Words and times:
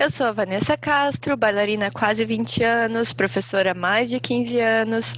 Eu 0.00 0.08
sou 0.10 0.28
a 0.28 0.32
Vanessa 0.32 0.76
Castro, 0.76 1.36
bailarina 1.36 1.88
há 1.88 1.90
quase 1.90 2.24
20 2.24 2.62
anos, 2.62 3.12
professora 3.12 3.72
há 3.72 3.74
mais 3.74 4.08
de 4.08 4.20
15 4.20 4.60
anos, 4.60 5.12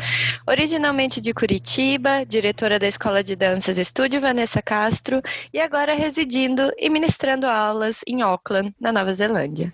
originalmente 0.49 1.21
de 1.21 1.35
Curitiba, 1.35 2.25
diretora 2.25 2.79
da 2.79 2.89
Escola 2.89 3.23
de 3.23 3.37
Danças 3.37 3.77
Estúdio 3.77 4.23
Vanessa 4.23 4.63
Castro 4.63 5.21
e 5.53 5.61
agora 5.61 5.93
residindo 5.93 6.73
e 6.79 6.89
ministrando 6.89 7.47
aulas 7.47 8.01
em 8.07 8.23
Auckland, 8.23 8.75
na 8.81 8.91
Nova 8.91 9.13
Zelândia. 9.13 9.71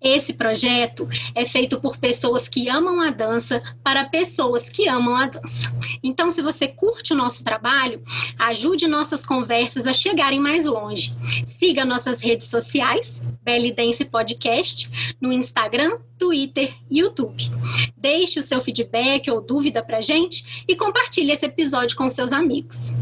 Esse 0.00 0.32
projeto 0.32 1.08
é 1.34 1.44
feito 1.44 1.78
por 1.80 1.98
pessoas 1.98 2.48
que 2.48 2.68
amam 2.68 3.00
a 3.00 3.10
dança 3.10 3.62
para 3.84 4.04
pessoas 4.04 4.68
que 4.68 4.88
amam 4.88 5.14
a 5.14 5.26
dança. 5.26 5.70
Então, 6.02 6.30
se 6.30 6.40
você 6.40 6.66
curte 6.66 7.12
o 7.12 7.16
nosso 7.16 7.44
trabalho, 7.44 8.02
ajude 8.38 8.86
nossas 8.86 9.24
conversas 9.24 9.86
a 9.86 9.92
chegarem 9.92 10.40
mais 10.40 10.64
longe. 10.64 11.12
Siga 11.46 11.84
nossas 11.84 12.20
redes 12.20 12.46
sociais, 12.46 13.20
Belly 13.42 13.72
Dance 13.72 14.04
Podcast, 14.04 14.90
no 15.20 15.32
Instagram, 15.32 15.98
Twitter 16.18 16.74
e 16.90 17.00
YouTube. 17.00 17.50
Deixe 17.96 18.38
o 18.38 18.42
seu 18.42 18.60
feedback 18.60 19.30
ou 19.30 19.40
dúvida 19.40 19.82
para 19.82 20.00
gente 20.00 20.64
e 20.66 20.74
compartilhe 20.74 21.32
esse 21.32 21.46
episódio 21.46 21.96
com 21.96 22.08
seus 22.08 22.32
amigos. 22.32 22.94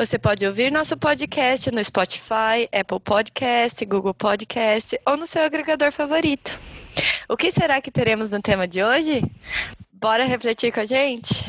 Você 0.00 0.18
pode 0.18 0.46
ouvir 0.46 0.72
nosso 0.72 0.96
podcast 0.96 1.70
no 1.70 1.84
Spotify, 1.84 2.66
Apple 2.72 2.98
Podcast, 3.00 3.84
Google 3.84 4.14
Podcast 4.14 4.98
ou 5.04 5.14
no 5.14 5.26
seu 5.26 5.42
agregador 5.42 5.92
favorito. 5.92 6.58
O 7.28 7.36
que 7.36 7.52
será 7.52 7.82
que 7.82 7.90
teremos 7.90 8.30
no 8.30 8.40
tema 8.40 8.66
de 8.66 8.82
hoje? 8.82 9.22
Bora 9.92 10.24
refletir 10.24 10.72
com 10.72 10.80
a 10.80 10.86
gente? 10.86 11.44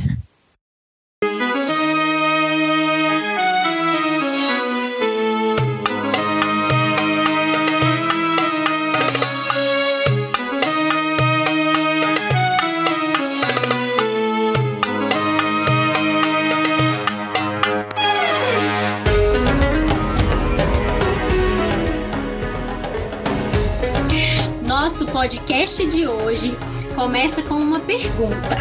Podcast 25.22 25.86
de 25.86 26.08
hoje 26.08 26.52
começa 26.96 27.44
com 27.44 27.54
uma 27.54 27.80
pergunta: 27.80 28.58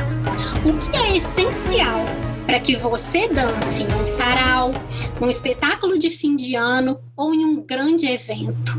O 0.62 0.76
que 0.76 0.94
é 0.94 1.16
essencial 1.16 2.04
para 2.44 2.60
que 2.60 2.76
você 2.76 3.28
dance 3.28 3.82
em 3.82 3.86
um 3.86 4.06
sarau, 4.06 4.70
num 5.18 5.30
espetáculo 5.30 5.98
de 5.98 6.10
fim 6.10 6.36
de 6.36 6.54
ano 6.54 7.00
ou 7.16 7.32
em 7.32 7.46
um 7.46 7.62
grande 7.62 8.06
evento? 8.06 8.74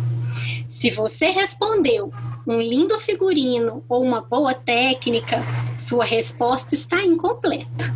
Se 0.69 0.91
você 0.91 1.31
respondeu 1.31 2.13
um 2.45 2.61
lindo 2.61 2.99
figurino 2.99 3.83
ou 3.89 4.03
uma 4.03 4.21
boa 4.21 4.53
técnica, 4.53 5.43
sua 5.79 6.05
resposta 6.05 6.75
está 6.75 7.03
incompleta. 7.03 7.91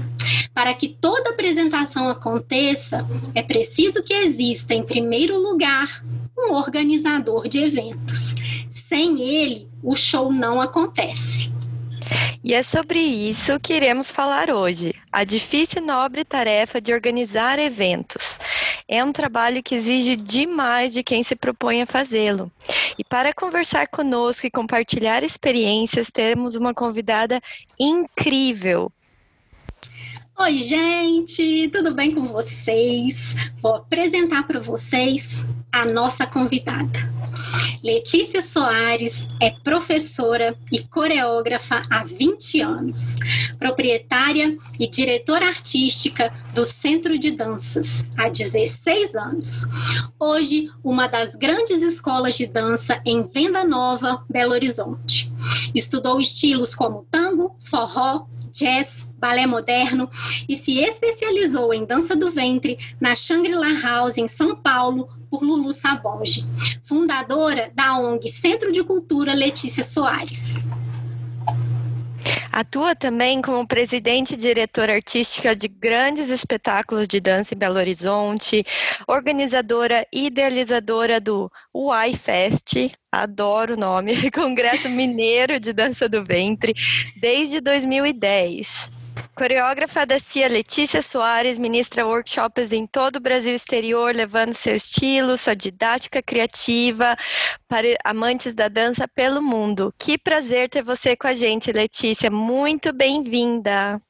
Para 0.52 0.73
que 0.73 0.88
toda 0.88 1.30
apresentação 1.30 2.09
aconteça, 2.09 3.05
é 3.36 3.43
preciso 3.43 4.02
que 4.02 4.15
exista, 4.15 4.73
em 4.73 4.83
primeiro 4.83 5.38
lugar, 5.38 6.04
um 6.37 6.53
organizador 6.53 7.47
de 7.47 7.59
eventos. 7.59 8.35
Sem 8.69 9.21
ele, 9.21 9.67
o 9.81 9.95
show 9.95 10.31
não 10.31 10.61
acontece. 10.61 11.53
E 12.43 12.53
é 12.53 12.61
sobre 12.61 12.99
isso 12.99 13.59
que 13.59 13.73
iremos 13.73 14.11
falar 14.11 14.51
hoje. 14.51 14.93
A 15.11 15.23
difícil 15.23 15.81
e 15.81 15.85
nobre 15.85 16.23
tarefa 16.23 16.79
de 16.79 16.93
organizar 16.93 17.57
eventos. 17.57 18.39
É 18.87 19.03
um 19.03 19.11
trabalho 19.11 19.63
que 19.63 19.73
exige 19.73 20.15
demais 20.15 20.93
de 20.93 21.01
quem 21.01 21.23
se 21.23 21.35
propõe 21.35 21.81
a 21.81 21.87
fazê-lo. 21.87 22.52
E 22.99 23.03
para 23.03 23.33
conversar 23.33 23.87
conosco 23.87 24.45
e 24.45 24.52
compartilhar 24.52 25.23
experiências, 25.23 26.11
temos 26.11 26.55
uma 26.55 26.73
convidada 26.73 27.41
incrível. 27.79 28.91
Oi, 30.37 30.59
gente, 30.59 31.69
tudo 31.73 31.95
bem 31.95 32.13
com 32.13 32.25
vocês? 32.27 33.35
Vou 33.61 33.75
apresentar 33.75 34.45
para 34.45 34.59
vocês 34.59 35.43
a 35.75 35.83
nossa 35.83 36.25
convidada. 36.25 37.13
Letícia 37.83 38.41
Soares 38.41 39.27
é 39.41 39.49
professora 39.52 40.58
e 40.71 40.80
coreógrafa 40.80 41.83
há 41.89 42.05
20 42.05 42.61
anos, 42.61 43.17
proprietária 43.59 44.58
e 44.80 44.87
diretora 44.87 45.47
artística 45.47 46.33
do 46.53 46.65
Centro 46.65 47.19
de 47.19 47.31
Danças 47.31 48.05
há 48.17 48.30
16 48.30 49.15
anos. 49.15 49.65
Hoje, 50.17 50.71
uma 50.81 51.08
das 51.08 51.35
grandes 51.35 51.81
escolas 51.81 52.37
de 52.37 52.47
dança 52.47 53.02
em 53.05 53.23
Venda 53.23 53.65
Nova, 53.65 54.23
Belo 54.30 54.53
Horizonte. 54.53 55.30
Estudou 55.75 56.21
estilos 56.21 56.73
como 56.73 57.05
tango, 57.11 57.53
forró, 57.69 58.27
jazz, 58.53 59.05
balé 59.25 59.47
moderno 59.47 60.08
e 60.47 60.55
se 60.55 60.77
especializou 60.77 61.73
em 61.73 61.83
dança 61.83 62.15
do 62.15 62.30
ventre 62.30 62.77
na 63.02 63.15
Shangri-La 63.15 63.81
House 63.81 64.19
em 64.19 64.27
São 64.27 64.55
Paulo 64.55 65.09
por 65.31 65.41
Lulu 65.41 65.73
Sabonge, 65.73 66.45
fundadora 66.83 67.71
da 67.73 67.97
ONG 67.97 68.30
Centro 68.30 68.71
de 68.71 68.83
Cultura 68.83 69.33
Letícia 69.33 69.83
Soares. 69.83 70.64
Atua 72.52 72.95
também 72.95 73.41
como 73.41 73.67
presidente 73.67 74.35
e 74.35 74.37
diretora 74.37 74.93
artística 74.93 75.55
de 75.55 75.67
grandes 75.67 76.30
espetáculos 76.30 77.08
de 77.08 77.19
dança 77.19 77.53
em 77.53 77.58
Belo 77.58 77.77
Horizonte, 77.77 78.64
organizadora 79.08 80.05
e 80.14 80.27
idealizadora 80.27 81.19
do 81.19 81.52
UAI 81.73 82.14
Fest, 82.14 82.91
adoro 83.11 83.73
o 83.73 83.77
nome, 83.77 84.30
Congresso 84.31 84.87
Mineiro 84.87 85.59
de 85.59 85.73
Dança 85.73 86.08
do 86.08 86.23
Ventre, 86.23 86.73
desde 87.19 87.59
2010. 87.59 88.89
Coreógrafa 89.36 90.05
da 90.05 90.17
CIA 90.17 90.48
Letícia 90.48 91.02
Soares 91.02 91.58
ministra 91.58 92.08
workshops 92.08 92.71
em 92.71 92.87
todo 92.87 93.17
o 93.17 93.20
Brasil 93.20 93.53
exterior, 93.53 94.15
levando 94.15 94.53
seu 94.53 94.76
estilo, 94.76 95.37
sua 95.37 95.55
didática 95.55 96.21
criativa 96.21 97.17
para 97.67 97.87
amantes 98.03 98.53
da 98.53 98.67
dança 98.67 99.08
pelo 99.08 99.42
mundo. 99.42 99.93
Que 99.98 100.17
prazer 100.17 100.70
ter 100.70 100.83
você 100.83 101.15
com 101.15 101.27
a 101.27 101.33
gente, 101.33 101.71
Letícia. 101.71 102.31
Muito 102.31 102.93
bem-vinda. 102.93 104.02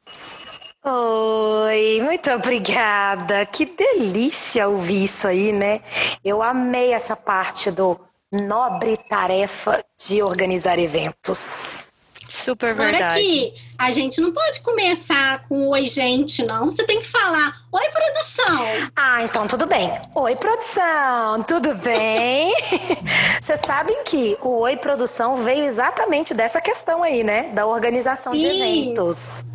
Oi, 0.83 1.99
muito 2.03 2.29
obrigada. 2.29 3.43
Que 3.47 3.65
delícia 3.65 4.67
ouvir 4.67 5.05
isso 5.05 5.27
aí, 5.27 5.51
né? 5.51 5.81
Eu 6.23 6.43
amei 6.43 6.93
essa 6.93 7.15
parte 7.15 7.71
do 7.71 7.99
nobre 8.31 8.97
tarefa 9.09 9.83
de 9.97 10.21
organizar 10.21 10.77
eventos. 10.77 11.87
Super 12.29 12.73
verdade. 12.73 12.95
Agora 12.95 13.13
aqui, 13.13 13.53
a 13.77 13.91
gente 13.91 14.19
não 14.19 14.31
pode 14.31 14.61
começar 14.61 15.43
com 15.47 15.67
oi, 15.69 15.85
gente, 15.85 16.43
não. 16.43 16.71
Você 16.71 16.83
tem 16.83 16.99
que 16.99 17.05
falar 17.05 17.61
oi, 17.71 17.89
produção. 17.89 18.65
Ah, 18.95 19.23
então 19.23 19.47
tudo 19.47 19.65
bem. 19.65 19.91
Oi, 20.13 20.35
produção, 20.35 21.43
tudo 21.43 21.75
bem? 21.75 22.53
Vocês 23.41 23.59
sabem 23.65 24.03
que 24.03 24.37
o 24.41 24.59
oi, 24.59 24.75
produção 24.77 25.37
veio 25.37 25.65
exatamente 25.65 26.33
dessa 26.33 26.59
questão 26.61 27.03
aí, 27.03 27.23
né? 27.23 27.49
Da 27.53 27.65
organização 27.65 28.33
Sim. 28.33 28.39
de 28.39 28.47
eventos. 28.47 29.45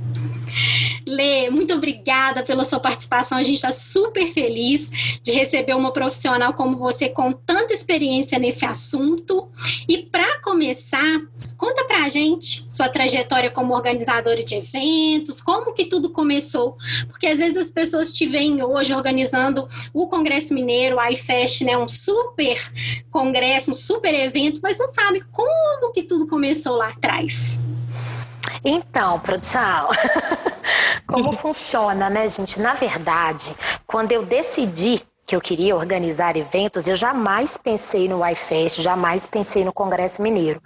Lê, 1.06 1.50
muito 1.50 1.75
obrigada 1.75 2.43
pela 2.43 2.64
sua 2.64 2.81
participação. 2.81 3.38
A 3.38 3.43
gente 3.43 3.56
está 3.56 3.73
super 3.73 4.32
feliz 4.32 4.91
de 5.23 5.32
receber 5.32 5.75
uma 5.75 5.93
profissional 5.93 6.55
como 6.55 6.76
você 6.76 7.08
com 7.08 7.32
tanta 7.32 7.73
experiência 7.73 8.38
nesse 8.38 8.64
assunto. 8.64 9.49
E 9.88 9.99
para 9.99 10.41
começar, 10.41 11.20
conta 11.56 11.85
para 11.85 12.05
a 12.05 12.08
gente 12.08 12.67
sua 12.70 12.88
trajetória 12.88 13.50
como 13.50 13.75
organizadora 13.75 14.43
de 14.43 14.55
eventos, 14.55 15.41
como 15.41 15.73
que 15.73 15.87
tudo 15.87 16.11
começou. 16.11 16.76
Porque 17.08 17.26
às 17.26 17.38
vezes 17.38 17.56
as 17.56 17.70
pessoas 17.70 18.12
te 18.12 18.26
veem 18.26 18.62
hoje 18.62 18.94
organizando 18.94 19.69
o 19.93 20.06
Congresso 20.06 20.55
Mineiro, 20.55 20.97
o 20.97 21.05
iFest, 21.11 21.62
né, 21.62 21.76
um 21.76 21.88
super 21.88 22.61
congresso, 23.11 23.73
um 23.73 23.75
super 23.75 24.14
evento, 24.14 24.61
mas 24.62 24.79
não 24.79 24.88
sabe 24.88 25.23
como 25.32 25.93
que 25.93 26.02
tudo 26.02 26.26
começou 26.26 26.76
lá 26.76 26.88
atrás. 26.88 27.60
Então, 28.65 29.19
produção, 29.21 29.89
como 31.07 31.33
funciona, 31.33 32.11
né, 32.11 32.29
gente? 32.29 32.61
Na 32.61 32.75
verdade, 32.75 33.55
quando 33.87 34.12
eu 34.12 34.25
decidi 34.25 35.03
que 35.31 35.37
eu 35.37 35.41
queria 35.41 35.77
organizar 35.77 36.37
eventos, 36.37 36.88
eu 36.88 36.97
jamais 36.97 37.56
pensei 37.56 38.09
no 38.09 38.29
iFest, 38.31 38.81
jamais 38.81 39.29
pensei 39.29 39.65
no 39.65 39.73
Congresso 39.73 40.21
Mineiro. 40.21 40.61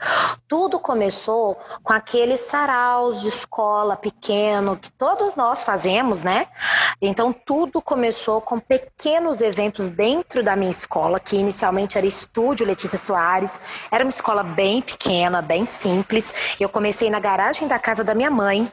Tudo 0.49 0.81
começou 0.81 1.59
com 1.83 1.93
aqueles 1.93 2.41
saraus 2.41 3.21
de 3.21 3.29
escola 3.29 3.95
pequeno 3.95 4.79
que 4.79 4.91
todos 4.93 5.37
nós 5.37 5.63
fazemos, 5.65 6.25
né? 6.25 6.47
Então 6.99 7.31
tudo 7.31 7.83
começou 7.83 8.41
com 8.41 8.59
pequenos 8.59 9.43
eventos 9.43 9.91
dentro 9.91 10.43
da 10.43 10.57
minha 10.57 10.71
escola, 10.71 11.21
que 11.21 11.37
inicialmente 11.37 11.99
era 11.99 12.07
Estúdio 12.07 12.65
Letícia 12.65 12.97
Soares. 12.97 13.61
Era 13.93 14.03
uma 14.03 14.09
escola 14.09 14.43
bem 14.43 14.81
pequena, 14.81 15.43
bem 15.43 15.67
simples. 15.67 16.57
Eu 16.59 16.71
comecei 16.71 17.11
na 17.11 17.21
garagem 17.21 17.69
da 17.69 17.79
casa 17.79 18.03
da 18.03 18.15
minha 18.15 18.31
mãe. 18.31 18.73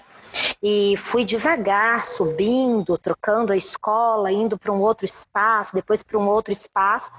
E 0.62 0.95
fui 0.98 1.25
devagar, 1.25 2.06
subindo, 2.06 2.98
trocando 2.98 3.51
a 3.51 3.57
escola, 3.57 4.31
indo 4.31 4.57
para 4.57 4.72
um 4.72 4.81
outro 4.81 5.06
espaço, 5.06 5.74
depois 5.75 6.04
para 6.04 6.18
um 6.18 6.28
outro 6.28 6.51
espaço. 6.51 7.12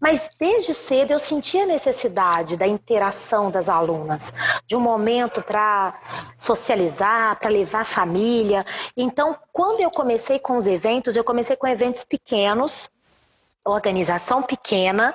Mas 0.00 0.28
desde 0.38 0.74
cedo 0.74 1.12
eu 1.12 1.18
sentia 1.18 1.64
a 1.64 1.66
necessidade 1.66 2.56
da 2.56 2.66
interação 2.66 3.50
das 3.50 3.68
alunas, 3.68 4.32
de 4.66 4.76
um 4.76 4.80
momento 4.80 5.42
para 5.42 5.94
socializar, 6.36 7.38
para 7.38 7.50
levar 7.50 7.80
a 7.80 7.84
família. 7.84 8.64
Então, 8.96 9.36
quando 9.52 9.80
eu 9.80 9.90
comecei 9.90 10.38
com 10.38 10.56
os 10.56 10.66
eventos, 10.66 11.16
eu 11.16 11.24
comecei 11.24 11.56
com 11.56 11.66
eventos 11.66 12.04
pequenos 12.04 12.90
organização 13.64 14.42
pequena 14.42 15.14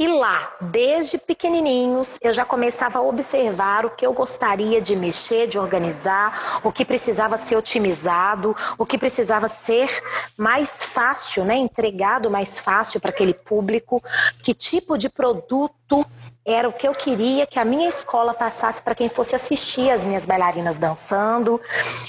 e 0.00 0.08
lá, 0.08 0.56
desde 0.62 1.18
pequenininhos, 1.18 2.16
eu 2.22 2.32
já 2.32 2.42
começava 2.42 2.98
a 2.98 3.02
observar 3.02 3.84
o 3.84 3.90
que 3.90 4.06
eu 4.06 4.14
gostaria 4.14 4.80
de 4.80 4.96
mexer, 4.96 5.46
de 5.46 5.58
organizar, 5.58 6.62
o 6.64 6.72
que 6.72 6.86
precisava 6.86 7.36
ser 7.36 7.54
otimizado, 7.56 8.56
o 8.78 8.86
que 8.86 8.96
precisava 8.96 9.46
ser 9.46 9.90
mais 10.38 10.82
fácil, 10.82 11.44
né, 11.44 11.54
entregado 11.54 12.30
mais 12.30 12.58
fácil 12.58 12.98
para 12.98 13.10
aquele 13.10 13.34
público, 13.34 14.02
que 14.42 14.54
tipo 14.54 14.96
de 14.96 15.10
produto 15.10 16.06
era 16.46 16.66
o 16.66 16.72
que 16.72 16.88
eu 16.88 16.92
queria 16.92 17.46
que 17.46 17.58
a 17.58 17.64
minha 17.66 17.86
escola 17.86 18.32
passasse 18.32 18.82
para 18.82 18.94
quem 18.94 19.10
fosse 19.10 19.34
assistir 19.34 19.90
as 19.90 20.02
minhas 20.02 20.24
bailarinas 20.24 20.78
dançando. 20.78 21.60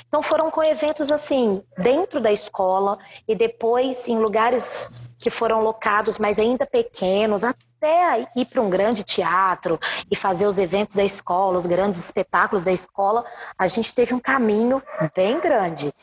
Então 0.08 0.22
foram 0.22 0.50
com 0.50 0.64
eventos 0.64 1.12
assim, 1.12 1.62
dentro 1.78 2.22
da 2.22 2.32
escola 2.32 2.98
e 3.28 3.36
depois 3.36 4.08
em 4.08 4.18
lugares 4.18 4.90
que 5.22 5.30
foram 5.30 5.62
locados, 5.62 6.18
mas 6.18 6.40
ainda 6.40 6.66
pequenos, 6.66 7.44
até 7.44 8.28
ir 8.36 8.46
para 8.46 8.62
um 8.62 8.70
grande 8.70 9.04
teatro 9.04 9.80
e 10.10 10.16
fazer 10.16 10.46
os 10.48 10.58
eventos 10.58 10.96
da 10.96 11.04
escola, 11.04 11.58
os 11.58 11.66
grandes 11.66 12.04
espetáculos 12.04 12.66
da 12.66 12.72
escola, 12.72 13.24
a 13.58 13.68
gente 13.68 13.94
teve 13.94 14.14
um 14.14 14.20
caminho 14.20 14.82
bem 15.16 15.40
grande. 15.40 15.94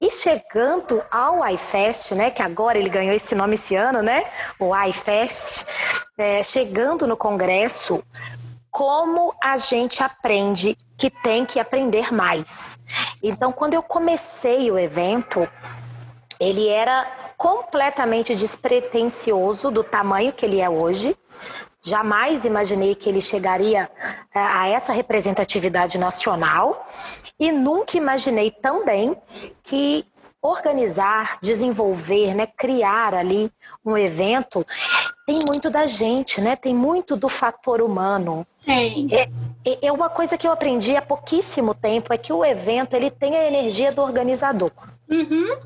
E 0.00 0.10
chegando 0.10 1.02
ao 1.10 1.46
iFest, 1.48 2.12
né, 2.12 2.30
que 2.30 2.42
agora 2.42 2.76
ele 2.76 2.90
ganhou 2.90 3.14
esse 3.14 3.34
nome 3.34 3.54
esse 3.54 3.74
ano, 3.74 4.02
né, 4.02 4.26
o 4.60 4.76
iFest, 4.84 5.64
é, 6.18 6.42
chegando 6.42 7.06
no 7.06 7.16
congresso, 7.16 8.04
como 8.70 9.34
a 9.42 9.56
gente 9.56 10.02
aprende 10.02 10.76
que 10.98 11.08
tem 11.08 11.46
que 11.46 11.58
aprender 11.58 12.12
mais. 12.12 12.78
Então, 13.22 13.50
quando 13.50 13.72
eu 13.72 13.82
comecei 13.82 14.70
o 14.70 14.78
evento, 14.78 15.48
ele 16.38 16.68
era 16.68 17.06
completamente 17.36 18.34
despretensioso 18.34 19.70
do 19.70 19.84
tamanho 19.84 20.32
que 20.32 20.44
ele 20.44 20.60
é 20.60 20.68
hoje. 20.68 21.16
Jamais 21.82 22.44
imaginei 22.44 22.94
que 22.94 23.08
ele 23.08 23.20
chegaria 23.20 23.90
é, 24.34 24.40
a 24.40 24.68
essa 24.68 24.92
representatividade 24.92 25.98
nacional 25.98 26.86
e 27.38 27.52
nunca 27.52 27.96
imaginei 27.96 28.50
também 28.50 29.16
que 29.62 30.04
organizar, 30.42 31.38
desenvolver, 31.42 32.34
né, 32.34 32.46
criar 32.46 33.14
ali 33.14 33.50
um 33.84 33.96
evento 33.96 34.64
tem 35.26 35.40
muito 35.44 35.68
da 35.68 35.86
gente, 35.86 36.40
né? 36.40 36.54
Tem 36.54 36.72
muito 36.72 37.16
do 37.16 37.28
fator 37.28 37.82
humano. 37.82 38.46
Tem. 38.64 39.08
É, 39.10 39.22
é, 39.68 39.86
é 39.88 39.92
uma 39.92 40.08
coisa 40.08 40.38
que 40.38 40.46
eu 40.46 40.52
aprendi 40.52 40.96
há 40.96 41.02
pouquíssimo 41.02 41.74
tempo 41.74 42.12
é 42.12 42.16
que 42.16 42.32
o 42.32 42.44
evento 42.44 42.94
ele 42.94 43.10
tem 43.10 43.36
a 43.36 43.44
energia 43.44 43.90
do 43.90 44.00
organizador. 44.02 44.70
Uhum. 45.10 45.58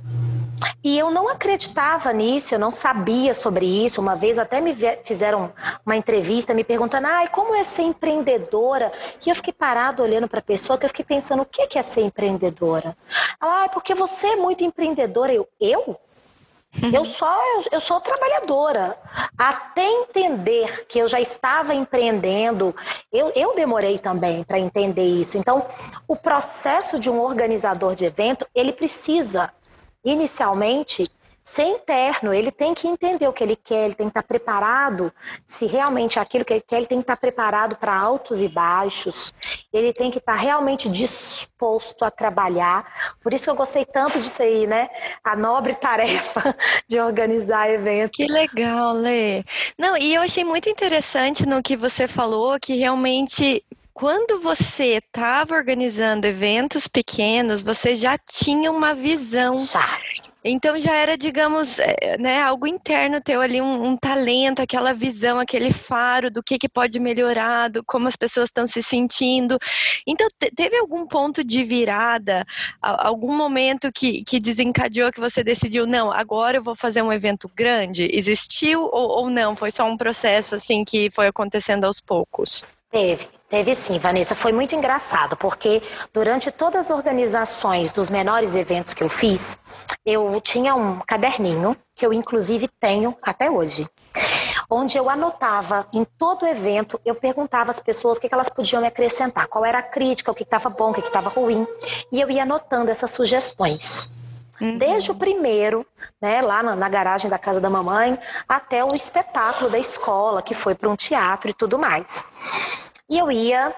E 0.83 0.99
eu 0.99 1.11
não 1.11 1.29
acreditava 1.29 2.13
nisso, 2.13 2.55
eu 2.55 2.59
não 2.59 2.71
sabia 2.71 3.35
sobre 3.35 3.67
isso. 3.67 4.01
Uma 4.01 4.17
vez 4.17 4.39
até 4.39 4.61
me 4.61 4.75
fizeram 5.05 5.53
uma 5.85 5.97
entrevista 5.97 6.55
me 6.55 6.65
perguntando, 6.65 7.07
ai, 7.07 7.29
como 7.29 7.55
é 7.55 7.63
ser 7.65 7.83
empreendedora? 7.83 8.91
E 9.25 9.29
eu 9.29 9.37
fiquei 9.37 9.53
parado 9.53 10.03
olhando 10.03 10.27
para 10.27 10.39
a 10.39 10.43
pessoa, 10.43 10.79
que 10.79 10.87
eu 10.87 10.89
fiquei 10.89 11.05
pensando, 11.05 11.43
o 11.43 11.47
que 11.47 11.79
é 11.79 11.83
ser 11.83 12.03
empreendedora? 12.03 12.97
Ela, 13.41 13.65
ah, 13.65 13.69
porque 13.69 13.95
você 13.95 14.29
é 14.29 14.37
muito 14.37 14.65
empreendedora. 14.65 15.33
Eu, 15.33 15.47
eu? 15.61 15.99
Eu 16.93 17.05
só 17.05 17.29
eu, 17.57 17.65
eu, 17.73 17.81
sou 17.81 18.01
trabalhadora. 18.01 18.97
Até 19.37 19.85
entender 19.85 20.87
que 20.87 21.01
eu 21.01 21.09
já 21.09 21.21
estava 21.21 21.75
empreendendo, 21.75 22.75
eu, 23.13 23.33
eu 23.35 23.55
demorei 23.55 23.99
também 23.99 24.45
para 24.45 24.59
entender 24.59 25.05
isso. 25.05 25.37
Então, 25.37 25.67
o 26.07 26.15
processo 26.15 26.99
de 26.99 27.11
um 27.11 27.21
organizador 27.21 27.95
de 27.95 28.05
evento, 28.05 28.47
ele 28.55 28.73
precisa 28.73 29.53
inicialmente 30.05 31.11
ser 31.43 31.65
interno, 31.65 32.33
ele 32.33 32.53
tem 32.53 32.75
que 32.75 32.87
entender 32.87 33.27
o 33.27 33.33
que 33.33 33.43
ele 33.43 33.57
quer, 33.57 33.87
ele 33.87 33.95
tem 33.95 34.07
que 34.07 34.11
estar 34.11 34.23
preparado, 34.23 35.13
se 35.45 35.67
realmente 35.67 36.19
é 36.19 36.23
aquilo 36.23 36.45
que 36.45 36.53
ele 36.53 36.61
quer, 36.61 36.77
ele 36.77 36.87
tem 36.87 36.99
que 36.99 37.03
estar 37.03 37.17
preparado 37.17 37.77
para 37.77 37.93
altos 37.93 38.43
e 38.43 38.49
baixos, 38.49 39.35
ele 39.73 39.93
tem 39.93 40.11
que 40.11 40.19
estar 40.19 40.37
realmente 40.37 40.89
disposto 40.89 42.05
a 42.05 42.11
trabalhar. 42.11 43.15
Por 43.21 43.33
isso 43.33 43.45
que 43.45 43.51
eu 43.51 43.57
gostei 43.57 43.85
tanto 43.85 44.21
disso 44.21 44.43
aí, 44.43 44.67
né? 44.67 44.89
A 45.25 45.35
nobre 45.35 45.75
tarefa 45.75 46.55
de 46.87 47.01
organizar 47.01 47.71
eventos. 47.71 48.17
Que 48.17 48.31
legal, 48.31 48.93
Lê. 48.93 49.43
Não, 49.79 49.97
e 49.97 50.15
eu 50.15 50.23
achei 50.23 50.45
muito 50.45 50.69
interessante 50.69 51.47
no 51.47 51.63
que 51.63 51.77
você 51.77 52.07
falou, 52.07 52.61
que 52.61 52.77
realmente 52.77 53.65
quando 53.93 54.41
você 54.41 54.99
estava 54.99 55.55
organizando 55.55 56.27
eventos 56.27 56.87
pequenos, 56.87 57.63
você 57.63 57.97
já 57.97 58.17
tinha 58.17 58.71
uma 58.71 58.95
visão. 58.95 59.57
Já. 59.57 59.99
Então 60.43 60.79
já 60.79 60.95
era, 60.95 61.19
digamos, 61.19 61.79
é, 61.79 62.17
né, 62.19 62.41
algo 62.41 62.67
interno 62.67 63.21
teu 63.21 63.43
ali, 63.43 63.61
um, 63.61 63.89
um, 63.89 63.97
talento, 63.97 64.63
aquela 64.63 64.95
visão, 64.95 65.39
aquele 65.39 65.71
faro 65.71 66.31
do 66.31 66.43
que, 66.43 66.59
que 66.59 66.69
pode 66.69 66.99
melhorar, 66.99 67.69
do 67.69 67.85
como 67.85 68.09
as 68.09 68.17
pessoas 68.17 68.47
estão 68.47 68.67
se 68.67 68.83
sentindo. 68.83 69.59
Então, 70.07 70.27
teve 70.57 70.79
algum 70.79 71.07
ponto 71.07 71.45
de 71.45 71.63
virada, 71.63 72.47
algum 72.81 73.37
momento 73.37 73.93
que, 73.93 74.25
que 74.25 74.41
desencadeou 74.41 75.13
que 75.13 75.21
você 75.21 75.45
decidiu, 75.45 75.87
não, 75.87 76.11
agora 76.11 76.57
eu 76.57 76.63
vou 76.63 76.75
fazer 76.75 77.03
um 77.03 77.13
evento 77.13 77.51
grande? 77.55 78.09
Existiu 78.11 78.83
ou, 78.85 79.11
ou 79.19 79.31
não? 79.31 79.55
Foi 79.55 79.71
só 79.71 79.85
um 79.85 79.97
processo 79.97 80.55
assim 80.55 80.85
que 80.85 81.11
foi 81.11 81.27
acontecendo 81.27 81.85
aos 81.85 82.01
poucos? 82.01 82.65
Teve. 82.91 83.40
Teve 83.51 83.75
sim, 83.75 83.99
Vanessa. 83.99 84.37
Foi 84.37 84.53
muito 84.53 84.77
engraçado, 84.77 85.37
porque 85.37 85.83
durante 86.15 86.53
todas 86.53 86.89
as 86.89 86.97
organizações 86.97 87.91
dos 87.91 88.09
menores 88.09 88.55
eventos 88.55 88.95
que 88.95 89.03
eu 89.03 89.09
fiz, 89.09 89.59
eu 90.07 90.41
tinha 90.41 90.77
um 90.77 91.01
caderninho, 91.01 91.77
que 91.97 92.07
eu 92.07 92.13
inclusive 92.13 92.69
tenho 92.79 93.15
até 93.21 93.51
hoje, 93.51 93.89
onde 94.71 94.97
eu 94.97 95.11
anotava 95.11 95.85
em 95.93 96.05
todo 96.05 96.47
evento, 96.47 97.01
eu 97.05 97.17
perguntava 97.17 97.73
às 97.73 97.81
pessoas 97.81 98.19
o 98.19 98.21
que 98.21 98.33
elas 98.33 98.49
podiam 98.49 98.81
me 98.81 98.87
acrescentar, 98.87 99.49
qual 99.49 99.65
era 99.65 99.79
a 99.79 99.83
crítica, 99.83 100.31
o 100.31 100.35
que 100.35 100.45
estava 100.45 100.71
bom, 100.71 100.91
o 100.91 100.95
que 100.95 101.01
estava 101.01 101.29
ruim, 101.29 101.67
e 102.13 102.21
eu 102.21 102.31
ia 102.31 102.45
anotando 102.45 102.89
essas 102.89 103.11
sugestões. 103.11 104.09
Uhum. 104.61 104.79
Desde 104.79 105.11
o 105.11 105.15
primeiro, 105.15 105.85
né, 106.23 106.41
lá 106.41 106.63
na, 106.63 106.77
na, 106.77 106.89
garagem 106.89 107.29
da 107.29 107.39
casa 107.39 107.61
da 107.61 107.71
mamãe, 107.71 108.17
até 108.49 108.85
o 108.85 108.95
espetáculo 108.95 109.71
da 109.71 109.79
escola, 109.79 110.41
que 110.41 110.55
foi 110.55 110.75
para 110.77 110.89
um 110.89 110.95
teatro 110.95 111.51
e 111.51 111.55
tudo 111.55 111.79
mais. 111.79 112.25
E 113.11 113.19
eu 113.19 113.31
ia 113.31 113.75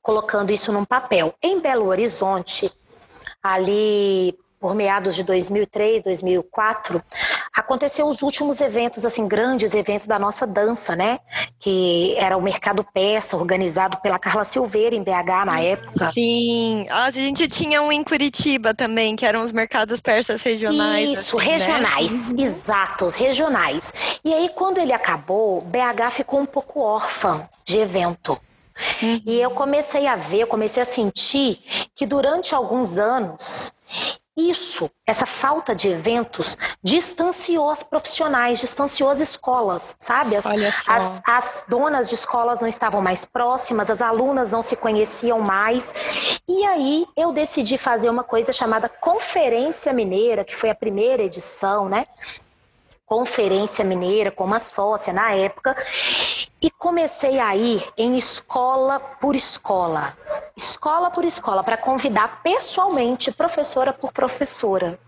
colocando 0.00 0.52
isso 0.52 0.72
num 0.72 0.84
papel. 0.84 1.34
Em 1.42 1.58
Belo 1.58 1.86
Horizonte, 1.86 2.70
ali 3.42 4.38
por 4.62 4.76
meados 4.76 5.16
de 5.16 5.24
2003, 5.24 6.04
2004, 6.04 7.02
aconteceu 7.52 8.06
os 8.06 8.22
últimos 8.22 8.60
eventos, 8.60 9.04
assim, 9.04 9.26
grandes 9.26 9.74
eventos 9.74 10.06
da 10.06 10.20
nossa 10.20 10.46
dança, 10.46 10.94
né? 10.94 11.18
Que 11.58 12.14
era 12.16 12.36
o 12.36 12.40
Mercado 12.40 12.86
Peça, 12.94 13.36
organizado 13.36 13.98
pela 14.00 14.20
Carla 14.20 14.44
Silveira, 14.44 14.94
em 14.94 15.02
BH, 15.02 15.44
na 15.46 15.60
época. 15.60 16.12
Sim, 16.12 16.86
a 16.88 17.10
gente 17.10 17.48
tinha 17.48 17.82
um 17.82 17.90
em 17.90 18.04
Curitiba 18.04 18.72
também, 18.72 19.16
que 19.16 19.26
eram 19.26 19.42
os 19.42 19.50
mercados 19.50 20.00
persas 20.00 20.40
regionais. 20.40 21.18
Isso, 21.18 21.38
assim, 21.38 21.46
né? 21.46 21.52
regionais, 21.52 22.32
né? 22.32 22.42
exatos, 22.44 23.14
regionais. 23.16 23.92
E 24.24 24.32
aí, 24.32 24.48
quando 24.54 24.78
ele 24.78 24.92
acabou, 24.92 25.60
BH 25.62 26.12
ficou 26.12 26.38
um 26.38 26.46
pouco 26.46 26.80
órfã 26.80 27.48
de 27.64 27.78
evento. 27.78 28.40
Uhum. 29.02 29.20
E 29.26 29.40
eu 29.40 29.50
comecei 29.50 30.06
a 30.06 30.16
ver, 30.16 30.46
comecei 30.46 30.82
a 30.82 30.86
sentir 30.86 31.60
que 31.94 32.06
durante 32.06 32.54
alguns 32.54 32.98
anos 32.98 33.74
isso, 34.34 34.90
essa 35.06 35.26
falta 35.26 35.74
de 35.74 35.88
eventos, 35.88 36.56
distanciou 36.82 37.68
as 37.68 37.82
profissionais, 37.82 38.60
distanciou 38.60 39.10
as 39.10 39.20
escolas, 39.20 39.94
sabe? 39.98 40.36
As, 40.36 40.46
as, 40.86 41.22
as, 41.26 41.64
donas 41.68 42.08
de 42.08 42.14
escolas 42.14 42.58
não 42.58 42.68
estavam 42.68 43.02
mais 43.02 43.26
próximas, 43.26 43.90
as 43.90 44.00
alunas 44.00 44.50
não 44.50 44.62
se 44.62 44.74
conheciam 44.74 45.40
mais. 45.40 45.92
E 46.48 46.64
aí 46.64 47.06
eu 47.14 47.30
decidi 47.32 47.76
fazer 47.76 48.08
uma 48.08 48.24
coisa 48.24 48.54
chamada 48.54 48.88
Conferência 48.88 49.92
Mineira, 49.92 50.44
que 50.44 50.56
foi 50.56 50.70
a 50.70 50.74
primeira 50.74 51.22
edição, 51.22 51.90
né? 51.90 52.06
Conferência 53.12 53.84
Mineira, 53.84 54.30
com 54.30 54.42
uma 54.42 54.58
sócia 54.58 55.12
na 55.12 55.34
época, 55.34 55.76
e 56.62 56.70
comecei 56.70 57.38
a 57.38 57.54
ir 57.54 57.86
em 57.94 58.16
escola 58.16 58.98
por 58.98 59.36
escola, 59.36 60.16
escola 60.56 61.10
por 61.10 61.22
escola, 61.22 61.62
para 61.62 61.76
convidar 61.76 62.40
pessoalmente, 62.42 63.30
professora 63.30 63.92
por 63.92 64.14
professora. 64.14 64.98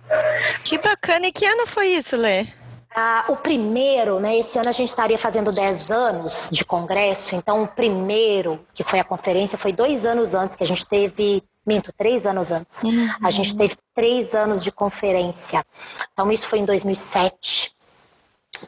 Que 0.64 0.76
bacana! 0.76 1.28
E 1.28 1.32
que 1.32 1.46
ano 1.46 1.66
foi 1.66 1.94
isso, 1.94 2.14
Lê? 2.14 2.46
Ah, 2.94 3.25
o 3.28 3.37
primeiro, 3.37 4.20
né? 4.20 4.37
Esse 4.37 4.58
ano 4.58 4.68
a 4.68 4.73
gente 4.73 4.90
estaria 4.90 5.16
fazendo 5.16 5.50
10 5.50 5.90
anos 5.90 6.50
de 6.52 6.62
congresso, 6.62 7.34
então 7.34 7.62
o 7.62 7.66
primeiro, 7.66 8.61
que 8.75 8.84
foi 8.84 9.00
a 9.00 9.04
conferência, 9.04 9.56
foi 9.56 9.73
dois 9.73 10.04
anos 10.04 10.34
antes, 10.34 10.54
que 10.54 10.62
a 10.62 10.66
gente 10.66 10.84
teve. 10.84 11.42
Minto, 11.66 11.90
três 11.96 12.26
anos 12.26 12.52
antes. 12.52 12.82
Uhum. 12.82 13.08
A 13.25 13.30
gente 13.30 13.56
teve 13.56 13.75
três 13.94 14.34
anos 14.34 14.62
de 14.62 14.70
conferência. 14.70 15.64
Então, 16.12 16.30
isso 16.30 16.46
foi 16.46 16.58
em 16.58 16.64
2007 16.66 17.74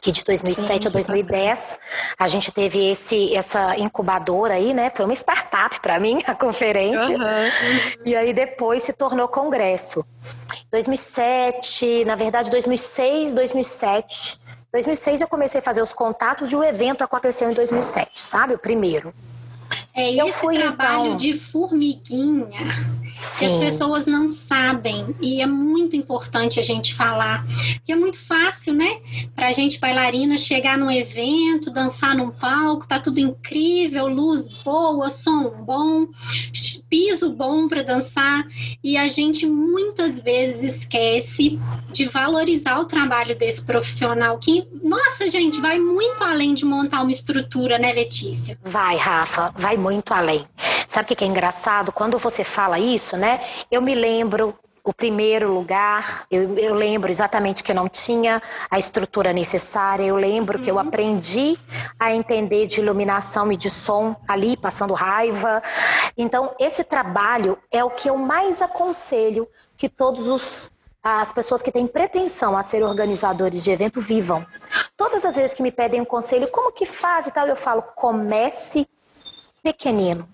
que 0.01 0.11
de 0.11 0.23
2007 0.23 0.83
Sim, 0.83 0.87
a 0.87 0.91
2010 0.91 1.79
a 2.17 2.27
gente 2.27 2.51
teve 2.51 2.91
esse 2.91 3.35
essa 3.35 3.77
incubadora 3.77 4.55
aí, 4.55 4.73
né? 4.73 4.91
Foi 4.93 5.05
uma 5.05 5.13
startup 5.13 5.79
para 5.79 5.99
mim 5.99 6.21
a 6.25 6.35
conferência. 6.35 7.17
Uhum. 7.17 8.03
E 8.05 8.15
aí 8.15 8.33
depois 8.33 8.83
se 8.83 8.93
tornou 8.93 9.27
congresso. 9.27 10.05
2007, 10.71 12.05
na 12.05 12.15
verdade 12.15 12.49
2006, 12.51 13.33
2007. 13.33 14.39
2006 14.71 15.21
eu 15.21 15.27
comecei 15.27 15.59
a 15.59 15.63
fazer 15.63 15.81
os 15.81 15.93
contatos 15.93 16.51
e 16.51 16.55
o 16.55 16.63
evento 16.63 17.03
aconteceu 17.03 17.49
em 17.49 17.53
2007, 17.53 18.19
sabe? 18.19 18.53
O 18.53 18.59
primeiro. 18.59 19.13
É 19.93 20.13
eu 20.13 20.27
esse 20.27 20.39
fui, 20.39 20.57
trabalho 20.57 21.05
então... 21.05 21.15
de 21.17 21.33
formiguinha 21.39 22.75
Sim. 23.17 23.47
as 23.47 23.53
pessoas 23.59 24.05
não 24.05 24.27
sabem 24.27 25.15
e 25.19 25.41
é 25.41 25.47
muito 25.47 25.95
importante 25.95 26.59
a 26.59 26.63
gente 26.63 26.93
falar. 26.93 27.43
Que 27.83 27.91
é 27.91 27.95
muito 27.95 28.19
fácil, 28.19 28.73
né? 28.73 28.99
Para 29.35 29.47
a 29.47 29.51
gente 29.51 29.79
bailarina 29.79 30.37
chegar 30.37 30.77
num 30.77 30.91
evento, 30.91 31.71
dançar 31.71 32.15
num 32.15 32.29
palco, 32.29 32.87
tá 32.87 32.99
tudo 32.99 33.19
incrível, 33.19 34.07
luz 34.07 34.47
boa, 34.63 35.09
som 35.09 35.49
bom, 35.65 36.07
piso 36.89 37.31
bom 37.31 37.67
para 37.67 37.81
dançar 37.81 38.45
e 38.83 38.95
a 38.97 39.07
gente 39.07 39.47
muitas 39.47 40.19
vezes 40.19 40.77
esquece 40.77 41.59
de 41.91 42.05
valorizar 42.05 42.79
o 42.79 42.85
trabalho 42.85 43.35
desse 43.35 43.63
profissional 43.63 44.37
que, 44.37 44.67
nossa, 44.83 45.27
gente, 45.27 45.59
vai 45.59 45.79
muito 45.79 46.23
além 46.23 46.53
de 46.53 46.65
montar 46.65 47.01
uma 47.01 47.11
estrutura, 47.11 47.79
né, 47.79 47.91
Letícia? 47.93 48.57
Vai, 48.63 48.95
Rafa, 48.95 49.53
vai 49.57 49.75
muito 49.75 50.13
além. 50.13 50.45
Sabe 50.87 51.11
o 51.11 51.15
que 51.15 51.23
é 51.23 51.27
engraçado? 51.27 51.91
Quando 51.91 52.17
você 52.17 52.43
fala 52.43 52.79
isso, 52.79 53.17
né? 53.17 53.41
Eu 53.69 53.81
me 53.81 53.93
lembro 53.93 54.57
o 54.87 54.93
primeiro 54.93 55.53
lugar, 55.53 56.25
eu, 56.31 56.57
eu, 56.57 56.73
lembro 56.73 57.11
exatamente 57.11 57.61
que 57.61 57.73
eu 57.73 57.75
não 57.75 57.89
tinha 57.89 58.41
a 58.71 58.79
estrutura 58.79 59.33
necessária, 59.33 60.05
eu 60.05 60.15
lembro 60.15 60.57
uhum. 60.57 60.63
que 60.63 60.71
eu 60.71 60.75
uhum. 60.75 60.81
aprendi 60.81 61.59
a 61.99 62.13
entender 62.13 62.67
de 62.67 62.79
iluminação 62.79 63.51
e 63.51 63.57
de 63.57 63.69
som 63.69 64.15
ali, 64.25 64.55
passando 64.55 64.93
raiva. 64.93 65.61
Então, 66.17 66.55
esse 66.57 66.85
trabalho 66.85 67.57
é 67.69 67.83
o 67.83 67.89
que 67.89 68.09
eu 68.09 68.15
mais 68.15 68.61
aconselho 68.61 69.45
que 69.75 69.89
todos 69.89 70.27
os 70.29 70.71
as 71.03 71.31
pessoas 71.31 71.61
que 71.61 71.71
têm 71.71 71.87
pretensão 71.87 72.57
a 72.57 72.63
ser 72.63 72.83
organizadores 72.83 73.63
de 73.63 73.71
evento 73.71 74.01
vivam. 74.01 74.45
Todas 74.97 75.23
as 75.23 75.37
vezes 75.37 75.53
que 75.53 75.63
me 75.63 75.71
pedem 75.71 76.01
um 76.01 76.05
conselho, 76.05 76.49
como 76.49 76.71
que 76.71 76.85
faz 76.85 77.27
e 77.27 77.31
tal, 77.31 77.47
eu 77.47 77.55
falo, 77.55 77.81
comece 77.95 78.85
pequenino 79.63 80.27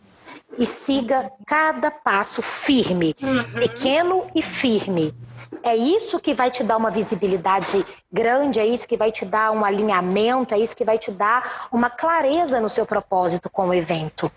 e 0.58 0.66
siga 0.66 1.32
cada 1.46 1.90
passo 1.92 2.42
firme, 2.42 3.16
uhum. 3.22 3.44
pequeno 3.54 4.28
e 4.36 4.42
firme. 4.42 5.14
É 5.62 5.76
isso 5.76 6.20
que 6.20 6.34
vai 6.34 6.52
te 6.52 6.64
dar 6.64 6.78
uma 6.78 6.90
visibilidade 6.90 7.86
grande, 8.12 8.60
é 8.60 8.66
isso 8.66 8.88
que 8.88 8.98
vai 8.98 9.12
te 9.12 9.26
dar 9.26 9.52
um 9.52 9.64
alinhamento, 9.64 10.54
é 10.54 10.60
isso 10.60 10.76
que 10.76 10.84
vai 10.84 10.98
te 10.98 11.12
dar 11.12 11.68
uma 11.72 11.90
clareza 11.90 12.60
no 12.60 12.70
seu 12.70 12.86
propósito 12.86 13.50
com 13.50 13.70
o 13.70 13.74
evento. 13.74 14.32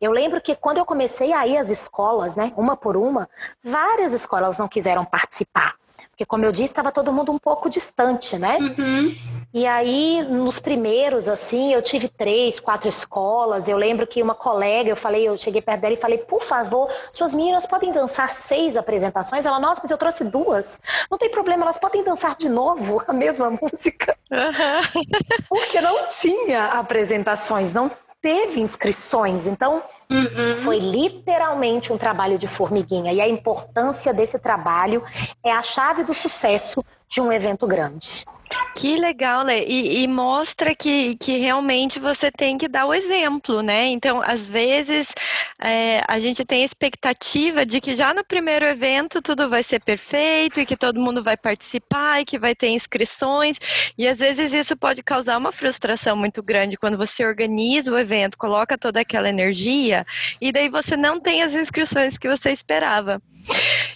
Eu 0.00 0.12
lembro 0.12 0.40
que 0.40 0.54
quando 0.54 0.78
eu 0.78 0.84
comecei 0.84 1.32
a 1.32 1.46
ir 1.46 1.56
às 1.56 1.70
escolas, 1.70 2.36
né, 2.36 2.52
uma 2.56 2.76
por 2.76 2.96
uma, 2.96 3.28
várias 3.62 4.12
escolas 4.12 4.58
não 4.58 4.68
quiseram 4.68 5.04
participar. 5.04 5.74
Porque, 6.18 6.26
como 6.26 6.44
eu 6.44 6.50
disse, 6.50 6.72
estava 6.72 6.90
todo 6.90 7.12
mundo 7.12 7.30
um 7.30 7.38
pouco 7.38 7.70
distante, 7.70 8.36
né? 8.36 8.58
Uhum. 8.58 9.14
E 9.54 9.64
aí, 9.64 10.20
nos 10.28 10.58
primeiros, 10.58 11.28
assim, 11.28 11.72
eu 11.72 11.80
tive 11.80 12.08
três, 12.08 12.58
quatro 12.58 12.88
escolas. 12.88 13.68
Eu 13.68 13.76
lembro 13.76 14.04
que 14.04 14.20
uma 14.20 14.34
colega, 14.34 14.90
eu 14.90 14.96
falei, 14.96 15.28
eu 15.28 15.38
cheguei 15.38 15.62
perto 15.62 15.80
dela 15.82 15.94
e 15.94 15.96
falei, 15.96 16.18
por 16.18 16.42
favor, 16.42 16.90
suas 17.12 17.32
meninas 17.32 17.68
podem 17.68 17.92
dançar 17.92 18.28
seis 18.28 18.76
apresentações? 18.76 19.46
Ela, 19.46 19.60
nossa, 19.60 19.80
mas 19.80 19.92
eu 19.92 19.96
trouxe 19.96 20.24
duas. 20.24 20.80
Não 21.08 21.16
tem 21.16 21.30
problema, 21.30 21.62
elas 21.62 21.78
podem 21.78 22.02
dançar 22.02 22.34
de 22.34 22.48
novo 22.48 23.00
a 23.06 23.12
mesma 23.12 23.50
música. 23.50 24.16
Uhum. 24.28 25.04
Porque 25.48 25.80
não 25.80 26.08
tinha 26.08 26.64
apresentações, 26.64 27.72
não 27.72 27.88
teve 28.28 28.60
inscrições. 28.60 29.46
Então, 29.46 29.82
uhum. 30.10 30.56
foi 30.56 30.78
literalmente 30.78 31.90
um 31.90 31.96
trabalho 31.96 32.36
de 32.36 32.46
formiguinha. 32.46 33.10
E 33.10 33.22
a 33.22 33.26
importância 33.26 34.12
desse 34.12 34.38
trabalho 34.38 35.02
é 35.42 35.50
a 35.50 35.62
chave 35.62 36.04
do 36.04 36.12
sucesso 36.12 36.84
de 37.08 37.20
um 37.20 37.32
evento 37.32 37.66
grande. 37.66 38.24
Que 38.74 38.96
legal, 38.96 39.42
Lê. 39.42 39.64
E, 39.66 40.02
e, 40.02 40.08
mostra 40.08 40.74
que, 40.74 41.16
que 41.16 41.36
realmente 41.36 41.98
você 41.98 42.30
tem 42.30 42.56
que 42.56 42.68
dar 42.68 42.86
o 42.86 42.94
exemplo, 42.94 43.60
né? 43.60 43.86
Então, 43.86 44.22
às 44.24 44.48
vezes, 44.48 45.12
é, 45.60 46.00
a 46.06 46.18
gente 46.20 46.44
tem 46.44 46.62
a 46.62 46.64
expectativa 46.64 47.66
de 47.66 47.80
que 47.80 47.96
já 47.96 48.14
no 48.14 48.24
primeiro 48.24 48.64
evento 48.64 49.20
tudo 49.20 49.48
vai 49.48 49.62
ser 49.62 49.80
perfeito 49.80 50.60
e 50.60 50.66
que 50.66 50.76
todo 50.76 51.00
mundo 51.00 51.22
vai 51.22 51.36
participar 51.36 52.20
e 52.20 52.24
que 52.24 52.38
vai 52.38 52.54
ter 52.54 52.68
inscrições. 52.68 53.58
E 53.98 54.06
às 54.06 54.18
vezes 54.18 54.52
isso 54.52 54.76
pode 54.76 55.02
causar 55.02 55.36
uma 55.36 55.50
frustração 55.50 56.16
muito 56.16 56.42
grande 56.42 56.76
quando 56.76 56.96
você 56.96 57.26
organiza 57.26 57.92
o 57.92 57.98
evento, 57.98 58.38
coloca 58.38 58.78
toda 58.78 59.00
aquela 59.00 59.28
energia 59.28 60.06
e 60.40 60.52
daí 60.52 60.68
você 60.68 60.96
não 60.96 61.18
tem 61.18 61.42
as 61.42 61.52
inscrições 61.52 62.16
que 62.16 62.28
você 62.28 62.52
esperava. 62.52 63.20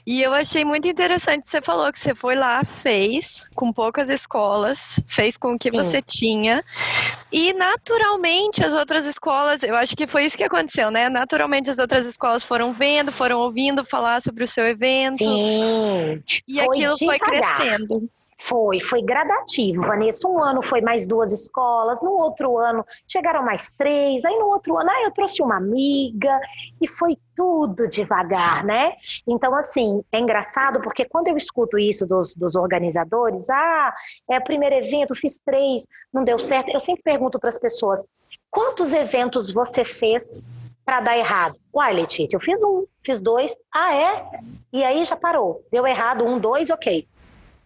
E 0.04 0.20
eu 0.20 0.34
achei 0.34 0.64
muito 0.64 0.88
interessante, 0.88 1.48
você 1.48 1.62
falou 1.62 1.92
que 1.92 1.98
você 1.98 2.12
foi 2.12 2.34
lá, 2.34 2.64
fez, 2.64 3.48
com 3.54 3.72
poucas 3.72 4.10
escolas, 4.10 5.00
fez 5.06 5.36
com 5.36 5.54
o 5.54 5.58
que 5.58 5.70
Sim. 5.70 5.76
você 5.76 6.02
tinha. 6.02 6.64
E 7.30 7.52
naturalmente 7.52 8.64
as 8.64 8.72
outras 8.72 9.06
escolas, 9.06 9.62
eu 9.62 9.76
acho 9.76 9.94
que 9.96 10.08
foi 10.08 10.24
isso 10.24 10.36
que 10.36 10.42
aconteceu, 10.42 10.90
né? 10.90 11.08
Naturalmente 11.08 11.70
as 11.70 11.78
outras 11.78 12.04
escolas 12.04 12.42
foram 12.42 12.72
vendo, 12.72 13.12
foram 13.12 13.38
ouvindo 13.38 13.84
falar 13.84 14.20
sobre 14.20 14.42
o 14.42 14.48
seu 14.48 14.66
evento. 14.66 15.18
Sim. 15.18 16.22
E 16.48 16.56
foi 16.56 16.66
aquilo 16.66 16.98
foi 16.98 17.18
crescendo. 17.18 18.10
Foi, 18.44 18.80
foi 18.80 19.00
gradativo, 19.02 19.82
Vanessa. 19.82 20.28
Um 20.28 20.42
ano 20.42 20.62
foi 20.62 20.80
mais 20.80 21.06
duas 21.06 21.32
escolas, 21.32 22.02
no 22.02 22.10
outro 22.10 22.58
ano 22.58 22.84
chegaram 23.06 23.44
mais 23.44 23.70
três, 23.70 24.24
aí 24.24 24.36
no 24.36 24.46
outro 24.46 24.76
ano, 24.76 24.90
ah, 24.90 25.02
eu 25.04 25.12
trouxe 25.12 25.40
uma 25.40 25.56
amiga, 25.56 26.40
e 26.80 26.88
foi 26.88 27.16
tudo 27.36 27.88
devagar, 27.88 28.64
né? 28.64 28.94
Então, 29.28 29.54
assim, 29.54 30.02
é 30.10 30.18
engraçado 30.18 30.80
porque 30.82 31.04
quando 31.04 31.28
eu 31.28 31.36
escuto 31.36 31.78
isso 31.78 32.04
dos, 32.04 32.34
dos 32.34 32.56
organizadores, 32.56 33.48
ah, 33.48 33.94
é 34.28 34.38
o 34.38 34.44
primeiro 34.44 34.74
evento, 34.74 35.14
fiz 35.14 35.38
três, 35.38 35.86
não 36.12 36.24
deu 36.24 36.38
certo, 36.40 36.72
eu 36.72 36.80
sempre 36.80 37.02
pergunto 37.04 37.38
para 37.38 37.48
as 37.48 37.60
pessoas: 37.60 38.04
quantos 38.50 38.92
eventos 38.92 39.52
você 39.52 39.84
fez 39.84 40.42
para 40.84 40.98
dar 41.00 41.16
errado? 41.16 41.56
Uai, 41.72 41.94
Letícia, 41.94 42.36
eu 42.36 42.40
fiz 42.40 42.60
um, 42.64 42.86
fiz 43.04 43.20
dois, 43.20 43.56
ah, 43.72 43.94
é? 43.94 44.26
E 44.72 44.82
aí 44.82 45.04
já 45.04 45.14
parou, 45.14 45.64
deu 45.70 45.86
errado, 45.86 46.24
um, 46.26 46.40
dois, 46.40 46.70
ok. 46.70 47.06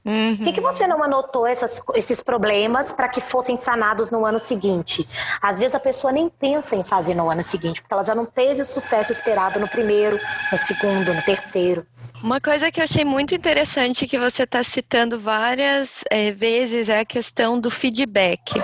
Uhum. 0.07 0.37
Por 0.37 0.45
que, 0.45 0.53
que 0.53 0.61
você 0.61 0.87
não 0.87 1.03
anotou 1.03 1.45
essas, 1.45 1.83
esses 1.97 2.23
problemas 2.23 2.93
para 2.93 3.09
que 3.09 3.21
fossem 3.21 3.57
sanados 3.57 4.13
no 4.13 4.25
ano 4.25 4.39
seguinte? 4.39 5.05
Às 5.43 5.59
vezes 5.59 5.75
a 5.75 5.81
pessoa 5.81 6.13
nem 6.13 6.29
pensa 6.29 6.77
em 6.77 6.85
fazer 6.85 7.15
no 7.15 7.29
ano 7.29 7.43
seguinte, 7.43 7.83
porque 7.83 7.93
ela 7.93 8.05
já 8.05 8.15
não 8.15 8.25
teve 8.25 8.61
o 8.61 8.65
sucesso 8.65 9.11
esperado 9.11 9.59
no 9.59 9.67
primeiro, 9.67 10.21
no 10.53 10.57
segundo, 10.57 11.13
no 11.13 11.23
terceiro. 11.23 11.85
Uma 12.23 12.41
coisa 12.41 12.71
que 12.71 12.81
eu 12.81 12.85
achei 12.85 13.05
muito 13.05 13.35
interessante 13.35 14.07
que 14.07 14.19
você 14.19 14.45
está 14.45 14.63
citando 14.63 15.19
várias 15.19 16.03
é, 16.11 16.31
vezes 16.31 16.89
é 16.89 17.01
a 17.01 17.05
questão 17.05 17.61
do 17.61 17.71
feedback, 17.71 18.55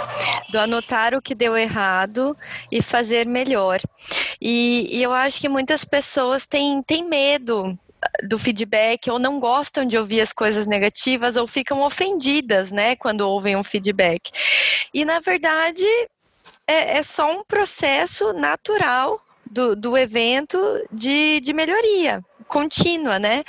do 0.51 0.59
anotar 0.59 1.13
o 1.13 1.21
que 1.21 1.35
deu 1.35 1.57
errado 1.57 2.37
e 2.71 2.81
fazer 2.81 3.27
melhor. 3.27 3.81
E, 4.41 4.89
e 4.91 5.03
eu 5.03 5.13
acho 5.13 5.41
que 5.41 5.49
muitas 5.49 5.85
pessoas 5.85 6.47
têm, 6.47 6.83
têm 6.83 7.05
medo 7.05 7.79
do 8.23 8.39
feedback 8.39 9.11
ou 9.11 9.19
não 9.19 9.39
gostam 9.41 9.85
de 9.85 9.97
ouvir 9.97 10.21
as 10.21 10.33
coisas 10.33 10.67
negativas 10.67 11.37
ou 11.37 11.47
ficam 11.47 11.83
ofendidas, 11.83 12.73
né, 12.73 12.97
quando 12.97 13.23
ouvem 13.23 13.57
um 13.57 13.65
feedback. 13.65 14.31
E 14.93 15.05
na 15.05 15.21
verdade 15.21 15.87
é, 16.67 16.99
é 16.99 17.03
só 17.03 17.31
um 17.31 17.45
processo 17.45 18.33
natural 18.33 19.21
do, 19.51 19.77
do 19.77 19.97
evento 19.97 20.59
de, 20.91 21.41
de 21.41 21.53
melhoria 21.53 22.25
contínua, 22.49 23.19
né? 23.19 23.45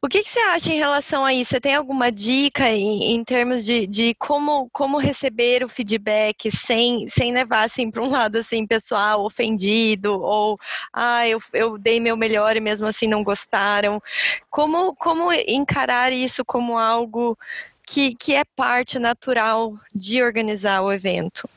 O 0.00 0.08
que, 0.08 0.22
que, 0.22 0.30
você 0.30 0.38
acha 0.38 0.72
em 0.72 0.78
relação 0.78 1.24
a 1.24 1.34
isso? 1.34 1.50
Você 1.50 1.60
tem 1.60 1.74
alguma 1.74 2.12
dica 2.12 2.70
em, 2.70 3.14
em 3.14 3.24
termos 3.24 3.64
de, 3.64 3.84
de, 3.84 4.14
como, 4.14 4.70
como 4.72 4.96
receber 4.96 5.64
o 5.64 5.68
feedback 5.68 6.52
sem, 6.52 7.08
sem 7.08 7.32
levar 7.32 7.64
assim 7.64 7.90
para 7.90 8.04
um 8.04 8.08
lado 8.08 8.38
assim 8.38 8.64
pessoal, 8.64 9.24
ofendido 9.24 10.20
ou 10.20 10.56
ah 10.92 11.26
eu, 11.26 11.40
eu 11.52 11.76
dei 11.76 11.98
meu 11.98 12.16
melhor 12.16 12.56
e 12.56 12.60
mesmo 12.60 12.86
assim 12.86 13.08
não 13.08 13.24
gostaram? 13.24 14.00
Como 14.48 14.94
como 14.94 15.32
encarar 15.32 16.12
isso 16.12 16.44
como 16.44 16.78
algo 16.78 17.36
que, 17.84 18.14
que 18.14 18.36
é 18.36 18.44
parte 18.44 19.00
natural 19.00 19.74
de 19.92 20.22
organizar 20.22 20.80
o 20.82 20.92
evento? 20.92 21.48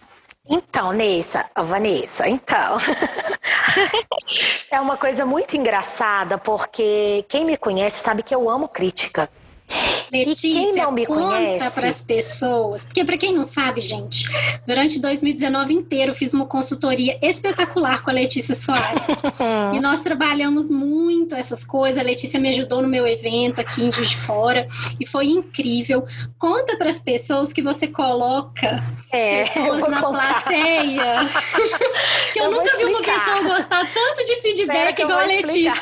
Então, 0.50 0.92
Nessa, 0.92 1.48
Vanessa, 1.56 2.28
então. 2.28 2.78
é 4.70 4.80
uma 4.80 4.98
coisa 4.98 5.26
muito 5.26 5.56
engraçada, 5.56 6.38
porque 6.38 7.26
quem 7.28 7.46
me 7.46 7.58
conhece 7.58 8.04
sabe 8.04 8.24
que 8.24 8.34
eu 8.34 8.50
amo 8.50 8.68
crítica. 8.68 9.30
Letícia, 10.12 10.48
e 10.50 10.52
quem 10.52 10.76
não 10.76 10.92
me 10.92 11.06
conta 11.06 11.72
para 11.74 11.88
as 11.88 12.02
pessoas, 12.02 12.84
porque 12.84 13.06
para 13.06 13.18
quem 13.18 13.34
não 13.34 13.46
sabe, 13.46 13.80
gente, 13.80 14.28
durante 14.68 15.00
2019 15.00 15.74
inteiro 15.74 16.14
fiz 16.14 16.34
uma 16.34 16.46
consultoria 16.46 17.18
espetacular 17.22 18.04
com 18.04 18.10
a 18.10 18.14
Letícia 18.14 18.54
Soares. 18.54 19.02
e 19.74 19.80
nós 19.80 20.02
trabalhamos 20.02 20.70
muito 20.70 21.34
essas 21.34 21.64
coisas. 21.64 21.98
A 21.98 22.04
Letícia 22.04 22.38
me 22.42 22.50
ajudou 22.50 22.82
no 22.82 22.90
meu 22.90 23.08
evento 23.08 23.62
aqui 23.62 23.86
em 23.86 23.92
Juiz 23.92 24.10
de 24.10 24.18
Fora 24.18 24.68
e 25.00 25.08
foi 25.08 25.28
incrível. 25.28 26.06
Conta 26.38 26.76
para 26.76 26.90
as 26.90 27.00
pessoas 27.00 27.54
que 27.54 27.62
você 27.62 27.88
coloca 27.88 28.84
é, 29.14 29.46
pessoas 29.48 29.88
na 29.88 30.02
contar. 30.02 30.44
plateia. 30.44 31.16
que 32.34 32.40
eu, 32.40 32.46
eu 32.46 32.52
nunca 32.52 32.78
vi 32.78 32.84
uma 32.84 33.02
pessoa 33.02 33.44
gostar 33.44 33.88
tanto 33.94 34.26
de 34.26 34.42
feedback 34.42 35.00
igual 35.00 35.20
a 35.20 35.26
Letícia. 35.26 35.74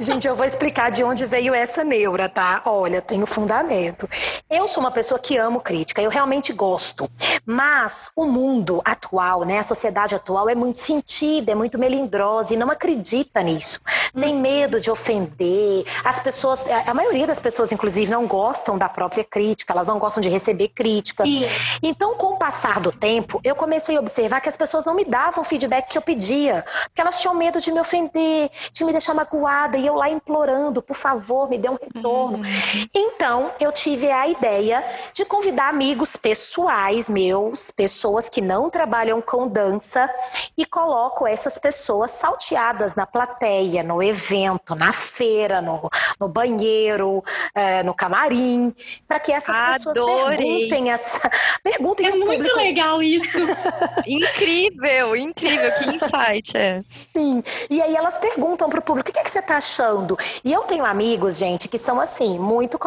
gente, 0.00 0.26
eu 0.26 0.34
vou 0.34 0.44
explicar 0.44 0.90
de 0.90 1.04
onde 1.04 1.24
veio 1.24 1.54
essa 1.54 1.84
neura, 1.84 2.28
tá? 2.28 2.60
Olha, 2.66 3.00
tenho 3.44 3.54
fundamento. 3.54 4.08
Eu 4.48 4.66
sou 4.66 4.82
uma 4.82 4.90
pessoa 4.90 5.18
que 5.18 5.36
amo 5.36 5.60
crítica, 5.60 6.00
eu 6.00 6.10
realmente 6.10 6.52
gosto. 6.52 7.08
Mas 7.44 8.10
o 8.16 8.24
mundo 8.24 8.80
atual, 8.84 9.44
né, 9.44 9.58
a 9.58 9.62
sociedade 9.62 10.14
atual 10.14 10.48
é 10.48 10.54
muito 10.54 10.80
sentida, 10.80 11.52
é 11.52 11.54
muito 11.54 11.78
melindrosa 11.78 12.54
e 12.54 12.56
não 12.56 12.70
acredita 12.70 13.42
nisso. 13.42 13.80
Tem 14.18 14.32
uhum. 14.32 14.40
medo 14.40 14.80
de 14.80 14.90
ofender. 14.90 15.84
As 16.04 16.18
pessoas, 16.18 16.60
a 16.86 16.94
maioria 16.94 17.26
das 17.26 17.38
pessoas, 17.38 17.72
inclusive, 17.72 18.10
não 18.10 18.26
gostam 18.26 18.78
da 18.78 18.88
própria 18.88 19.24
crítica, 19.24 19.72
elas 19.72 19.88
não 19.88 19.98
gostam 19.98 20.20
de 20.20 20.28
receber 20.28 20.68
crítica. 20.68 21.24
Sim. 21.24 21.42
Então, 21.82 22.14
com 22.14 22.34
o 22.34 22.38
passar 22.38 22.80
do 22.80 22.92
tempo, 22.92 23.40
eu 23.44 23.54
comecei 23.54 23.96
a 23.96 24.00
observar 24.00 24.40
que 24.40 24.48
as 24.48 24.56
pessoas 24.56 24.84
não 24.84 24.94
me 24.94 25.04
davam 25.04 25.42
o 25.42 25.44
feedback 25.44 25.88
que 25.88 25.98
eu 25.98 26.02
pedia, 26.02 26.64
porque 26.84 27.00
elas 27.00 27.20
tinham 27.20 27.34
medo 27.34 27.60
de 27.60 27.72
me 27.72 27.80
ofender, 27.80 28.50
de 28.72 28.84
me 28.84 28.92
deixar 28.92 29.14
magoada, 29.14 29.76
e 29.76 29.86
eu 29.86 29.94
lá 29.94 30.08
implorando, 30.08 30.80
por 30.80 30.96
favor, 30.96 31.50
me 31.50 31.58
dê 31.58 31.68
um 31.68 31.76
retorno. 31.80 32.38
Uhum. 32.38 32.88
Então, 32.94 33.33
eu 33.60 33.72
tive 33.72 34.10
a 34.10 34.28
ideia 34.28 34.84
de 35.12 35.24
convidar 35.24 35.68
amigos 35.68 36.16
pessoais 36.16 37.08
meus, 37.08 37.70
pessoas 37.70 38.28
que 38.28 38.40
não 38.40 38.70
trabalham 38.70 39.20
com 39.20 39.48
dança, 39.48 40.08
e 40.56 40.64
coloco 40.64 41.26
essas 41.26 41.58
pessoas 41.58 42.10
salteadas 42.10 42.94
na 42.94 43.06
plateia, 43.06 43.82
no 43.82 44.02
evento, 44.02 44.74
na 44.74 44.92
feira, 44.92 45.60
no, 45.60 45.88
no 46.20 46.28
banheiro, 46.28 47.22
é, 47.54 47.82
no 47.82 47.94
camarim, 47.94 48.74
para 49.06 49.18
que 49.18 49.32
essas 49.32 49.56
Adorei. 49.56 49.84
pessoas 49.84 50.36
perguntem, 50.36 50.92
as, 50.92 51.20
perguntem 51.62 52.06
é 52.06 52.10
muito 52.10 52.30
público. 52.30 52.56
legal 52.56 53.02
isso. 53.02 53.38
incrível, 54.06 55.16
incrível, 55.16 55.72
que 55.72 55.90
insight 55.90 56.56
é. 56.56 56.82
Sim, 57.16 57.42
e 57.70 57.80
aí 57.82 57.94
elas 57.96 58.18
perguntam 58.18 58.68
para 58.68 58.78
o 58.78 58.82
público, 58.82 59.10
o 59.10 59.12
que, 59.12 59.18
é 59.18 59.22
que 59.22 59.30
você 59.30 59.38
está 59.38 59.56
achando? 59.56 60.16
E 60.44 60.52
eu 60.52 60.62
tenho 60.62 60.84
amigos, 60.84 61.36
gente, 61.36 61.68
que 61.68 61.78
são 61.78 62.00
assim, 62.00 62.38
muito 62.38 62.78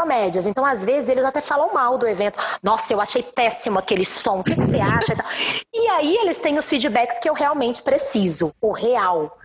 então 0.45 0.65
às 0.65 0.83
vezes 0.83 1.09
eles 1.09 1.25
até 1.25 1.41
falam 1.41 1.73
mal 1.73 1.97
do 1.97 2.07
evento. 2.07 2.37
Nossa, 2.61 2.93
eu 2.93 3.01
achei 3.01 3.23
péssimo 3.23 3.79
aquele 3.79 4.05
som, 4.05 4.39
o 4.39 4.43
que, 4.43 4.55
que 4.55 4.65
você 4.65 4.79
acha? 4.79 5.15
E 5.73 5.87
aí 5.89 6.15
eles 6.17 6.37
têm 6.39 6.57
os 6.57 6.67
feedbacks 6.69 7.17
que 7.17 7.29
eu 7.29 7.33
realmente 7.33 7.81
preciso, 7.81 8.53
o 8.61 8.71
real. 8.71 9.37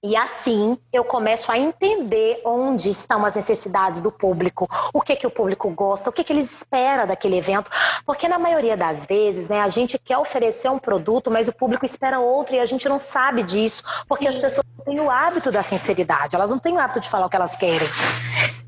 E 0.00 0.14
assim 0.14 0.78
eu 0.92 1.02
começo 1.02 1.50
a 1.50 1.58
entender 1.58 2.40
onde 2.44 2.88
estão 2.88 3.24
as 3.24 3.34
necessidades 3.34 4.00
do 4.00 4.12
público, 4.12 4.68
o 4.94 5.02
que 5.02 5.16
que 5.16 5.26
o 5.26 5.30
público 5.30 5.68
gosta, 5.70 6.08
o 6.08 6.12
que 6.12 6.22
que 6.22 6.32
ele 6.32 6.38
espera 6.38 7.04
daquele 7.04 7.36
evento, 7.36 7.68
porque 8.06 8.28
na 8.28 8.38
maioria 8.38 8.76
das 8.76 9.06
vezes, 9.06 9.48
né, 9.48 9.60
a 9.60 9.66
gente 9.66 9.98
quer 9.98 10.16
oferecer 10.16 10.70
um 10.70 10.78
produto, 10.78 11.32
mas 11.32 11.48
o 11.48 11.52
público 11.52 11.84
espera 11.84 12.20
outro 12.20 12.54
e 12.54 12.60
a 12.60 12.66
gente 12.66 12.88
não 12.88 12.96
sabe 12.96 13.42
disso, 13.42 13.82
porque 14.06 14.30
Sim. 14.30 14.36
as 14.36 14.38
pessoas 14.38 14.66
não 14.78 14.84
têm 14.84 15.00
o 15.00 15.10
hábito 15.10 15.50
da 15.50 15.64
sinceridade, 15.64 16.36
elas 16.36 16.52
não 16.52 16.60
têm 16.60 16.74
o 16.74 16.78
hábito 16.78 17.00
de 17.00 17.08
falar 17.08 17.26
o 17.26 17.28
que 17.28 17.36
elas 17.36 17.56
querem. 17.56 17.88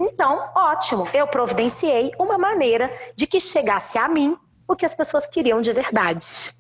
Então, 0.00 0.50
ótimo, 0.52 1.08
eu 1.14 1.28
providenciei 1.28 2.10
uma 2.18 2.38
maneira 2.38 2.92
de 3.14 3.28
que 3.28 3.38
chegasse 3.38 3.96
a 3.98 4.08
mim 4.08 4.36
o 4.66 4.74
que 4.74 4.84
as 4.84 4.96
pessoas 4.96 5.26
queriam 5.26 5.60
de 5.60 5.72
verdade. 5.72 6.54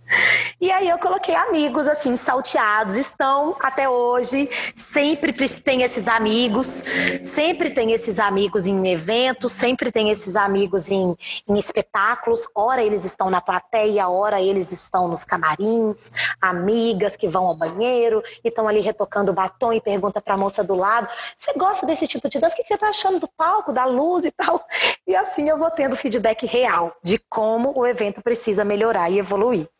E 0.60 0.70
aí 0.70 0.88
eu 0.88 0.98
coloquei 0.98 1.34
amigos 1.34 1.88
assim, 1.88 2.16
salteados, 2.16 2.96
estão 2.96 3.56
até 3.60 3.88
hoje, 3.88 4.48
sempre 4.74 5.32
tem 5.32 5.82
esses 5.82 6.06
amigos, 6.08 6.82
sempre 7.22 7.70
tem 7.70 7.92
esses 7.92 8.18
amigos 8.18 8.66
em 8.66 8.88
eventos, 8.88 9.52
sempre 9.52 9.90
tem 9.90 10.10
esses 10.10 10.36
amigos 10.36 10.90
em, 10.90 11.16
em 11.48 11.58
espetáculos, 11.58 12.46
ora 12.54 12.82
eles 12.82 13.04
estão 13.04 13.30
na 13.30 13.40
plateia, 13.40 14.08
ora 14.08 14.40
eles 14.40 14.72
estão 14.72 15.08
nos 15.08 15.24
camarins, 15.24 16.12
amigas 16.40 17.16
que 17.16 17.28
vão 17.28 17.46
ao 17.46 17.54
banheiro 17.54 18.22
e 18.44 18.48
estão 18.48 18.68
ali 18.68 18.80
retocando 18.80 19.32
batom 19.32 19.72
e 19.72 19.80
pergunta 19.80 20.20
para 20.20 20.34
a 20.34 20.38
moça 20.38 20.62
do 20.62 20.74
lado, 20.74 21.08
você 21.36 21.52
gosta 21.54 21.86
desse 21.86 22.06
tipo 22.06 22.28
de 22.28 22.38
dança? 22.38 22.54
O 22.54 22.56
que 22.56 22.66
você 22.66 22.74
está 22.74 22.88
achando 22.88 23.20
do 23.20 23.28
palco, 23.28 23.72
da 23.72 23.84
luz 23.84 24.24
e 24.24 24.30
tal? 24.30 24.64
E 25.06 25.14
assim 25.14 25.48
eu 25.48 25.56
vou 25.56 25.70
tendo 25.70 25.96
feedback 25.96 26.46
real 26.46 26.96
de 27.02 27.18
como 27.18 27.72
o 27.76 27.86
evento 27.86 28.22
precisa 28.22 28.64
melhorar 28.64 29.10
e 29.10 29.18
evoluir. 29.18 29.68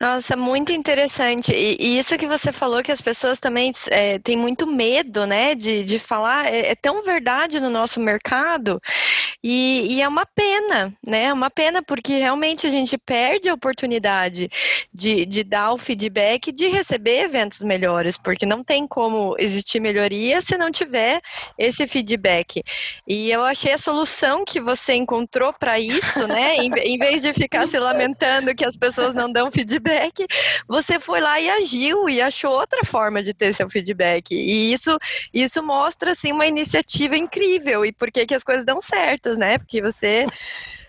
Nossa, 0.00 0.36
muito 0.36 0.70
interessante. 0.70 1.52
E, 1.52 1.76
e, 1.80 1.98
isso 1.98 2.16
que 2.16 2.26
você 2.26 2.52
falou, 2.52 2.84
que 2.84 2.92
as 2.92 3.00
pessoas 3.00 3.40
também 3.40 3.72
é, 3.90 4.20
têm 4.20 4.36
muito 4.36 4.64
medo, 4.64 5.26
né, 5.26 5.56
de, 5.56 5.82
de 5.82 5.98
falar, 5.98 6.46
é, 6.46 6.70
é 6.70 6.74
tão 6.76 7.02
verdade 7.02 7.58
no 7.58 7.68
nosso 7.68 7.98
mercado. 7.98 8.80
E, 9.42 9.96
e, 9.96 10.02
é 10.02 10.06
uma 10.06 10.24
pena, 10.24 10.92
né? 11.04 11.24
É 11.24 11.32
uma 11.32 11.50
pena 11.50 11.82
porque 11.82 12.18
realmente 12.18 12.66
a 12.66 12.70
gente 12.70 12.96
perde 12.96 13.48
a 13.48 13.54
oportunidade 13.54 14.48
de, 14.92 15.26
de 15.26 15.42
dar 15.42 15.72
o 15.72 15.78
feedback, 15.78 16.52
de 16.52 16.68
receber 16.68 17.22
eventos 17.22 17.60
melhores, 17.60 18.16
porque 18.16 18.46
não 18.46 18.62
tem 18.62 18.86
como 18.86 19.34
existir 19.38 19.80
melhoria 19.80 20.40
se 20.40 20.56
não 20.56 20.70
tiver 20.70 21.20
esse 21.56 21.86
feedback. 21.88 22.62
E 23.06 23.30
eu 23.30 23.44
achei 23.44 23.72
a 23.72 23.78
solução 23.78 24.44
que 24.44 24.60
você 24.60 24.94
encontrou 24.94 25.52
para 25.52 25.78
isso, 25.78 26.26
né? 26.26 26.56
Em, 26.56 26.70
em 26.72 26.98
vez 26.98 27.22
de 27.22 27.32
ficar 27.32 27.66
se 27.66 27.78
lamentando 27.78 28.54
que 28.54 28.64
as 28.64 28.76
pessoas 28.76 29.14
não 29.14 29.30
dão 29.30 29.50
feedback 29.50 29.87
feedback, 29.88 30.26
você 30.66 31.00
foi 31.00 31.20
lá 31.20 31.40
e 31.40 31.48
agiu 31.48 32.08
e 32.08 32.20
achou 32.20 32.52
outra 32.52 32.84
forma 32.84 33.22
de 33.22 33.32
ter 33.32 33.54
seu 33.54 33.68
feedback. 33.68 34.32
E 34.32 34.72
isso, 34.72 34.98
isso 35.32 35.62
mostra 35.62 36.12
assim 36.12 36.32
uma 36.32 36.46
iniciativa 36.46 37.16
incrível 37.16 37.84
e 37.84 37.92
por 37.92 38.10
que, 38.10 38.26
que 38.26 38.34
as 38.34 38.44
coisas 38.44 38.64
dão 38.64 38.80
certos, 38.80 39.38
né? 39.38 39.58
Porque 39.58 39.80
você 39.80 40.26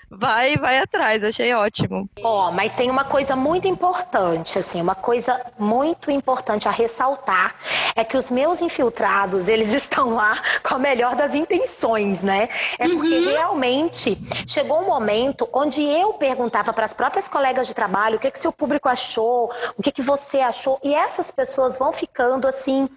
vai, 0.10 0.58
vai 0.58 0.80
atrás, 0.80 1.24
achei 1.24 1.54
ótimo. 1.54 2.10
Ó, 2.22 2.50
oh, 2.50 2.52
mas 2.52 2.74
tem 2.74 2.90
uma 2.90 3.04
coisa 3.04 3.36
muito 3.36 3.68
importante, 3.68 4.58
assim, 4.58 4.82
uma 4.82 4.96
coisa 4.96 5.40
muito 5.58 6.12
importante 6.12 6.68
a 6.68 6.72
ressaltar 6.72 7.56
é 7.96 8.04
que 8.04 8.18
os 8.18 8.32
meus 8.32 8.62
infiltrados, 8.62 9.48
eles 9.48 9.74
estão 9.76 10.14
lá 10.14 10.38
com 10.64 10.76
a 10.76 10.80
melhor 10.80 11.16
das 11.16 11.36
intenções, 11.36 12.24
né? 12.24 12.50
É 12.78 12.88
uhum. 12.88 12.98
porque 12.98 13.20
realmente 13.20 14.18
chegou 14.48 14.82
um 14.82 14.86
momento 14.86 15.48
onde 15.54 15.84
eu 15.84 16.14
perguntava 16.14 16.74
para 16.74 16.86
as 16.86 16.94
próprias 16.94 17.28
colegas 17.28 17.68
de 17.68 17.74
trabalho 17.74 18.18
o 18.18 18.20
que 18.20 18.32
que 18.32 18.40
seu 18.40 18.52
público 18.52 18.90
achou, 18.90 19.52
o 19.78 19.84
que 19.84 19.92
que 19.92 20.02
você 20.02 20.40
achou, 20.40 20.80
e 20.84 20.94
essas 20.94 21.32
pessoas 21.32 21.78
vão 21.78 21.92
ficando 21.92 22.48
assim 22.48 22.90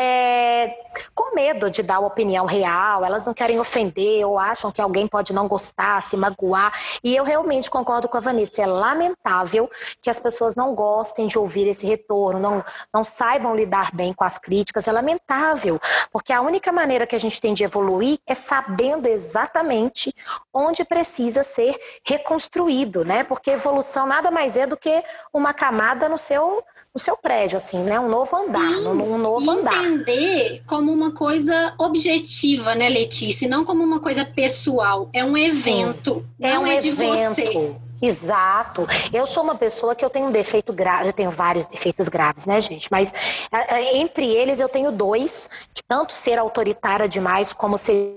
é, 0.00 0.78
com 1.12 1.34
medo 1.34 1.68
de 1.68 1.82
dar 1.82 1.98
opinião 1.98 2.46
real, 2.46 3.04
elas 3.04 3.26
não 3.26 3.34
querem 3.34 3.58
ofender 3.58 4.24
ou 4.24 4.38
acham 4.38 4.70
que 4.70 4.80
alguém 4.80 5.08
pode 5.08 5.32
não 5.32 5.48
gostar, 5.48 6.00
se 6.02 6.16
magoar. 6.16 6.72
E 7.02 7.16
eu 7.16 7.24
realmente 7.24 7.68
concordo 7.68 8.08
com 8.08 8.16
a 8.16 8.20
Vanessa. 8.20 8.62
É 8.62 8.66
lamentável 8.66 9.68
que 10.00 10.08
as 10.08 10.20
pessoas 10.20 10.54
não 10.54 10.72
gostem 10.72 11.26
de 11.26 11.36
ouvir 11.36 11.66
esse 11.66 11.84
retorno, 11.84 12.38
não, 12.38 12.64
não 12.94 13.02
saibam 13.02 13.56
lidar 13.56 13.92
bem 13.92 14.12
com 14.12 14.22
as 14.22 14.38
críticas. 14.38 14.86
É 14.86 14.92
lamentável, 14.92 15.80
porque 16.12 16.32
a 16.32 16.40
única 16.40 16.70
maneira 16.70 17.06
que 17.06 17.16
a 17.16 17.20
gente 17.20 17.40
tem 17.40 17.52
de 17.52 17.64
evoluir 17.64 18.18
é 18.24 18.36
sabendo 18.36 19.08
exatamente 19.08 20.14
onde 20.54 20.84
precisa 20.84 21.42
ser 21.42 21.76
reconstruído, 22.04 23.04
né? 23.04 23.24
Porque 23.24 23.50
evolução 23.50 24.06
nada 24.06 24.30
mais 24.30 24.56
é 24.56 24.64
do 24.64 24.76
que 24.76 25.02
uma 25.32 25.52
camada 25.52 26.08
no 26.08 26.16
seu 26.16 26.62
no 26.98 27.00
seu 27.00 27.16
prédio, 27.16 27.56
assim, 27.56 27.78
né? 27.84 27.98
Um 28.00 28.08
novo 28.08 28.36
andar, 28.36 28.74
Sim, 28.74 28.86
um 28.88 29.18
novo 29.18 29.48
andar. 29.48 29.84
Entender 29.84 30.62
como 30.66 30.92
uma 30.92 31.12
coisa 31.12 31.72
objetiva, 31.78 32.74
né, 32.74 32.88
Letícia? 32.88 33.48
Não 33.48 33.64
como 33.64 33.84
uma 33.84 34.00
coisa 34.00 34.24
pessoal. 34.24 35.08
É 35.12 35.24
um 35.24 35.36
evento. 35.36 36.26
Sim, 36.40 36.46
é 36.48 36.58
um 36.58 36.66
é 36.66 36.84
evento. 36.84 37.76
Exato. 38.02 38.86
Eu 39.12 39.26
sou 39.26 39.44
uma 39.44 39.54
pessoa 39.54 39.94
que 39.94 40.04
eu 40.04 40.10
tenho 40.10 40.26
um 40.26 40.32
defeito 40.32 40.72
grave, 40.72 41.08
eu 41.08 41.12
tenho 41.12 41.30
vários 41.30 41.66
defeitos 41.66 42.08
graves, 42.08 42.46
né, 42.46 42.60
gente? 42.60 42.88
Mas 42.90 43.12
é, 43.52 43.76
é, 43.76 43.96
entre 43.98 44.26
eles 44.26 44.60
eu 44.60 44.68
tenho 44.68 44.90
dois, 44.90 45.48
que 45.72 45.82
tanto 45.84 46.12
ser 46.12 46.38
autoritária 46.38 47.08
demais 47.08 47.52
como 47.52 47.78
ser 47.78 48.16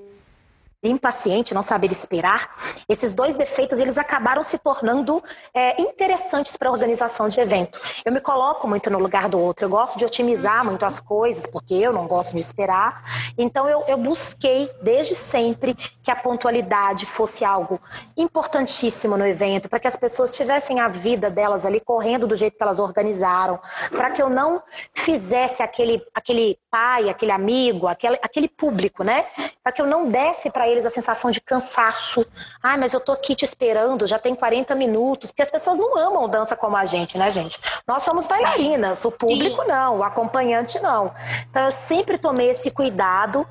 impaciente, 0.90 1.54
não 1.54 1.62
saber 1.62 1.92
esperar, 1.92 2.50
esses 2.90 3.14
dois 3.14 3.36
defeitos 3.36 3.80
eles 3.80 3.98
acabaram 3.98 4.44
se 4.44 4.58
tornando 4.58 5.24
é, 5.54 5.82
interessantes 5.82 6.58
para 6.58 6.70
a 6.70 6.72
organização 6.72 7.30
de 7.30 7.40
evento. 7.40 7.80
Eu 8.04 8.12
me 8.12 8.20
coloco 8.20 8.68
muito 8.68 8.90
no 8.90 9.00
lugar 9.00 9.30
do 9.30 9.40
outro, 9.40 9.66
eu 9.66 9.70
gosto 9.70 9.98
de 9.98 10.06
otimizar 10.06 10.66
muito 10.66 10.86
as 10.86 11.00
coisas, 11.00 11.46
porque 11.46 11.76
eu 11.76 11.94
não 11.94 12.08
gosto 12.08 12.36
de 12.36 12.42
esperar. 12.42 13.04
Então 13.38 13.70
eu, 13.70 13.84
eu 13.88 13.98
busquei 13.98 14.72
desde 14.82 15.14
sempre 15.16 15.76
que 15.76 16.10
a 16.10 16.16
pontualidade 16.16 17.06
fosse 17.06 17.46
algo 17.46 17.80
importantíssimo 18.18 19.18
no 19.18 19.26
evento, 19.26 19.70
para 19.70 19.80
que 19.80 19.88
as 19.88 19.98
pessoas 19.98 20.32
tivessem 20.32 20.80
a 20.80 20.88
vida 20.88 21.30
delas 21.30 21.66
ali 21.66 21.80
correndo 21.80 22.26
do 22.26 22.36
jeito 22.36 22.58
que 22.58 22.64
elas 22.64 22.80
organizaram, 22.80 23.60
para 23.90 24.10
que 24.10 24.22
eu 24.22 24.30
não 24.30 24.62
fizesse 24.94 25.62
aquele, 25.62 26.02
aquele 26.14 26.58
pai, 26.70 27.10
aquele 27.10 27.32
amigo, 27.32 27.88
aquele, 27.88 28.18
aquele 28.22 28.48
público, 28.48 29.04
né? 29.04 29.26
Para 29.64 29.72
que 29.72 29.82
eu 29.82 29.86
não 29.86 30.10
desse 30.10 30.50
para 30.50 30.68
eles 30.72 30.86
a 30.86 30.90
sensação 30.90 31.32
de 31.32 31.42
cansaço. 31.42 32.26
Ah, 32.62 32.78
mas 32.78 32.94
eu 32.94 33.00
tô 33.00 33.12
aqui 33.12 33.36
te 33.36 33.44
esperando, 33.44 34.08
já 34.08 34.18
tem 34.18 34.34
40 34.34 34.74
minutos. 34.76 35.32
Porque 35.32 35.42
as 35.42 35.52
pessoas 35.52 35.78
não 35.78 35.98
amam 35.98 36.28
dança 36.30 36.56
como 36.56 36.76
a 36.76 36.86
gente, 36.86 37.18
né, 37.18 37.30
gente? 37.30 37.60
Nós 37.88 38.04
somos 38.04 38.26
bailarinas, 38.26 39.06
o 39.06 39.12
público 39.12 39.62
Sim. 39.62 39.68
não, 39.68 40.00
o 40.00 40.04
acompanhante 40.04 40.80
não. 40.80 41.12
Então 41.50 41.66
eu 41.66 41.72
sempre 41.72 42.18
tomei 42.18 42.50
esse 42.50 42.72
cuidado 42.72 43.48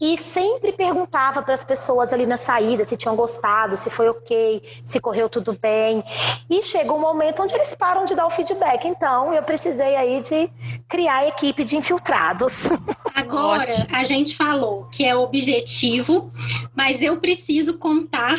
e 0.00 0.16
sempre 0.16 0.72
perguntava 0.72 1.42
para 1.42 1.54
as 1.54 1.64
pessoas 1.64 2.12
ali 2.12 2.26
na 2.26 2.36
saída 2.36 2.84
se 2.84 2.96
tinham 2.96 3.16
gostado, 3.16 3.76
se 3.76 3.90
foi 3.90 4.08
ok, 4.08 4.62
se 4.84 5.00
correu 5.00 5.28
tudo 5.28 5.56
bem. 5.60 6.02
E 6.48 6.62
chega 6.62 6.92
um 6.92 7.00
momento 7.00 7.42
onde 7.42 7.54
eles 7.54 7.74
param 7.74 8.04
de 8.04 8.14
dar 8.14 8.26
o 8.26 8.30
feedback. 8.30 8.86
Então 8.86 9.32
eu 9.32 9.42
precisei 9.42 9.96
aí 9.96 10.20
de 10.20 10.50
criar 10.88 11.16
a 11.16 11.26
equipe 11.26 11.64
de 11.64 11.76
infiltrados. 11.76 12.70
Agora 13.14 13.66
a 13.92 14.04
gente 14.04 14.36
falou 14.36 14.88
que 14.90 15.04
é 15.04 15.14
objetivo, 15.14 16.30
mas 16.74 17.02
eu 17.02 17.18
preciso 17.18 17.74
contar 17.74 18.38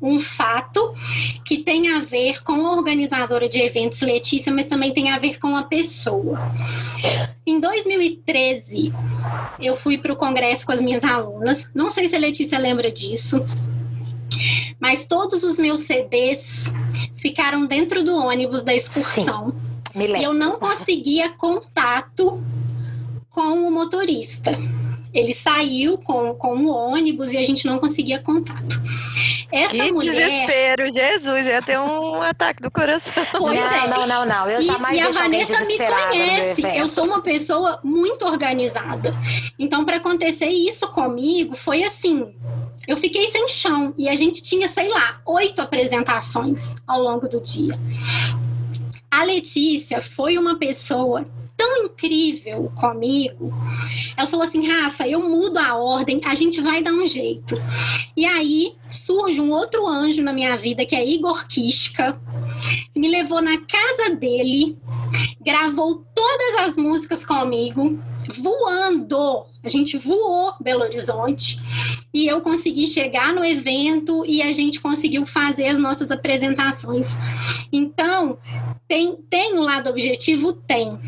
um 0.00 0.18
fato 0.18 0.94
que 1.44 1.58
tem 1.58 1.92
a 1.94 2.00
ver 2.00 2.42
com 2.42 2.66
a 2.66 2.72
organizadora 2.72 3.48
de 3.48 3.60
eventos 3.60 4.00
Letícia, 4.02 4.52
mas 4.52 4.66
também 4.66 4.92
tem 4.92 5.10
a 5.10 5.18
ver 5.18 5.38
com 5.38 5.56
a 5.56 5.62
pessoa. 5.62 6.38
Em 7.46 7.60
2013, 7.60 8.92
eu 9.60 9.74
fui 9.74 9.98
para 9.98 10.12
o 10.12 10.16
congresso 10.16 10.66
com 10.66 10.72
as 10.72 10.80
minhas 10.80 11.04
alunas. 11.04 11.68
Não 11.74 11.90
sei 11.90 12.08
se 12.08 12.16
a 12.16 12.18
Letícia 12.18 12.58
lembra 12.58 12.90
disso, 12.90 13.44
mas 14.80 15.06
todos 15.06 15.42
os 15.42 15.58
meus 15.58 15.80
CDs 15.80 16.72
ficaram 17.16 17.66
dentro 17.66 18.02
do 18.02 18.16
ônibus 18.16 18.62
da 18.62 18.74
excursão. 18.74 19.50
Sim, 19.50 20.16
e 20.18 20.24
eu 20.24 20.32
não 20.32 20.58
conseguia 20.58 21.30
contato 21.30 22.42
com 23.30 23.66
o 23.66 23.70
motorista. 23.70 24.58
Ele 25.12 25.34
saiu 25.34 25.98
com, 25.98 26.34
com 26.34 26.56
o 26.56 26.68
ônibus 26.68 27.32
e 27.32 27.36
a 27.36 27.44
gente 27.44 27.66
não 27.66 27.78
conseguia 27.78 28.18
contato. 28.18 28.80
Essa 29.52 29.70
que 29.70 29.92
mulher... 29.92 30.14
desespero, 30.14 30.90
Jesus, 30.90 31.46
ia 31.46 31.60
ter 31.60 31.78
um 31.78 32.20
ataque 32.22 32.62
do 32.62 32.70
coração. 32.70 33.22
Pois 33.32 33.54
não, 33.54 33.66
é. 33.66 33.88
não, 33.88 34.06
não, 34.06 34.24
não, 34.24 34.50
eu 34.50 34.62
jamais 34.62 34.96
e, 34.96 35.00
e 35.00 35.02
a 35.02 35.10
Vanessa 35.10 35.64
me 35.66 35.76
conhece, 35.76 36.62
eu 36.78 36.88
sou 36.88 37.04
uma 37.04 37.20
pessoa 37.20 37.78
muito 37.84 38.24
organizada. 38.24 39.14
Então, 39.58 39.84
para 39.84 39.98
acontecer 39.98 40.48
isso 40.48 40.88
comigo, 40.88 41.54
foi 41.54 41.84
assim, 41.84 42.34
eu 42.88 42.96
fiquei 42.96 43.30
sem 43.30 43.46
chão 43.46 43.92
e 43.98 44.08
a 44.08 44.16
gente 44.16 44.42
tinha, 44.42 44.68
sei 44.68 44.88
lá, 44.88 45.20
oito 45.26 45.60
apresentações 45.60 46.74
ao 46.86 47.02
longo 47.02 47.28
do 47.28 47.38
dia. 47.40 47.78
A 49.10 49.24
Letícia 49.24 50.00
foi 50.00 50.38
uma 50.38 50.58
pessoa 50.58 51.26
tão 51.62 51.84
incrível 51.84 52.72
comigo. 52.74 53.52
Ela 54.16 54.26
falou 54.26 54.44
assim: 54.44 54.66
Rafa, 54.66 55.06
eu 55.06 55.20
mudo 55.20 55.58
a 55.58 55.76
ordem, 55.76 56.20
a 56.24 56.34
gente 56.34 56.60
vai 56.60 56.82
dar 56.82 56.92
um 56.92 57.06
jeito. 57.06 57.54
E 58.16 58.26
aí 58.26 58.74
surge 58.88 59.40
um 59.40 59.52
outro 59.52 59.86
anjo 59.86 60.22
na 60.22 60.32
minha 60.32 60.56
vida, 60.56 60.84
que 60.84 60.96
é 60.96 61.06
Igor 61.06 61.46
Kishka, 61.46 62.20
que 62.92 62.98
me 62.98 63.08
levou 63.08 63.40
na 63.40 63.58
casa 63.58 64.16
dele, 64.16 64.76
gravou 65.40 66.04
todas 66.12 66.66
as 66.66 66.76
músicas 66.76 67.24
comigo, 67.24 67.96
voando. 68.28 69.44
A 69.62 69.68
gente 69.68 69.96
voou 69.96 70.54
Belo 70.60 70.82
Horizonte 70.82 71.60
e 72.12 72.26
eu 72.26 72.40
consegui 72.40 72.88
chegar 72.88 73.32
no 73.32 73.44
evento 73.44 74.24
e 74.26 74.42
a 74.42 74.50
gente 74.50 74.80
conseguiu 74.80 75.24
fazer 75.24 75.68
as 75.68 75.78
nossas 75.78 76.10
apresentações. 76.10 77.16
Então, 77.72 78.38
tem, 78.88 79.16
tem 79.30 79.54
um 79.56 79.62
lado 79.62 79.88
objetivo? 79.88 80.52
Tem. 80.52 80.98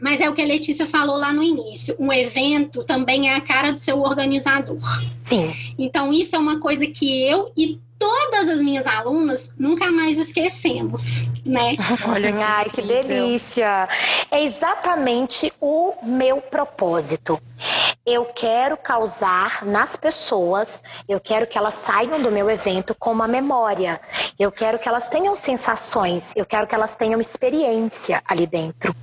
Mas 0.00 0.20
é 0.20 0.28
o 0.28 0.34
que 0.34 0.42
a 0.42 0.46
Letícia 0.46 0.86
falou 0.86 1.16
lá 1.16 1.32
no 1.32 1.42
início. 1.42 1.96
Um 1.98 2.12
evento 2.12 2.84
também 2.84 3.30
é 3.30 3.34
a 3.34 3.40
cara 3.40 3.72
do 3.72 3.78
seu 3.78 4.00
organizador. 4.00 4.78
Sim. 5.12 5.54
Então, 5.78 6.12
isso 6.12 6.36
é 6.36 6.38
uma 6.38 6.60
coisa 6.60 6.86
que 6.86 7.22
eu 7.22 7.50
e 7.56 7.80
todas 7.98 8.48
as 8.48 8.60
minhas 8.60 8.86
alunas 8.86 9.50
nunca 9.58 9.90
mais 9.90 10.18
esquecemos, 10.18 11.26
né? 11.44 11.76
Olha, 12.08 12.32
que 12.32 12.42
ai, 12.42 12.64
que 12.66 12.82
delícia! 12.82 13.88
É 14.30 14.44
exatamente 14.44 15.52
o 15.60 15.94
meu 16.02 16.40
propósito. 16.40 17.40
Eu 18.04 18.26
quero 18.26 18.76
causar 18.76 19.64
nas 19.64 19.96
pessoas, 19.96 20.82
eu 21.08 21.18
quero 21.18 21.46
que 21.46 21.58
elas 21.58 21.74
saiam 21.74 22.22
do 22.22 22.30
meu 22.30 22.48
evento 22.48 22.94
com 22.94 23.10
uma 23.10 23.26
memória. 23.26 24.00
Eu 24.38 24.52
quero 24.52 24.78
que 24.78 24.88
elas 24.88 25.08
tenham 25.08 25.34
sensações, 25.34 26.32
eu 26.36 26.46
quero 26.46 26.66
que 26.66 26.74
elas 26.74 26.94
tenham 26.94 27.20
experiência 27.20 28.22
ali 28.28 28.46
dentro. 28.46 28.94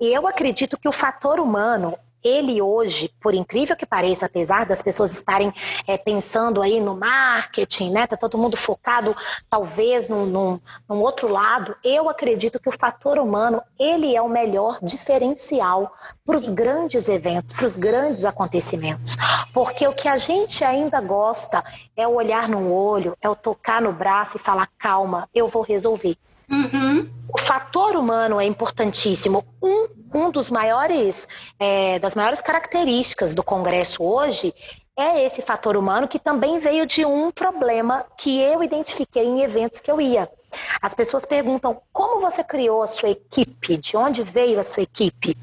Eu 0.00 0.26
acredito 0.26 0.78
que 0.78 0.88
o 0.88 0.92
fator 0.92 1.40
humano 1.40 1.96
ele 2.26 2.60
hoje, 2.60 3.10
por 3.20 3.34
incrível 3.34 3.76
que 3.76 3.86
pareça, 3.86 4.26
apesar 4.26 4.66
das 4.66 4.82
pessoas 4.82 5.12
estarem 5.12 5.52
é, 5.86 5.96
pensando 5.96 6.60
aí 6.60 6.80
no 6.80 6.96
marketing, 6.96 7.92
né? 7.92 8.06
Tá 8.06 8.16
todo 8.16 8.36
mundo 8.36 8.56
focado 8.56 9.16
talvez 9.48 10.08
num, 10.08 10.26
num, 10.26 10.60
num, 10.88 11.00
outro 11.00 11.28
lado. 11.28 11.76
Eu 11.84 12.08
acredito 12.08 12.58
que 12.58 12.68
o 12.68 12.72
fator 12.72 13.18
humano 13.18 13.62
ele 13.78 14.16
é 14.16 14.20
o 14.20 14.28
melhor 14.28 14.78
diferencial 14.82 15.92
para 16.24 16.34
os 16.34 16.48
grandes 16.48 17.08
eventos, 17.08 17.52
para 17.52 17.66
os 17.66 17.76
grandes 17.76 18.24
acontecimentos, 18.24 19.16
porque 19.54 19.86
o 19.86 19.94
que 19.94 20.08
a 20.08 20.16
gente 20.16 20.64
ainda 20.64 21.00
gosta 21.00 21.62
é 21.96 22.06
o 22.08 22.14
olhar 22.14 22.48
no 22.48 22.72
olho, 22.72 23.16
é 23.22 23.28
o 23.28 23.36
tocar 23.36 23.80
no 23.80 23.92
braço 23.92 24.36
e 24.36 24.40
falar 24.40 24.68
calma, 24.78 25.28
eu 25.32 25.46
vou 25.46 25.62
resolver. 25.62 26.16
Uhum. 26.50 27.08
O 27.28 27.38
fator 27.38 27.96
humano 27.96 28.40
é 28.40 28.44
importantíssimo. 28.44 29.44
Um, 29.62 29.88
um 30.14 30.30
dos 30.30 30.50
maiores, 30.50 31.28
é, 31.58 31.98
das 31.98 32.14
maiores 32.14 32.40
características 32.40 33.34
do 33.34 33.42
Congresso 33.42 34.02
hoje 34.02 34.54
é 34.96 35.24
esse 35.24 35.42
fator 35.42 35.76
humano 35.76 36.08
que 36.08 36.18
também 36.18 36.58
veio 36.58 36.86
de 36.86 37.04
um 37.04 37.30
problema 37.30 38.04
que 38.16 38.40
eu 38.40 38.62
identifiquei 38.62 39.24
em 39.24 39.42
eventos 39.42 39.80
que 39.80 39.90
eu 39.90 40.00
ia. 40.00 40.30
As 40.80 40.94
pessoas 40.94 41.26
perguntam 41.26 41.80
como 41.92 42.20
você 42.20 42.42
criou 42.42 42.82
a 42.82 42.86
sua 42.86 43.10
equipe, 43.10 43.76
de 43.76 43.96
onde 43.96 44.22
veio 44.22 44.58
a 44.58 44.64
sua 44.64 44.84
equipe. 44.84 45.36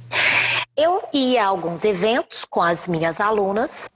Eu 0.76 1.04
ia 1.14 1.44
a 1.44 1.48
alguns 1.48 1.86
eventos 1.86 2.46
com 2.46 2.62
as 2.62 2.88
minhas 2.88 3.20
alunas 3.20 3.92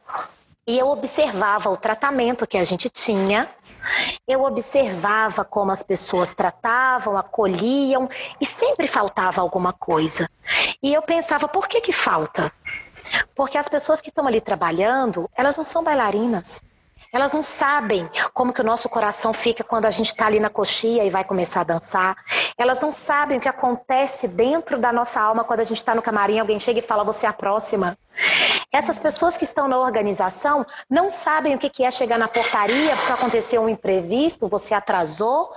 e 0.67 0.77
eu 0.77 0.89
observava 0.89 1.71
o 1.71 1.77
tratamento 1.77 2.45
que 2.45 2.57
a 2.57 2.63
gente 2.63 2.87
tinha 2.89 3.49
eu 4.27 4.43
observava 4.43 5.43
como 5.45 5.71
as 5.71 5.83
pessoas 5.83 6.33
tratavam, 6.33 7.17
acolhiam 7.17 8.09
e 8.39 8.45
sempre 8.45 8.87
faltava 8.87 9.41
alguma 9.41 9.73
coisa. 9.73 10.29
E 10.81 10.93
eu 10.93 11.01
pensava, 11.01 11.47
por 11.47 11.67
que 11.67 11.81
que 11.81 11.91
falta? 11.91 12.51
Porque 13.35 13.57
as 13.57 13.69
pessoas 13.69 14.01
que 14.01 14.09
estão 14.09 14.27
ali 14.27 14.41
trabalhando, 14.41 15.29
elas 15.35 15.57
não 15.57 15.63
são 15.63 15.83
bailarinas. 15.83 16.63
Elas 17.13 17.31
não 17.31 17.43
sabem 17.43 18.09
como 18.33 18.51
que 18.51 18.59
o 18.59 18.63
nosso 18.63 18.89
coração 18.89 19.31
fica 19.31 19.63
quando 19.63 19.85
a 19.85 19.89
gente 19.89 20.07
está 20.07 20.25
ali 20.25 20.39
na 20.39 20.49
coxia 20.49 21.05
e 21.05 21.09
vai 21.09 21.23
começar 21.23 21.61
a 21.61 21.63
dançar. 21.63 22.15
Elas 22.57 22.81
não 22.81 22.91
sabem 22.91 23.37
o 23.37 23.41
que 23.41 23.47
acontece 23.47 24.27
dentro 24.27 24.79
da 24.79 24.91
nossa 24.91 25.21
alma 25.21 25.43
quando 25.43 25.61
a 25.61 25.63
gente 25.63 25.77
está 25.77 25.95
no 25.95 26.01
camarim, 26.01 26.39
alguém 26.39 26.59
chega 26.59 26.79
e 26.79 26.81
fala, 26.81 27.03
você 27.03 27.25
é 27.25 27.29
a 27.29 27.33
próxima. 27.33 27.97
Essas 28.71 28.99
pessoas 28.99 29.37
que 29.37 29.45
estão 29.45 29.67
na 29.67 29.79
organização 29.79 30.65
não 30.89 31.09
sabem 31.09 31.55
o 31.55 31.57
que 31.57 31.83
é 31.83 31.89
chegar 31.89 32.17
na 32.17 32.27
portaria 32.27 32.95
porque 32.97 33.11
aconteceu 33.13 33.61
um 33.61 33.69
imprevisto, 33.69 34.47
você 34.47 34.73
atrasou, 34.73 35.51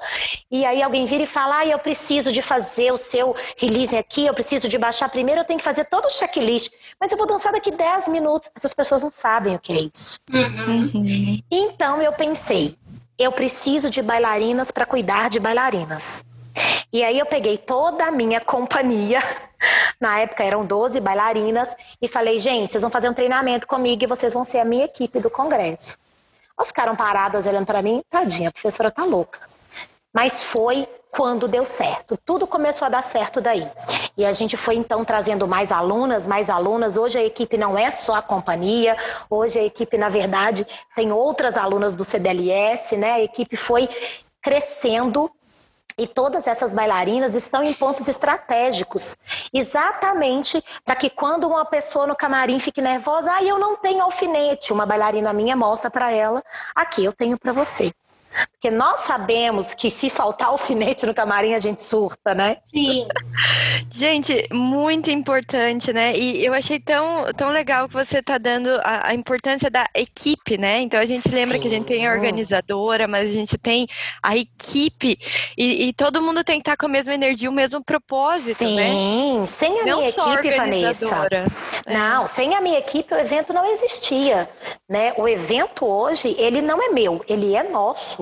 e 0.49 0.65
aí 0.65 0.81
alguém 0.81 1.07
vira 1.07 1.25
e 1.25 1.27
fala: 1.27 1.59
ah, 1.59 1.67
eu 1.67 1.79
preciso 1.79 2.31
de 2.31 2.41
fazer 2.41 2.93
o 2.93 2.97
seu 2.97 3.35
release 3.59 3.97
aqui, 3.97 4.27
eu 4.27 4.35
preciso 4.35 4.69
de 4.69 4.79
baixar 4.79 5.09
primeiro, 5.09 5.41
eu 5.41 5.45
tenho 5.45 5.59
que 5.59 5.65
fazer 5.65 5.87
todo 5.87 6.07
o 6.07 6.11
checklist, 6.11 6.73
mas 7.01 7.11
eu 7.11 7.19
vou 7.19 7.27
dançar 7.27 7.53
daqui 7.53 7.73
10 7.73 8.07
minutos. 8.09 8.49
Essas 8.55 8.73
pessoas 8.73 9.03
não 9.03 9.11
sabem 9.11 9.57
o 9.57 9.59
que 9.59 9.73
é 9.73 9.89
isso. 9.93 10.21
Uhum. 10.33 11.43
Então 11.51 12.01
eu 12.01 12.13
pensei: 12.13 12.77
eu 13.19 13.33
preciso 13.33 13.91
de 13.91 14.01
bailarinas 14.03 14.71
para 14.71 14.87
cuidar 14.87 15.29
de 15.29 15.41
bailarinas. 15.41 16.25
E 16.93 17.05
aí 17.05 17.19
eu 17.19 17.27
peguei 17.27 17.59
toda 17.59 18.07
a 18.07 18.11
minha 18.11 18.41
companhia, 18.41 19.21
na 20.01 20.19
época 20.21 20.45
eram 20.45 20.65
12 20.65 21.01
bailarinas, 21.01 21.77
e 22.01 22.09
falei, 22.09 22.39
gente, 22.39 22.73
vocês 22.73 22.83
vão 22.83 22.91
fazer 22.91 23.09
um 23.09 23.15
treinamento 23.15 23.67
comigo 23.67 24.05
e 24.05 24.07
vocês 24.07 24.33
vão 24.33 24.45
ser 24.45 24.59
a 24.59 24.65
minha 24.65 24.85
equipe 24.85 25.21
do 25.21 25.31
congresso. 25.31 25.99
Elas 26.57 26.69
ficaram 26.69 26.95
paradas 26.95 27.47
olhando 27.47 27.67
para 27.67 27.83
mim, 27.83 28.03
tadinha, 28.11 28.49
a 28.49 28.53
professora 28.53 28.91
tá 28.91 29.05
louca. 29.05 29.41
Mas 30.13 30.43
foi 30.43 30.87
quando 31.11 31.49
deu 31.49 31.67
certo. 31.67 32.17
Tudo 32.25 32.47
começou 32.47 32.87
a 32.87 32.89
dar 32.89 33.03
certo 33.03 33.41
daí. 33.41 33.69
E 34.17 34.25
a 34.25 34.33
gente 34.33 34.57
foi 34.57 34.77
então 34.77 35.05
trazendo 35.05 35.47
mais 35.47 35.73
alunas, 35.73 36.27
mais 36.27 36.49
alunas. 36.49 36.97
Hoje 36.97 37.19
a 37.19 37.25
equipe 37.25 37.57
não 37.57 37.77
é 37.77 37.91
só 37.91 38.15
a 38.15 38.23
companhia, 38.23 38.97
hoje 39.29 39.59
a 39.59 39.65
equipe, 39.65 39.99
na 39.99 40.09
verdade, 40.09 40.67
tem 40.95 41.13
outras 41.13 41.57
alunas 41.57 41.95
do 41.95 42.05
CDLS, 42.05 42.97
né? 42.97 43.13
A 43.13 43.21
equipe 43.21 43.57
foi 43.57 43.89
crescendo 44.41 45.31
e 46.01 46.07
todas 46.07 46.47
essas 46.47 46.73
bailarinas 46.73 47.37
estão 47.37 47.63
em 47.63 47.75
pontos 47.75 48.09
estratégicos, 48.09 49.19
exatamente 49.53 50.65
para 50.83 50.97
que 50.97 51.11
quando 51.11 51.47
uma 51.47 51.65
pessoa 51.67 52.07
no 52.07 52.17
camarim 52.17 52.59
fique 52.59 52.81
nervosa, 52.81 53.31
ah, 53.35 53.45
eu 53.45 53.59
não 53.59 53.77
tenho 53.77 54.03
alfinete, 54.03 54.73
uma 54.73 54.87
bailarina 54.87 55.31
minha 55.35 55.55
mostra 55.55 55.91
para 55.91 56.11
ela, 56.11 56.43
aqui 56.75 57.05
eu 57.05 57.13
tenho 57.13 57.39
para 57.39 57.53
você. 57.53 57.93
Porque 58.53 58.71
nós 58.71 59.01
sabemos 59.01 59.75
que 59.75 59.91
se 59.91 60.11
faltar 60.11 60.49
alfinete 60.49 61.07
no 61.07 61.15
camarim, 61.15 61.55
a 61.55 61.59
gente 61.59 61.83
surta, 61.83 62.35
né? 62.35 62.59
Sim. 62.67 63.09
gente, 63.91 64.47
muito 64.53 65.11
importante, 65.11 65.93
né? 65.93 66.15
E 66.17 66.45
eu 66.45 66.53
achei 66.53 66.79
tão, 66.79 67.25
tão 67.37 67.49
legal 67.49 67.89
que 67.89 67.95
você 67.95 68.19
está 68.19 68.39
dando 68.39 68.69
a, 68.85 69.09
a, 69.09 69.15
importância 69.15 69.71
da 69.71 69.87
equipe, 69.95 70.59
né? 70.59 70.81
Então 70.81 71.01
a 71.01 71.07
gente 71.07 71.29
lembra 71.29 71.57
Sim. 71.57 71.63
que 71.63 71.69
a 71.69 71.71
gente 71.71 71.87
tem 71.87 72.07
a 72.07 72.13
organizadora, 72.13 73.09
mas 73.09 73.31
a 73.31 73.33
gente 73.33 73.57
tem 73.57 73.89
a 74.23 74.37
equipe 74.37 75.19
e, 75.57 75.89
e 75.89 75.93
todo 75.95 76.23
mundo 76.23 76.45
tem 76.45 76.57
que 76.57 76.63
estar 76.63 76.77
com 76.77 76.87
a 76.87 76.91
mesma 76.91 77.15
energia, 77.15 77.49
o 77.49 77.53
mesmo 77.53 77.83
propósito, 77.83 78.59
Sim. 78.59 78.77
né? 78.77 78.91
Sim, 78.91 79.45
sem 79.47 79.81
a 79.81 79.87
não 79.87 79.99
minha 79.99 80.11
equipe, 80.11 80.51
Vanessa. 80.51 81.29
É. 81.87 81.93
Não, 81.93 82.27
sem 82.27 82.55
a 82.55 82.61
minha 82.61 82.79
equipe 82.79 83.15
o 83.15 83.19
evento 83.19 83.53
não 83.53 83.65
existia, 83.65 84.49
né? 84.89 85.15
O 85.17 85.27
evento 85.27 85.87
hoje, 85.87 86.37
ele 86.39 86.61
não 86.61 86.83
é 86.83 86.91
meu, 86.91 87.25
ele 87.27 87.57
é 87.57 87.63
nosso. 87.63 88.20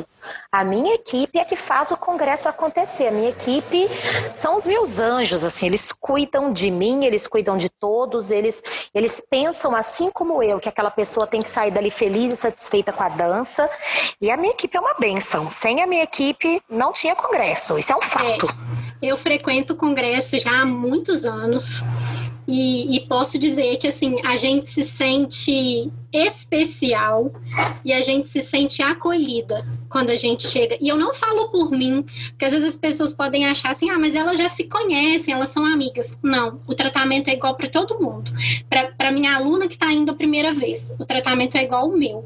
A 0.51 0.65
minha 0.65 0.95
equipe 0.95 1.39
é 1.39 1.45
que 1.45 1.57
faz 1.57 1.91
o 1.91 1.97
congresso 1.97 2.49
acontecer. 2.49 3.09
A 3.09 3.11
minha 3.11 3.31
equipe 3.31 3.89
são 4.33 4.57
os 4.57 4.67
meus 4.67 4.99
anjos, 4.99 5.45
assim, 5.45 5.67
eles 5.67 5.93
cuidam 5.93 6.53
de 6.53 6.71
mim, 6.71 7.05
eles 7.05 7.27
cuidam 7.27 7.57
de 7.57 7.69
todos, 7.69 8.31
eles, 8.31 8.63
eles 8.95 9.23
pensam 9.31 9.75
assim 9.75 10.11
como 10.11 10.43
eu, 10.43 10.59
que 10.59 10.69
aquela 10.69 10.91
pessoa 10.91 11.27
tem 11.27 11.41
que 11.41 11.51
sair 11.51 11.71
dali 11.71 11.91
feliz 11.91 12.33
e 12.33 12.37
satisfeita 12.37 12.93
com 12.93 13.03
a 13.03 13.09
dança. 13.09 13.69
E 14.21 14.31
a 14.31 14.37
minha 14.37 14.53
equipe 14.53 14.77
é 14.77 14.81
uma 14.81 14.95
benção. 14.95 15.49
Sem 15.49 15.83
a 15.83 15.87
minha 15.87 16.03
equipe, 16.03 16.63
não 16.69 16.93
tinha 16.93 17.15
congresso. 17.15 17.79
Isso 17.79 17.93
é 17.93 17.97
um 17.97 18.03
fato. 18.03 18.47
É, 19.03 19.07
eu 19.07 19.17
frequento 19.17 19.73
o 19.75 19.77
congresso 19.77 20.39
já 20.39 20.63
há 20.63 20.67
muitos 20.67 21.25
anos. 21.25 21.83
E, 22.49 22.97
e, 22.97 23.01
posso 23.01 23.39
dizer 23.39 23.77
que 23.77 23.87
assim 23.87 24.25
a 24.25 24.35
gente 24.35 24.69
se 24.69 24.83
sente 24.83 25.93
especial 26.11 27.31
e 27.85 27.93
a 27.93 28.01
gente 28.01 28.31
se 28.31 28.41
sente 28.41 28.83
acolhida 28.83 29.67
quando 29.91 30.09
a 30.09 30.17
gente 30.17 30.49
chega. 30.49 30.79
E 30.81 30.89
eu 30.89 30.97
não 30.97 31.13
falo 31.13 31.51
por 31.51 31.71
mim, 31.71 32.07
porque 32.31 32.47
às 32.47 32.53
vezes 32.53 32.69
as 32.69 32.77
pessoas 32.79 33.13
podem 33.13 33.45
achar 33.45 33.73
assim, 33.73 33.91
ah, 33.91 33.99
mas 33.99 34.15
elas 34.15 34.39
já 34.39 34.49
se 34.49 34.65
conhecem, 34.65 35.35
elas 35.35 35.51
são 35.51 35.63
amigas. 35.63 36.17
Não, 36.23 36.59
o 36.67 36.75
tratamento 36.75 37.29
é 37.29 37.35
igual 37.35 37.55
para 37.55 37.69
todo 37.69 38.01
mundo. 38.01 38.33
Para 38.97 39.13
minha 39.13 39.37
aluna 39.37 39.69
que 39.69 39.75
está 39.75 39.93
indo 39.93 40.11
a 40.11 40.15
primeira 40.15 40.55
vez, 40.55 40.95
o 40.99 41.05
tratamento 41.05 41.59
é 41.59 41.65
igual 41.65 41.83
ao 41.83 41.93
meu. 41.93 42.25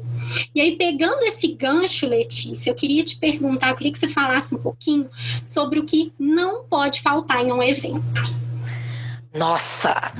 E 0.55 0.61
aí, 0.61 0.77
pegando 0.77 1.21
esse 1.23 1.49
gancho, 1.49 2.07
Letícia, 2.07 2.71
eu 2.71 2.75
queria 2.75 3.03
te 3.03 3.17
perguntar, 3.17 3.71
eu 3.71 3.75
queria 3.75 3.91
que 3.91 3.99
você 3.99 4.07
falasse 4.07 4.55
um 4.55 4.59
pouquinho 4.59 5.09
sobre 5.45 5.79
o 5.79 5.83
que 5.83 6.13
não 6.17 6.63
pode 6.63 7.01
faltar 7.01 7.45
em 7.45 7.51
um 7.51 7.61
evento. 7.61 8.42
Nossa, 9.33 10.13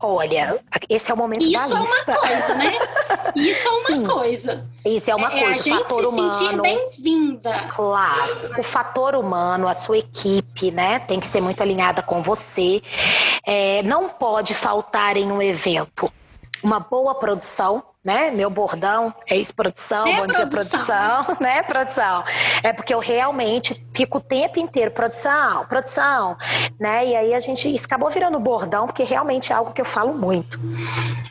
olha, 0.00 0.60
esse 0.88 1.10
é 1.10 1.14
o 1.14 1.16
momento 1.16 1.42
Isso 1.46 1.52
da 1.52 1.66
lista. 1.66 2.02
Isso 2.02 2.10
é 2.10 2.12
uma 2.12 2.20
coisa, 2.20 2.54
né? 2.54 2.78
Isso 3.36 3.68
é 3.68 3.70
uma 3.70 3.86
Sim, 3.86 4.06
coisa. 4.06 4.66
Isso 4.84 5.10
é 5.10 5.14
uma 5.14 5.32
é, 5.32 5.38
coisa, 5.40 5.60
o 5.60 5.78
fator 5.78 6.00
se 6.00 6.06
humano. 6.06 6.34
sentir 6.34 6.60
bem-vinda. 6.60 7.68
Claro, 7.68 8.50
o 8.58 8.62
fator 8.62 9.14
humano, 9.14 9.68
a 9.68 9.74
sua 9.74 9.98
equipe, 9.98 10.70
né, 10.70 10.98
tem 11.00 11.20
que 11.20 11.26
ser 11.26 11.40
muito 11.40 11.62
alinhada 11.62 12.02
com 12.02 12.22
você. 12.22 12.82
É, 13.44 13.82
não 13.84 14.08
pode 14.08 14.54
faltar 14.54 15.16
em 15.16 15.30
um 15.30 15.40
evento 15.40 16.10
uma 16.62 16.80
boa 16.80 17.14
produção, 17.14 17.82
né? 18.06 18.30
Meu 18.30 18.48
bordão 18.48 19.12
é 19.28 19.36
ex-produção, 19.36 20.06
é 20.06 20.12
bom 20.12 20.22
produção. 20.22 20.44
dia 20.44 20.46
produção, 20.46 21.36
né, 21.42 21.62
produção? 21.64 22.24
É 22.62 22.72
porque 22.72 22.94
eu 22.94 23.00
realmente 23.00 23.84
fico 23.92 24.18
o 24.18 24.20
tempo 24.20 24.60
inteiro, 24.60 24.92
produção, 24.92 25.66
produção, 25.66 26.36
né? 26.78 27.04
E 27.04 27.16
aí 27.16 27.34
a 27.34 27.40
gente 27.40 27.68
acabou 27.84 28.08
virando 28.08 28.38
bordão, 28.38 28.86
porque 28.86 29.02
realmente 29.02 29.52
é 29.52 29.56
algo 29.56 29.72
que 29.72 29.80
eu 29.80 29.84
falo 29.84 30.14
muito. 30.14 30.60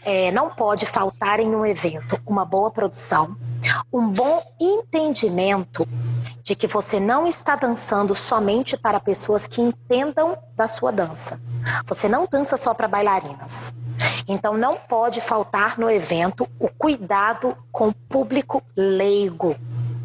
É, 0.04 0.34
não 0.34 0.50
pode 0.50 0.86
faltar 0.86 1.40
em 1.40 1.56
um 1.56 1.66
evento 1.66 2.20
uma 2.26 2.44
boa 2.44 2.70
produção, 2.70 3.38
um 3.92 4.10
bom 4.10 4.44
entendimento 4.60 5.88
de 6.44 6.56
que 6.56 6.68
você 6.68 7.00
não 7.00 7.26
está 7.26 7.56
dançando 7.56 8.14
somente 8.14 8.76
para 8.76 9.00
pessoas 9.00 9.48
que 9.48 9.62
entendam 9.62 10.38
da 10.58 10.68
sua 10.68 10.92
dança. 10.92 11.40
Você 11.88 12.10
não 12.10 12.28
dança 12.30 12.58
só 12.58 12.74
para 12.74 12.88
bailarinas. 12.88 13.74
Então 14.28 14.58
não 14.58 14.76
pode 14.76 15.22
faltar 15.22 15.78
no 15.78 15.90
evento 15.90 16.48
o 16.60 16.68
cuidado 16.68 17.58
com 17.72 17.90
o 17.90 17.94
público 17.94 18.62
leigo. 18.76 19.56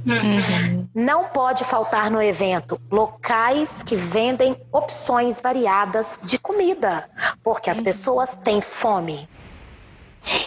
Uhum. 0.07 0.89
Não 0.95 1.25
pode 1.27 1.65
faltar 1.65 2.11
no 2.11 2.23
evento 2.23 2.81
locais 2.91 3.83
que 3.83 3.97
vendem 3.97 4.57
opções 4.73 5.41
variadas 5.41 6.19
de 6.23 6.39
comida, 6.39 7.09
porque 7.43 7.71
as 7.71 7.81
pessoas 7.81 8.35
têm 8.35 8.61
fome. 8.61 9.29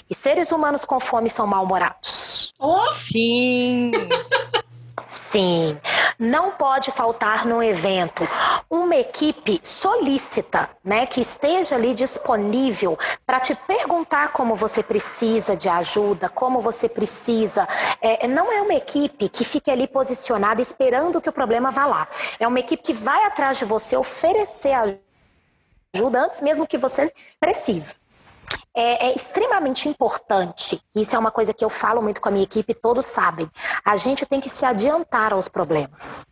E 0.10 0.15
seres 0.15 0.51
humanos 0.51 0.86
com 0.86 0.99
fome 0.99 1.29
são 1.29 1.47
mal-humorados. 1.47 2.53
Oh, 2.60 2.91
sim! 2.93 3.91
Sim, 5.13 5.80
não 6.17 6.49
pode 6.49 6.89
faltar 6.89 7.45
no 7.45 7.62
evento 7.62 8.28
uma 8.67 8.95
equipe 8.95 9.62
solícita, 9.63 10.67
né, 10.84 11.06
que 11.06 11.21
esteja 11.21 11.76
ali 11.76 11.93
disponível 11.93 12.97
para 13.23 13.39
te 13.39 13.54
perguntar 13.54 14.30
como 14.30 14.56
você 14.56 14.82
precisa 14.82 15.56
de 15.56 15.69
ajuda, 15.69 16.30
como 16.30 16.60
você 16.60 16.89
precisa. 16.89 17.67
É, 18.02 18.28
não 18.28 18.52
é 18.52 18.60
uma 18.63 18.73
equipe 18.73 19.30
que 19.30 19.45
fique 19.45 19.69
ali 19.69 19.88
posicionada 19.88 20.60
esperando 20.60 21.21
que 21.21 21.30
o 21.30 21.34
problema 21.34 21.69
vá 21.69 21.86
lá. 21.86 22.08
É 22.39 22.47
uma 22.47 22.60
equipe 22.60 22.82
que 22.82 22.93
vai 22.93 23.23
atrás 23.26 23.60
de 23.60 23.65
você 23.65 23.95
oferecer 23.95 24.73
ajuda 25.93 26.21
antes 26.21 26.41
mesmo 26.41 26.65
que 26.65 26.80
você 26.80 27.13
precise 27.39 28.02
é, 28.75 29.08
é, 29.08 29.15
extremamente 29.15 29.88
importante. 29.88 30.82
Isso 30.95 31.15
é 31.15 31.19
uma 31.19 31.32
coisa 31.32 31.53
que 31.53 31.63
eu 31.63 31.69
falo 31.69 32.01
muito 32.01 32.19
com 32.19 32.29
a 32.29 32.32
minha 32.32 32.43
equipe, 32.43 32.73
todos 32.73 33.06
sabem. 33.06 33.49
A 33.86 33.95
gente 33.95 34.25
tem 34.25 34.39
que 34.39 34.49
se 34.49 34.65
adiantar 34.65 35.34
aos 35.34 35.47
problemas. 35.47 36.25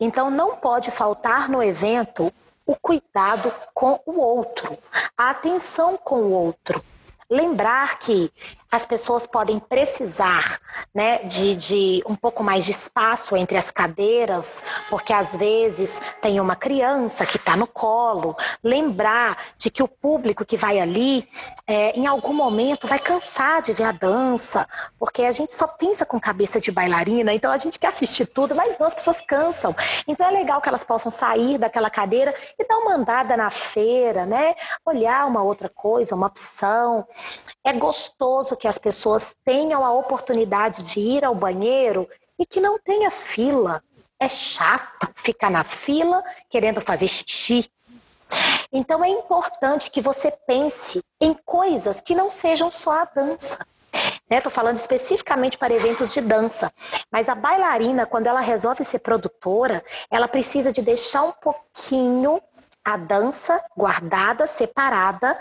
Então, 0.00 0.30
não 0.30 0.56
pode 0.56 0.90
faltar 0.90 1.48
no 1.48 1.62
evento 1.62 2.32
o 2.66 2.74
cuidado 2.74 3.52
com 3.72 4.00
o 4.04 4.18
outro, 4.20 4.76
a 5.16 5.30
atenção 5.30 5.96
com 5.96 6.16
o 6.16 6.32
outro. 6.32 6.84
Lembrar 7.30 7.98
que 7.98 8.30
as 8.70 8.84
pessoas 8.84 9.26
podem 9.26 9.58
precisar 9.58 10.60
né, 10.94 11.18
de, 11.24 11.54
de 11.54 12.02
um 12.06 12.14
pouco 12.14 12.42
mais 12.42 12.64
de 12.64 12.72
espaço 12.72 13.36
entre 13.36 13.56
as 13.56 13.70
cadeiras, 13.70 14.64
porque 14.90 15.12
às 15.12 15.36
vezes 15.36 16.00
tem 16.20 16.40
uma 16.40 16.56
criança 16.56 17.24
que 17.24 17.36
está 17.36 17.56
no 17.56 17.66
colo. 17.66 18.36
Lembrar 18.62 19.36
de 19.56 19.70
que 19.70 19.82
o 19.82 19.88
público 19.88 20.44
que 20.44 20.56
vai 20.56 20.80
ali, 20.80 21.28
é, 21.66 21.92
em 21.92 22.06
algum 22.06 22.32
momento, 22.32 22.86
vai 22.86 22.98
cansar 22.98 23.62
de 23.62 23.72
ver 23.72 23.84
a 23.84 23.92
dança, 23.92 24.66
porque 24.98 25.22
a 25.22 25.30
gente 25.30 25.52
só 25.52 25.66
pensa 25.66 26.04
com 26.04 26.18
cabeça 26.18 26.60
de 26.60 26.72
bailarina, 26.72 27.32
então 27.32 27.50
a 27.52 27.58
gente 27.58 27.78
quer 27.78 27.88
assistir 27.88 28.26
tudo, 28.26 28.54
mas 28.54 28.78
não, 28.78 28.86
as 28.86 28.94
pessoas 28.94 29.20
cansam. 29.20 29.74
Então 30.06 30.26
é 30.26 30.30
legal 30.30 30.60
que 30.60 30.68
elas 30.68 30.84
possam 30.84 31.10
sair 31.10 31.58
daquela 31.58 31.90
cadeira 31.90 32.34
e 32.58 32.66
dar 32.66 32.78
uma 32.78 32.94
andada 32.94 33.36
na 33.36 33.50
feira, 33.50 34.26
né? 34.26 34.54
Olhar 34.84 35.26
uma 35.26 35.42
outra 35.42 35.68
coisa, 35.68 36.14
uma 36.14 36.26
opção. 36.26 37.06
É 37.64 37.72
gostoso 37.72 38.55
que 38.56 38.68
as 38.68 38.78
pessoas 38.78 39.34
tenham 39.44 39.84
a 39.84 39.92
oportunidade 39.92 40.82
de 40.82 41.00
ir 41.00 41.24
ao 41.24 41.34
banheiro 41.34 42.08
e 42.38 42.44
que 42.44 42.60
não 42.60 42.78
tenha 42.78 43.10
fila. 43.10 43.82
É 44.18 44.28
chato 44.28 45.08
ficar 45.14 45.50
na 45.50 45.64
fila 45.64 46.22
querendo 46.48 46.80
fazer 46.80 47.08
xixi. 47.08 47.70
Então 48.72 49.04
é 49.04 49.08
importante 49.08 49.90
que 49.90 50.00
você 50.00 50.30
pense 50.30 51.00
em 51.20 51.34
coisas 51.34 52.00
que 52.00 52.14
não 52.14 52.30
sejam 52.30 52.70
só 52.70 53.02
a 53.02 53.04
dança. 53.04 53.66
Estou 54.28 54.50
né? 54.50 54.54
falando 54.54 54.78
especificamente 54.78 55.56
para 55.56 55.72
eventos 55.72 56.12
de 56.12 56.20
dança. 56.20 56.72
Mas 57.10 57.28
a 57.28 57.34
bailarina, 57.34 58.06
quando 58.06 58.26
ela 58.26 58.40
resolve 58.40 58.82
ser 58.82 58.98
produtora, 58.98 59.84
ela 60.10 60.26
precisa 60.26 60.72
de 60.72 60.82
deixar 60.82 61.22
um 61.22 61.32
pouquinho 61.32 62.42
a 62.84 62.96
dança 62.96 63.62
guardada, 63.76 64.46
separada 64.46 65.38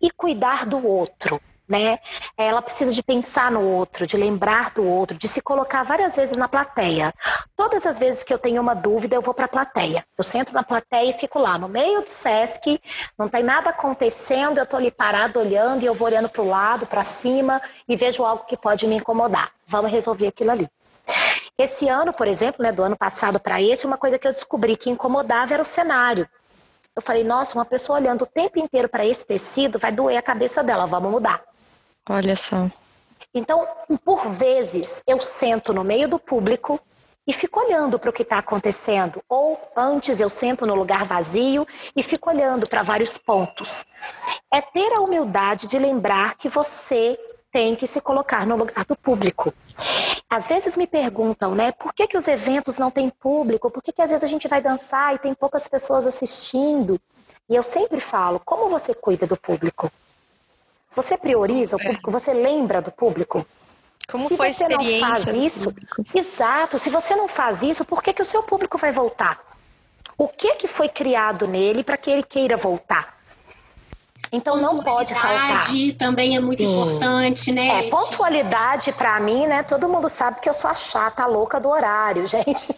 e 0.00 0.10
cuidar 0.10 0.66
do 0.66 0.86
outro. 0.86 1.40
Né? 1.68 1.98
Ela 2.36 2.60
precisa 2.60 2.92
de 2.92 3.02
pensar 3.02 3.50
no 3.50 3.62
outro, 3.62 4.06
de 4.06 4.16
lembrar 4.16 4.70
do 4.70 4.84
outro, 4.84 5.16
de 5.16 5.26
se 5.28 5.40
colocar 5.40 5.82
várias 5.84 6.16
vezes 6.16 6.36
na 6.36 6.48
plateia. 6.48 7.14
Todas 7.56 7.86
as 7.86 7.98
vezes 7.98 8.24
que 8.24 8.34
eu 8.34 8.38
tenho 8.38 8.60
uma 8.60 8.74
dúvida, 8.74 9.14
eu 9.14 9.22
vou 9.22 9.32
para 9.32 9.46
a 9.46 9.48
plateia. 9.48 10.04
Eu 10.18 10.24
sento 10.24 10.52
na 10.52 10.62
plateia 10.62 11.10
e 11.10 11.12
fico 11.12 11.38
lá 11.38 11.56
no 11.56 11.68
meio 11.68 12.02
do 12.02 12.10
SESC, 12.12 12.80
não 13.16 13.28
tem 13.28 13.42
nada 13.42 13.70
acontecendo, 13.70 14.58
eu 14.58 14.64
estou 14.64 14.78
ali 14.78 14.90
parado 14.90 15.38
olhando 15.38 15.82
e 15.82 15.86
eu 15.86 15.94
vou 15.94 16.08
olhando 16.08 16.28
para 16.28 16.42
o 16.42 16.48
lado, 16.48 16.86
para 16.86 17.02
cima 17.02 17.60
e 17.88 17.96
vejo 17.96 18.24
algo 18.24 18.44
que 18.44 18.56
pode 18.56 18.86
me 18.86 18.96
incomodar. 18.96 19.50
Vamos 19.66 19.90
resolver 19.90 20.26
aquilo 20.26 20.50
ali. 20.50 20.68
Esse 21.56 21.88
ano, 21.88 22.12
por 22.12 22.26
exemplo, 22.26 22.62
né, 22.62 22.72
do 22.72 22.82
ano 22.82 22.96
passado 22.96 23.38
para 23.38 23.60
esse, 23.62 23.86
uma 23.86 23.96
coisa 23.96 24.18
que 24.18 24.26
eu 24.26 24.32
descobri 24.32 24.76
que 24.76 24.90
incomodava 24.90 25.54
era 25.54 25.62
o 25.62 25.66
cenário. 25.66 26.28
Eu 26.94 27.00
falei, 27.00 27.24
nossa, 27.24 27.56
uma 27.56 27.64
pessoa 27.64 27.98
olhando 27.98 28.22
o 28.22 28.26
tempo 28.26 28.58
inteiro 28.58 28.88
para 28.88 29.06
esse 29.06 29.24
tecido 29.24 29.78
vai 29.78 29.92
doer 29.92 30.18
a 30.18 30.22
cabeça 30.22 30.62
dela, 30.62 30.86
vamos 30.86 31.10
mudar. 31.10 31.42
Olha 32.08 32.36
só. 32.36 32.70
Então, 33.34 33.66
por 34.04 34.28
vezes, 34.28 35.02
eu 35.06 35.20
sento 35.20 35.72
no 35.72 35.82
meio 35.82 36.08
do 36.08 36.18
público 36.18 36.80
e 37.26 37.32
fico 37.32 37.60
olhando 37.60 37.98
para 37.98 38.10
o 38.10 38.12
que 38.12 38.22
está 38.22 38.38
acontecendo. 38.38 39.22
Ou 39.28 39.58
antes 39.76 40.20
eu 40.20 40.28
sento 40.28 40.66
no 40.66 40.74
lugar 40.74 41.04
vazio 41.04 41.66
e 41.94 42.02
fico 42.02 42.28
olhando 42.28 42.68
para 42.68 42.82
vários 42.82 43.16
pontos. 43.16 43.84
É 44.52 44.60
ter 44.60 44.92
a 44.92 45.00
humildade 45.00 45.66
de 45.66 45.78
lembrar 45.78 46.34
que 46.34 46.48
você 46.48 47.18
tem 47.50 47.76
que 47.76 47.86
se 47.86 48.00
colocar 48.00 48.46
no 48.46 48.56
lugar 48.56 48.84
do 48.84 48.96
público. 48.96 49.52
Às 50.28 50.46
vezes 50.46 50.76
me 50.76 50.86
perguntam, 50.86 51.54
né, 51.54 51.70
por 51.72 51.92
que, 51.92 52.06
que 52.06 52.16
os 52.16 52.26
eventos 52.26 52.78
não 52.78 52.90
têm 52.90 53.10
público? 53.10 53.70
Por 53.70 53.82
que, 53.82 53.92
que 53.92 54.00
às 54.00 54.10
vezes 54.10 54.24
a 54.24 54.28
gente 54.28 54.48
vai 54.48 54.62
dançar 54.62 55.14
e 55.14 55.18
tem 55.18 55.34
poucas 55.34 55.68
pessoas 55.68 56.06
assistindo? 56.06 56.98
E 57.48 57.54
eu 57.54 57.62
sempre 57.62 58.00
falo, 58.00 58.40
como 58.40 58.68
você 58.68 58.94
cuida 58.94 59.26
do 59.26 59.36
público? 59.36 59.92
Você 60.94 61.16
prioriza 61.16 61.76
o 61.76 61.80
é. 61.80 61.84
público? 61.84 62.10
Você 62.10 62.32
lembra 62.32 62.82
do 62.82 62.92
público? 62.92 63.46
Como 64.10 64.26
se 64.28 64.36
você 64.36 64.68
não 64.68 64.84
faz 64.98 65.26
isso, 65.28 65.74
exato, 66.14 66.78
se 66.78 66.90
você 66.90 67.14
não 67.14 67.28
faz 67.28 67.62
isso, 67.62 67.84
por 67.84 68.02
que, 68.02 68.12
que 68.12 68.20
o 68.20 68.24
seu 68.24 68.42
público 68.42 68.76
vai 68.76 68.92
voltar? 68.92 69.40
O 70.18 70.28
que 70.28 70.56
que 70.56 70.68
foi 70.68 70.88
criado 70.88 71.46
nele 71.46 71.82
para 71.82 71.96
que 71.96 72.10
ele 72.10 72.22
queira 72.22 72.56
voltar? 72.56 73.21
Então 74.32 74.56
não 74.56 74.76
pode 74.76 75.14
faltar. 75.14 75.68
também 75.98 76.36
é 76.36 76.40
muito 76.40 76.62
Sim. 76.62 76.72
importante, 76.72 77.52
né? 77.52 77.68
É, 77.68 77.82
pontualidade 77.90 78.90
para 78.92 79.20
mim, 79.20 79.46
né? 79.46 79.62
Todo 79.62 79.86
mundo 79.86 80.08
sabe 80.08 80.40
que 80.40 80.48
eu 80.48 80.54
sou 80.54 80.70
a 80.70 80.74
chata 80.74 81.24
a 81.24 81.26
louca 81.26 81.60
do 81.60 81.68
horário, 81.68 82.24
gente. 82.26 82.72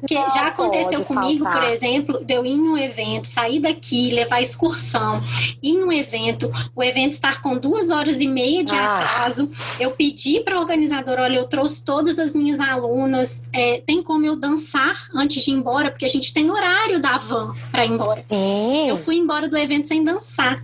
Porque 0.00 0.14
já 0.14 0.46
aconteceu 0.46 1.04
comigo, 1.04 1.44
faltar. 1.44 1.62
por 1.62 1.70
exemplo, 1.70 2.24
de 2.24 2.32
eu 2.32 2.46
ir 2.46 2.54
em 2.54 2.68
um 2.68 2.78
evento, 2.78 3.28
sair 3.28 3.60
daqui, 3.60 4.10
levar 4.10 4.40
excursão, 4.40 5.22
ir 5.62 5.72
em 5.72 5.84
um 5.84 5.92
evento, 5.92 6.50
o 6.74 6.82
evento 6.82 7.12
estar 7.12 7.42
com 7.42 7.58
duas 7.58 7.90
horas 7.90 8.18
e 8.18 8.26
meia 8.26 8.64
de 8.64 8.74
ah. 8.74 8.96
atraso. 8.96 9.50
Eu 9.78 9.90
pedi 9.90 10.40
para 10.40 10.56
a 10.56 10.60
organizadora, 10.60 11.24
olha, 11.24 11.36
eu 11.36 11.46
trouxe 11.46 11.84
todas 11.84 12.18
as 12.18 12.34
minhas 12.34 12.58
alunas, 12.58 13.44
é, 13.52 13.82
tem 13.86 14.02
como 14.02 14.24
eu 14.24 14.34
dançar 14.34 15.08
antes 15.14 15.44
de 15.44 15.50
ir 15.50 15.54
embora, 15.54 15.90
porque 15.90 16.06
a 16.06 16.08
gente 16.08 16.32
tem 16.32 16.50
horário 16.50 16.98
da 17.00 17.18
van 17.18 17.52
para 17.70 17.84
ir 17.84 17.90
embora. 17.90 18.24
Sim. 18.26 18.88
Eu 18.88 18.96
fui 18.96 19.16
embora 19.16 19.46
do 19.46 19.58
evento 19.58 19.88
sem 19.88 20.02
dançar. 20.02 20.62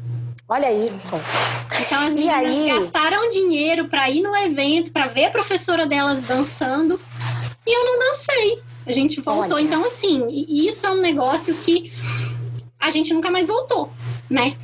Olha 0.52 0.70
isso. 0.70 1.14
Então 1.80 2.08
as 2.08 2.20
e 2.20 2.28
aí... 2.28 2.68
gastaram 2.68 3.26
dinheiro 3.30 3.88
para 3.88 4.10
ir 4.10 4.20
no 4.20 4.36
evento, 4.36 4.92
para 4.92 5.06
ver 5.06 5.24
a 5.24 5.30
professora 5.30 5.86
delas 5.86 6.26
dançando, 6.26 7.00
e 7.66 7.74
eu 7.74 7.82
não 7.86 7.98
dancei. 7.98 8.62
A 8.84 8.92
gente 8.92 9.22
voltou. 9.22 9.56
Olha. 9.56 9.64
Então, 9.64 9.82
assim, 9.86 10.28
isso 10.28 10.84
é 10.84 10.90
um 10.90 11.00
negócio 11.00 11.54
que 11.54 11.90
a 12.78 12.90
gente 12.90 13.14
nunca 13.14 13.30
mais 13.30 13.46
voltou, 13.46 13.90
né? 14.28 14.54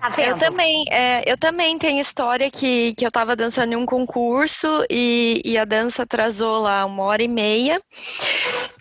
Tá 0.00 0.10
eu 0.22 0.38
também, 0.38 0.84
é, 0.90 1.30
eu 1.30 1.36
também 1.36 1.78
tenho 1.78 2.00
história 2.00 2.50
que, 2.50 2.94
que 2.94 3.04
eu 3.04 3.08
estava 3.08 3.36
dançando 3.36 3.74
em 3.74 3.76
um 3.76 3.84
concurso 3.84 4.66
e, 4.88 5.42
e 5.44 5.58
a 5.58 5.66
dança 5.66 6.04
atrasou 6.04 6.62
lá 6.62 6.86
uma 6.86 7.02
hora 7.02 7.22
e 7.22 7.28
meia. 7.28 7.82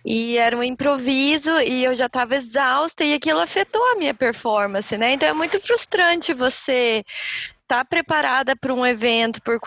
E 0.05 0.37
era 0.37 0.55
um 0.55 0.63
improviso 0.63 1.59
e 1.59 1.83
eu 1.83 1.93
já 1.93 2.05
estava 2.05 2.35
exausta 2.35 3.03
e 3.03 3.13
aquilo 3.13 3.41
afetou 3.41 3.83
a 3.91 3.95
minha 3.95 4.13
performance, 4.13 4.97
né? 4.97 5.11
Então 5.11 5.27
é 5.27 5.33
muito 5.33 5.59
frustrante 5.59 6.33
você 6.33 7.03
estar 7.63 7.79
tá 7.79 7.85
preparada 7.85 8.55
para 8.55 8.73
um 8.73 8.85
evento 8.85 9.41
por 9.41 9.59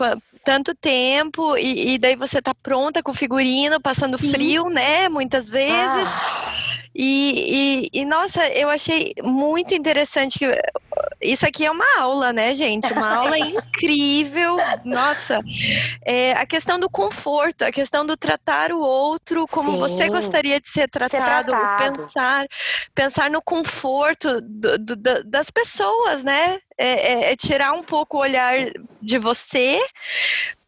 tanto 0.42 0.74
tempo 0.74 1.56
e, 1.58 1.94
e, 1.94 1.98
daí 1.98 2.16
você 2.16 2.40
tá 2.40 2.54
pronta 2.54 3.02
com 3.02 3.12
o 3.12 3.14
figurino, 3.14 3.80
passando 3.80 4.18
Sim. 4.18 4.30
frio, 4.30 4.70
né? 4.70 5.08
Muitas 5.10 5.50
vezes. 5.50 6.08
Ah. 6.08 6.52
E, 6.94 7.88
e, 7.94 8.00
e, 8.00 8.04
nossa, 8.04 8.46
eu 8.48 8.68
achei 8.68 9.14
muito 9.22 9.74
interessante 9.74 10.38
que 10.38 10.46
isso 11.22 11.46
aqui 11.46 11.64
é 11.64 11.70
uma 11.70 11.86
aula, 11.98 12.32
né, 12.32 12.54
gente? 12.54 12.92
Uma 12.92 13.16
aula 13.16 13.38
incrível. 13.38 14.56
Nossa, 14.84 15.40
é, 16.04 16.32
a 16.32 16.44
questão 16.44 16.78
do 16.78 16.90
conforto, 16.90 17.62
a 17.62 17.72
questão 17.72 18.04
do 18.04 18.16
tratar 18.16 18.72
o 18.72 18.80
outro 18.80 19.46
como 19.50 19.72
Sim. 19.72 19.78
você 19.78 20.08
gostaria 20.08 20.60
de 20.60 20.68
ser 20.68 20.88
tratado, 20.88 21.10
ser 21.10 21.56
tratado. 21.56 21.96
pensar, 21.96 22.46
pensar 22.94 23.30
no 23.30 23.40
conforto 23.42 24.40
do, 24.40 24.78
do, 24.78 24.96
das 25.24 25.50
pessoas, 25.50 26.24
né? 26.24 26.58
É, 26.76 26.88
é, 26.88 27.32
é 27.32 27.36
tirar 27.36 27.72
um 27.72 27.82
pouco 27.82 28.16
o 28.16 28.20
olhar 28.20 28.54
de 29.00 29.18
você 29.18 29.80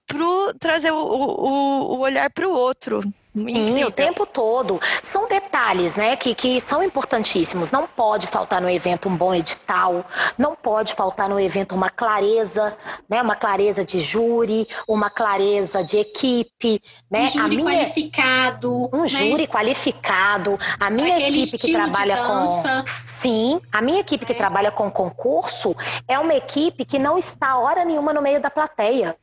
para 0.07 0.55
trazer 0.61 0.93
o, 0.93 0.97
o, 0.97 1.97
o 1.97 1.99
olhar 2.01 2.31
para 2.31 2.49
o 2.49 2.53
outro. 2.53 3.03
Sim, 3.35 3.51
Incrível. 3.51 3.88
o 3.88 3.90
tempo 3.90 4.25
todo. 4.27 4.81
São 5.03 5.27
detalhes, 5.29 5.97
né, 5.97 6.14
que, 6.14 6.35
que 6.35 6.61
são 6.61 6.83
importantíssimos. 6.83 7.73
Não 7.73 7.85
pode 7.87 8.29
faltar 8.29 8.61
no 8.61 8.70
evento 8.70 9.09
um 9.09 9.16
bom 9.16 9.35
edital, 9.35 10.05
não 10.38 10.55
pode 10.55 10.94
faltar 10.94 11.29
no 11.29 11.40
evento 11.40 11.75
uma 11.75 11.90
clareza, 11.90 12.77
né, 13.09 13.20
uma 13.20 13.35
clareza 13.35 13.85
de 13.85 13.99
júri, 13.99 14.68
uma 14.87 15.11
clareza 15.11 15.83
de 15.83 15.99
equipe, 15.99 16.81
né? 17.11 17.25
Um 17.25 17.29
júri 17.31 17.57
minha... 17.57 17.70
qualificado. 17.70 18.90
Um 18.92 19.03
né? 19.03 19.09
júri 19.09 19.47
qualificado. 19.49 20.59
A 20.79 20.88
minha 20.88 21.16
Aquele 21.16 21.40
equipe 21.40 21.59
que 21.59 21.73
trabalha 21.73 22.25
com. 22.25 22.62
Sim, 23.05 23.61
a 23.73 23.83
minha 23.83 23.99
equipe 24.01 24.25
que 24.25 24.33
é. 24.33 24.37
trabalha 24.37 24.70
com 24.70 24.88
concurso 24.90 25.75
é 26.07 26.18
uma 26.20 26.35
equipe 26.35 26.85
que 26.85 27.01
não 27.01 27.18
está 27.18 27.57
hora 27.57 27.85
nenhuma 27.85 28.12
no 28.12 28.23
meio 28.23 28.40
da 28.40 28.51
plateia. 28.51 29.16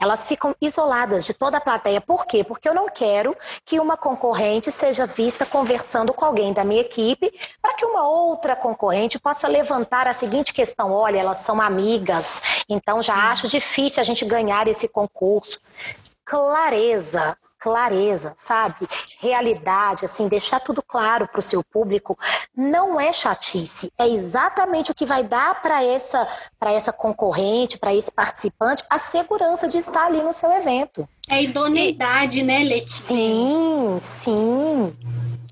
Elas 0.00 0.26
ficam 0.26 0.54
isoladas 0.60 1.24
de 1.24 1.34
toda 1.34 1.58
a 1.58 1.60
plateia. 1.60 2.00
Por 2.00 2.26
quê? 2.26 2.44
Porque 2.44 2.68
eu 2.68 2.74
não 2.74 2.88
quero 2.88 3.36
que 3.64 3.80
uma 3.80 3.96
concorrente 3.96 4.70
seja 4.70 5.06
vista 5.06 5.44
conversando 5.46 6.12
com 6.12 6.24
alguém 6.24 6.52
da 6.52 6.64
minha 6.64 6.80
equipe, 6.80 7.32
para 7.60 7.74
que 7.74 7.84
uma 7.84 8.08
outra 8.08 8.54
concorrente 8.56 9.18
possa 9.18 9.48
levantar 9.48 10.06
a 10.06 10.12
seguinte 10.12 10.52
questão: 10.52 10.92
olha, 10.92 11.18
elas 11.18 11.38
são 11.38 11.60
amigas, 11.60 12.40
então 12.68 13.02
já 13.02 13.30
acho 13.30 13.48
difícil 13.48 14.00
a 14.00 14.04
gente 14.04 14.24
ganhar 14.24 14.68
esse 14.68 14.88
concurso. 14.88 15.60
Clareza, 16.24 17.36
clareza, 17.58 18.32
sabe? 18.36 18.86
Realidade, 19.18 20.04
assim, 20.04 20.28
deixar 20.28 20.60
tudo 20.60 20.82
claro 20.82 21.28
para 21.28 21.38
o 21.38 21.42
seu 21.42 21.62
público. 21.62 22.16
Não 22.56 23.00
é 23.00 23.12
chatice, 23.12 23.92
é 23.98 24.08
exatamente 24.08 24.90
o 24.90 24.94
que 24.94 25.06
vai 25.06 25.22
dar 25.22 25.60
para 25.60 25.82
essa, 25.82 26.26
essa 26.60 26.92
concorrente, 26.92 27.78
para 27.78 27.94
esse 27.94 28.12
participante, 28.12 28.84
a 28.88 28.98
segurança 28.98 29.68
de 29.68 29.78
estar 29.78 30.06
ali 30.06 30.22
no 30.22 30.32
seu 30.32 30.50
evento. 30.52 31.08
É 31.28 31.42
idoneidade, 31.42 32.40
e... 32.40 32.42
né, 32.42 32.60
Letícia? 32.60 33.14
Sim, 33.14 33.96
sim. 34.00 34.96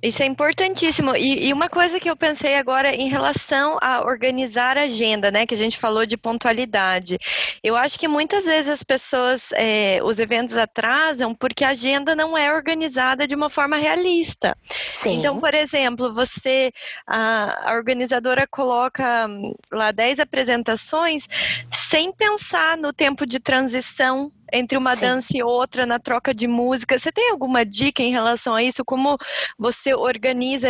Isso 0.02 0.22
é 0.22 0.26
importantíssimo. 0.26 1.16
E, 1.16 1.48
e, 1.48 1.52
uma 1.52 1.68
coisa 1.68 1.98
que 1.98 2.08
eu 2.08 2.16
pensei 2.16 2.56
agora 2.56 2.94
em 2.94 3.08
relação 3.08 3.78
a 3.80 4.02
organizar 4.02 4.76
a 4.76 4.82
agenda, 4.82 5.30
né? 5.30 5.46
Que 5.46 5.54
a 5.54 5.58
gente 5.58 5.78
falou 5.78 6.04
de 6.04 6.16
pontualidade. 6.16 7.18
Eu 7.62 7.74
acho 7.74 7.98
que 7.98 8.06
muitas 8.06 8.44
vezes 8.44 8.70
as 8.70 8.82
pessoas, 8.82 9.48
é, 9.52 10.00
os 10.02 10.18
eventos 10.18 10.56
atrasam 10.56 11.34
porque 11.34 11.64
a 11.64 11.70
agenda 11.70 12.14
não 12.14 12.36
é 12.36 12.52
organizada 12.52 13.26
de 13.26 13.34
uma 13.34 13.48
forma 13.48 13.76
realista. 13.76 14.56
Sim. 14.94 15.18
Então, 15.18 15.40
por 15.40 15.54
exemplo, 15.54 16.12
você, 16.12 16.70
a, 17.06 17.72
a 17.72 17.74
organizadora 17.74 18.46
coloca 18.46 19.26
hum, 19.26 19.54
lá 19.72 19.92
10 19.92 20.20
apresentações 20.20 21.26
sem 21.72 22.12
pensar 22.12 22.76
no 22.76 22.92
tempo 22.92 23.24
de 23.24 23.40
transição 23.40 24.30
entre 24.52 24.78
uma 24.78 24.94
Sim. 24.94 25.06
dança 25.06 25.28
e 25.36 25.42
outra 25.42 25.86
na 25.86 25.98
troca 25.98 26.34
de 26.34 26.46
música. 26.46 26.98
Você 26.98 27.10
tem 27.10 27.30
alguma 27.30 27.64
dica 27.64 28.02
em 28.02 28.10
relação 28.10 28.54
a 28.54 28.62
isso? 28.62 28.84
Como 28.84 29.18
você 29.58 29.94
organiza 29.94 30.68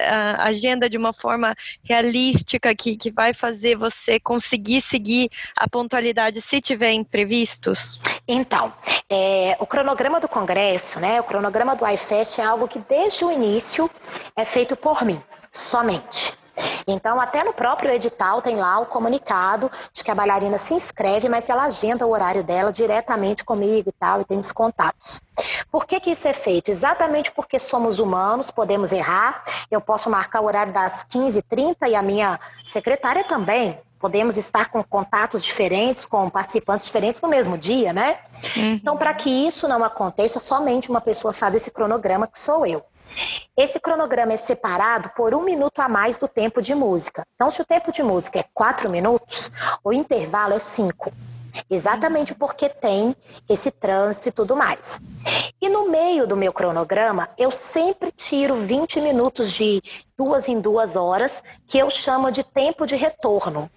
a 0.00 0.44
agenda 0.44 0.88
de 0.88 0.96
uma 0.96 1.12
forma 1.12 1.54
realística 1.82 2.74
que, 2.74 2.96
que 2.96 3.10
vai 3.10 3.32
fazer 3.32 3.76
você 3.76 4.18
conseguir 4.20 4.82
seguir 4.82 5.30
a 5.56 5.68
pontualidade 5.68 6.40
se 6.40 6.60
tiver 6.60 6.92
imprevistos? 6.92 8.00
Então, 8.26 8.72
é, 9.08 9.56
o 9.60 9.66
cronograma 9.66 10.20
do 10.20 10.28
Congresso, 10.28 10.98
né, 11.00 11.20
o 11.20 11.24
cronograma 11.24 11.76
do 11.76 11.86
iFest 11.86 12.38
é 12.38 12.42
algo 12.42 12.66
que 12.66 12.78
desde 12.78 13.24
o 13.24 13.30
início 13.30 13.90
é 14.34 14.44
feito 14.44 14.76
por 14.76 15.04
mim, 15.04 15.20
somente. 15.52 16.43
Então, 16.86 17.20
até 17.20 17.42
no 17.42 17.52
próprio 17.52 17.90
edital 17.90 18.40
tem 18.42 18.56
lá 18.56 18.78
o 18.78 18.86
comunicado 18.86 19.70
de 19.92 20.04
que 20.04 20.10
a 20.10 20.14
bailarina 20.14 20.58
se 20.58 20.74
inscreve, 20.74 21.28
mas 21.28 21.48
ela 21.48 21.64
agenda 21.64 22.06
o 22.06 22.10
horário 22.10 22.44
dela 22.44 22.72
diretamente 22.72 23.44
comigo 23.44 23.88
e 23.88 23.92
tal, 23.92 24.20
e 24.20 24.24
tem 24.24 24.38
os 24.38 24.52
contatos. 24.52 25.20
Por 25.70 25.86
que, 25.86 25.98
que 25.98 26.10
isso 26.10 26.28
é 26.28 26.32
feito? 26.32 26.70
Exatamente 26.70 27.32
porque 27.32 27.58
somos 27.58 27.98
humanos, 27.98 28.50
podemos 28.50 28.92
errar. 28.92 29.42
Eu 29.70 29.80
posso 29.80 30.08
marcar 30.08 30.40
o 30.40 30.46
horário 30.46 30.72
das 30.72 31.04
15h30 31.04 31.88
e 31.88 31.94
a 31.94 32.02
minha 32.02 32.38
secretária 32.64 33.24
também. 33.24 33.78
Podemos 33.98 34.36
estar 34.36 34.68
com 34.68 34.84
contatos 34.84 35.42
diferentes, 35.42 36.04
com 36.04 36.28
participantes 36.28 36.84
diferentes 36.84 37.20
no 37.22 37.28
mesmo 37.28 37.56
dia, 37.56 37.92
né? 37.92 38.18
Uhum. 38.54 38.74
Então, 38.74 38.96
para 38.96 39.14
que 39.14 39.30
isso 39.30 39.66
não 39.66 39.82
aconteça, 39.82 40.38
somente 40.38 40.90
uma 40.90 41.00
pessoa 41.00 41.32
faz 41.32 41.56
esse 41.56 41.70
cronograma, 41.70 42.26
que 42.26 42.38
sou 42.38 42.66
eu. 42.66 42.84
Esse 43.56 43.78
cronograma 43.78 44.32
é 44.32 44.36
separado 44.36 45.10
por 45.16 45.34
um 45.34 45.42
minuto 45.42 45.80
a 45.80 45.88
mais 45.88 46.16
do 46.16 46.26
tempo 46.26 46.60
de 46.60 46.74
música. 46.74 47.22
Então, 47.34 47.50
se 47.50 47.62
o 47.62 47.64
tempo 47.64 47.92
de 47.92 48.02
música 48.02 48.40
é 48.40 48.44
quatro 48.52 48.90
minutos, 48.90 49.50
o 49.82 49.92
intervalo 49.92 50.54
é 50.54 50.58
cinco. 50.58 51.12
Exatamente 51.70 52.34
porque 52.34 52.68
tem 52.68 53.14
esse 53.48 53.70
trânsito 53.70 54.28
e 54.28 54.32
tudo 54.32 54.56
mais. 54.56 55.00
E 55.60 55.68
no 55.68 55.88
meio 55.88 56.26
do 56.26 56.36
meu 56.36 56.52
cronograma, 56.52 57.28
eu 57.38 57.50
sempre 57.50 58.10
tiro 58.10 58.54
20 58.54 59.00
minutos 59.00 59.52
de 59.52 59.80
duas 60.18 60.48
em 60.48 60.60
duas 60.60 60.96
horas, 60.96 61.42
que 61.66 61.78
eu 61.78 61.88
chamo 61.88 62.30
de 62.30 62.42
tempo 62.42 62.86
de 62.86 62.96
retorno. 62.96 63.70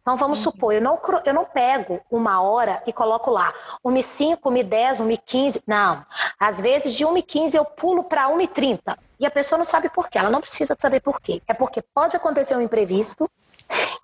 Então 0.00 0.16
vamos 0.16 0.38
uhum. 0.38 0.50
supor, 0.50 0.74
eu 0.74 0.80
não, 0.80 0.98
eu 1.24 1.34
não 1.34 1.44
pego 1.44 2.00
uma 2.10 2.42
hora 2.42 2.82
e 2.86 2.92
coloco 2.92 3.30
lá 3.30 3.52
1h05, 3.84 4.40
1h10, 4.40 5.00
1h15. 5.00 5.62
Não. 5.66 6.04
Às 6.38 6.60
vezes 6.60 6.94
de 6.94 7.04
1h15 7.04 7.54
eu 7.54 7.64
pulo 7.64 8.04
para 8.04 8.28
1h30. 8.28 8.96
E 9.20 9.26
a 9.26 9.30
pessoa 9.30 9.58
não 9.58 9.64
sabe 9.64 9.88
por 9.88 10.08
quê. 10.08 10.18
Ela 10.18 10.30
não 10.30 10.40
precisa 10.40 10.76
saber 10.78 11.00
por 11.00 11.20
quê. 11.20 11.40
É 11.46 11.54
porque 11.54 11.82
pode 11.94 12.16
acontecer 12.16 12.56
um 12.56 12.60
imprevisto. 12.60 13.30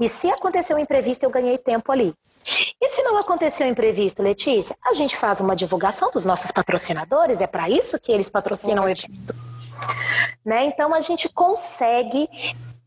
E 0.01 0.09
se 0.09 0.31
acontecer 0.31 0.75
um 0.75 0.79
imprevisto, 0.79 1.25
eu 1.25 1.31
ganhei 1.31 1.59
tempo 1.59 1.91
ali. 1.91 2.15
E 2.81 2.89
se 2.89 3.03
não 3.03 3.19
aconteceu 3.19 3.67
um 3.67 3.71
imprevisto, 3.71 4.23
Letícia, 4.23 4.77
a 4.83 4.95
gente 4.95 5.17
faz 5.17 5.41
uma 5.41 5.55
divulgação 5.55 6.11
dos 6.11 6.25
nossos 6.25 6.51
patrocinadores, 6.51 7.41
é 7.41 7.47
para 7.47 7.69
isso 7.69 7.99
que 7.99 8.11
eles 8.13 8.29
patrocinam 8.29 8.85
o 8.85 8.89
evento. 8.89 9.35
Né? 10.45 10.65
Então 10.65 10.95
a 10.95 11.01
gente 11.01 11.29
consegue 11.29 12.29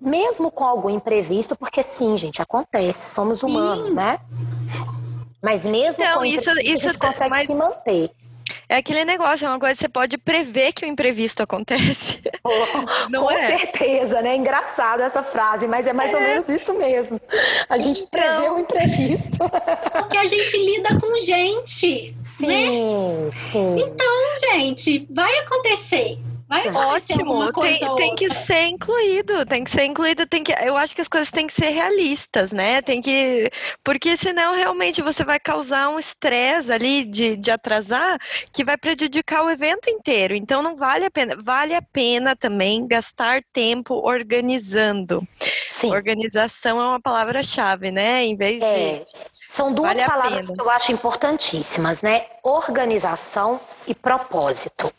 mesmo 0.01 0.51
com 0.51 0.65
algum 0.65 0.89
imprevisto, 0.89 1.55
porque 1.55 1.83
sim, 1.83 2.17
gente, 2.17 2.41
acontece, 2.41 3.13
somos 3.13 3.43
humanos, 3.43 3.89
sim. 3.89 3.95
né? 3.95 4.19
Mas 5.41 5.65
mesmo 5.65 6.03
Não, 6.03 6.19
com 6.19 6.25
isso, 6.25 6.49
isso 6.59 6.87
a 6.87 6.89
gente 6.89 6.97
consegue 6.97 7.29
mas... 7.29 7.47
se 7.47 7.55
manter. 7.55 8.11
É 8.67 8.77
aquele 8.77 9.03
negócio, 9.03 9.45
é 9.45 9.49
uma 9.49 9.59
coisa 9.59 9.75
que 9.75 9.81
você 9.81 9.89
pode 9.89 10.17
prever 10.17 10.71
que 10.71 10.85
o 10.85 10.87
imprevisto 10.87 11.43
acontece. 11.43 12.21
Oh, 12.43 12.49
Não 13.11 13.21
com 13.21 13.31
é? 13.31 13.37
certeza, 13.37 14.19
né? 14.23 14.35
Engraçado 14.35 15.01
essa 15.01 15.21
frase, 15.21 15.67
mas 15.67 15.85
é 15.85 15.93
mais 15.93 16.11
é. 16.11 16.17
ou 16.17 16.23
menos 16.23 16.49
isso 16.49 16.73
mesmo. 16.73 17.21
A 17.69 17.77
gente 17.77 18.01
então... 18.01 18.09
prevê 18.09 18.49
o 18.49 18.57
imprevisto. 18.57 19.37
Porque 19.93 20.17
a 20.17 20.25
gente 20.25 20.57
lida 20.57 20.99
com 20.99 21.19
gente. 21.19 22.15
Sim, 22.23 23.25
né? 23.25 23.29
sim. 23.31 23.75
Então, 23.77 24.39
gente, 24.39 25.07
vai 25.11 25.31
acontecer. 25.37 26.17
Vai, 26.51 26.67
Ótimo, 26.69 27.53
tem, 27.53 27.95
tem 27.95 28.13
que 28.13 28.29
ser 28.29 28.65
incluído, 28.65 29.45
tem 29.45 29.63
que 29.63 29.71
ser 29.71 29.85
incluído, 29.85 30.27
tem 30.27 30.43
que. 30.43 30.51
Eu 30.61 30.75
acho 30.75 30.93
que 30.93 30.99
as 30.99 31.07
coisas 31.07 31.31
têm 31.31 31.47
que 31.47 31.53
ser 31.53 31.69
realistas, 31.69 32.51
né? 32.51 32.81
Tem 32.81 33.01
que. 33.01 33.49
Porque 33.81 34.17
senão 34.17 34.53
realmente 34.53 35.01
você 35.01 35.23
vai 35.23 35.39
causar 35.39 35.87
um 35.87 35.97
estresse 35.97 36.69
ali 36.69 37.05
de, 37.05 37.37
de 37.37 37.49
atrasar 37.49 38.19
que 38.51 38.65
vai 38.65 38.75
prejudicar 38.75 39.45
o 39.45 39.49
evento 39.49 39.89
inteiro. 39.89 40.35
Então 40.35 40.61
não 40.61 40.75
vale 40.75 41.05
a 41.05 41.09
pena. 41.09 41.37
Vale 41.41 41.73
a 41.73 41.81
pena 41.81 42.35
também 42.35 42.85
gastar 42.85 43.41
tempo 43.53 44.05
organizando. 44.05 45.25
Sim. 45.69 45.93
Organização 45.93 46.81
é 46.81 46.85
uma 46.85 46.99
palavra-chave, 46.99 47.91
né? 47.91 48.25
Em 48.25 48.35
vez 48.35 48.61
é. 48.61 48.99
de. 48.99 49.05
São 49.47 49.71
duas 49.71 49.93
vale 49.93 50.05
palavras 50.05 50.51
que 50.51 50.61
eu 50.61 50.69
acho 50.69 50.91
importantíssimas, 50.91 52.01
né? 52.01 52.25
Organização 52.43 53.57
e 53.87 53.95
propósito. 53.95 54.93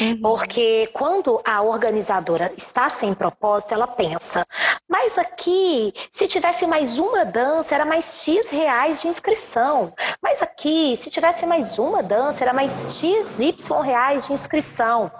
Uhum. 0.00 0.20
Porque 0.22 0.88
quando 0.92 1.40
a 1.44 1.62
organizadora 1.62 2.52
está 2.56 2.88
sem 2.88 3.12
propósito, 3.14 3.74
ela 3.74 3.86
pensa, 3.86 4.46
mas 4.88 5.18
aqui, 5.18 5.92
se 6.10 6.26
tivesse 6.26 6.66
mais 6.66 6.98
uma 6.98 7.24
dança, 7.24 7.74
era 7.74 7.84
mais 7.84 8.22
X 8.24 8.50
reais 8.50 9.02
de 9.02 9.08
inscrição. 9.08 9.92
Mas 10.22 10.42
aqui, 10.42 10.96
se 10.96 11.10
tivesse 11.10 11.44
mais 11.44 11.78
uma 11.78 12.02
dança, 12.02 12.44
era 12.44 12.52
mais 12.52 12.98
X, 12.98 13.38
Y 13.38 13.80
reais 13.80 14.26
de 14.26 14.32
inscrição. 14.32 15.10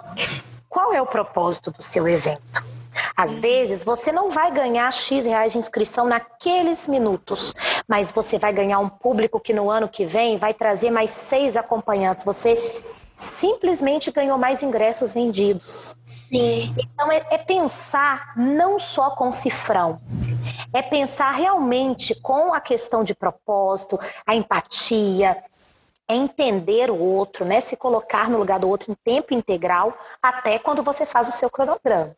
Qual 0.67 0.93
é 0.93 1.01
o 1.01 1.05
propósito 1.05 1.71
do 1.71 1.81
seu 1.81 2.07
evento? 2.07 2.63
Às 3.15 3.35
uhum. 3.35 3.41
vezes 3.41 3.83
você 3.83 4.11
não 4.11 4.31
vai 4.31 4.51
ganhar 4.51 4.91
X 4.91 5.25
reais 5.25 5.51
de 5.51 5.57
inscrição 5.57 6.07
naqueles 6.07 6.87
minutos, 6.87 7.53
mas 7.87 8.11
você 8.11 8.37
vai 8.37 8.51
ganhar 8.51 8.79
um 8.79 8.89
público 8.89 9.39
que 9.39 9.53
no 9.53 9.69
ano 9.69 9.87
que 9.87 10.05
vem 10.05 10.37
vai 10.37 10.53
trazer 10.53 10.89
mais 10.89 11.11
seis 11.11 11.55
acompanhantes. 11.55 12.23
Você 12.23 12.55
simplesmente 13.19 14.11
ganhou 14.11 14.37
mais 14.37 14.63
ingressos 14.63 15.11
vendidos. 15.13 15.97
Sim. 16.29 16.73
Então 16.77 17.11
é, 17.11 17.21
é, 17.31 17.37
pensar 17.37 18.33
não 18.37 18.79
só 18.79 19.09
com 19.09 19.31
cifrão, 19.31 19.99
é 20.71 20.81
pensar 20.81 21.31
realmente 21.31 22.15
com 22.21 22.53
a 22.53 22.61
questão 22.61 23.03
de 23.03 23.13
propósito, 23.13 23.99
a 24.25 24.35
empatia, 24.35 25.35
é 26.07 26.15
entender 26.15 26.89
o 26.89 26.97
outro, 26.97 27.45
né? 27.45 27.59
Se 27.59 27.75
colocar 27.75 28.29
no 28.29 28.37
lugar 28.37 28.59
do 28.59 28.69
outro 28.69 28.91
em 28.91 28.95
tempo 28.95 29.33
integral, 29.33 29.97
até 30.21 30.57
quando 30.57 30.81
você 30.81 31.05
faz 31.05 31.27
o 31.27 31.31
seu 31.31 31.49
cronograma. 31.49 32.15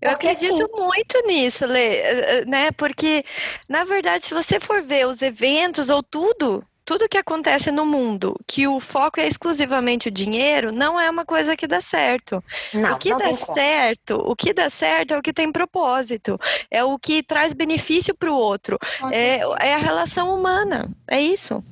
Eu 0.00 0.10
Porque, 0.10 0.28
acredito 0.28 0.64
assim, 0.64 0.84
muito 0.84 1.26
nisso, 1.26 1.66
Lê, 1.66 1.96
eh, 1.96 2.38
eh, 2.38 2.44
né? 2.44 2.70
Porque, 2.72 3.24
na 3.68 3.84
verdade, 3.84 4.26
se 4.26 4.34
você 4.34 4.60
for 4.60 4.82
ver 4.82 5.06
os 5.06 5.22
eventos 5.22 5.88
ou 5.88 6.02
tudo 6.02 6.62
tudo 6.86 7.08
que 7.08 7.18
acontece 7.18 7.72
no 7.72 7.84
mundo, 7.84 8.38
que 8.46 8.68
o 8.68 8.78
foco 8.78 9.18
é 9.20 9.26
exclusivamente 9.26 10.06
o 10.06 10.10
dinheiro, 10.10 10.70
não 10.70 10.98
é 10.98 11.10
uma 11.10 11.24
coisa 11.24 11.56
que 11.56 11.66
dá 11.66 11.80
certo. 11.80 12.42
Não, 12.72 12.94
o 12.94 12.98
que 12.98 13.10
não 13.10 13.18
dá 13.18 13.34
certo, 13.34 14.14
o 14.24 14.36
que 14.36 14.54
dá 14.54 14.70
certo 14.70 15.12
é 15.12 15.18
o 15.18 15.22
que 15.22 15.32
tem 15.32 15.50
propósito, 15.50 16.38
é 16.70 16.84
o 16.84 16.96
que 16.96 17.24
traz 17.24 17.52
benefício 17.52 18.14
para 18.14 18.30
o 18.30 18.36
outro, 18.36 18.78
é, 19.10 19.40
é 19.60 19.74
a 19.74 19.78
relação 19.78 20.32
humana, 20.32 20.88
é 21.08 21.20
isso. 21.20 21.62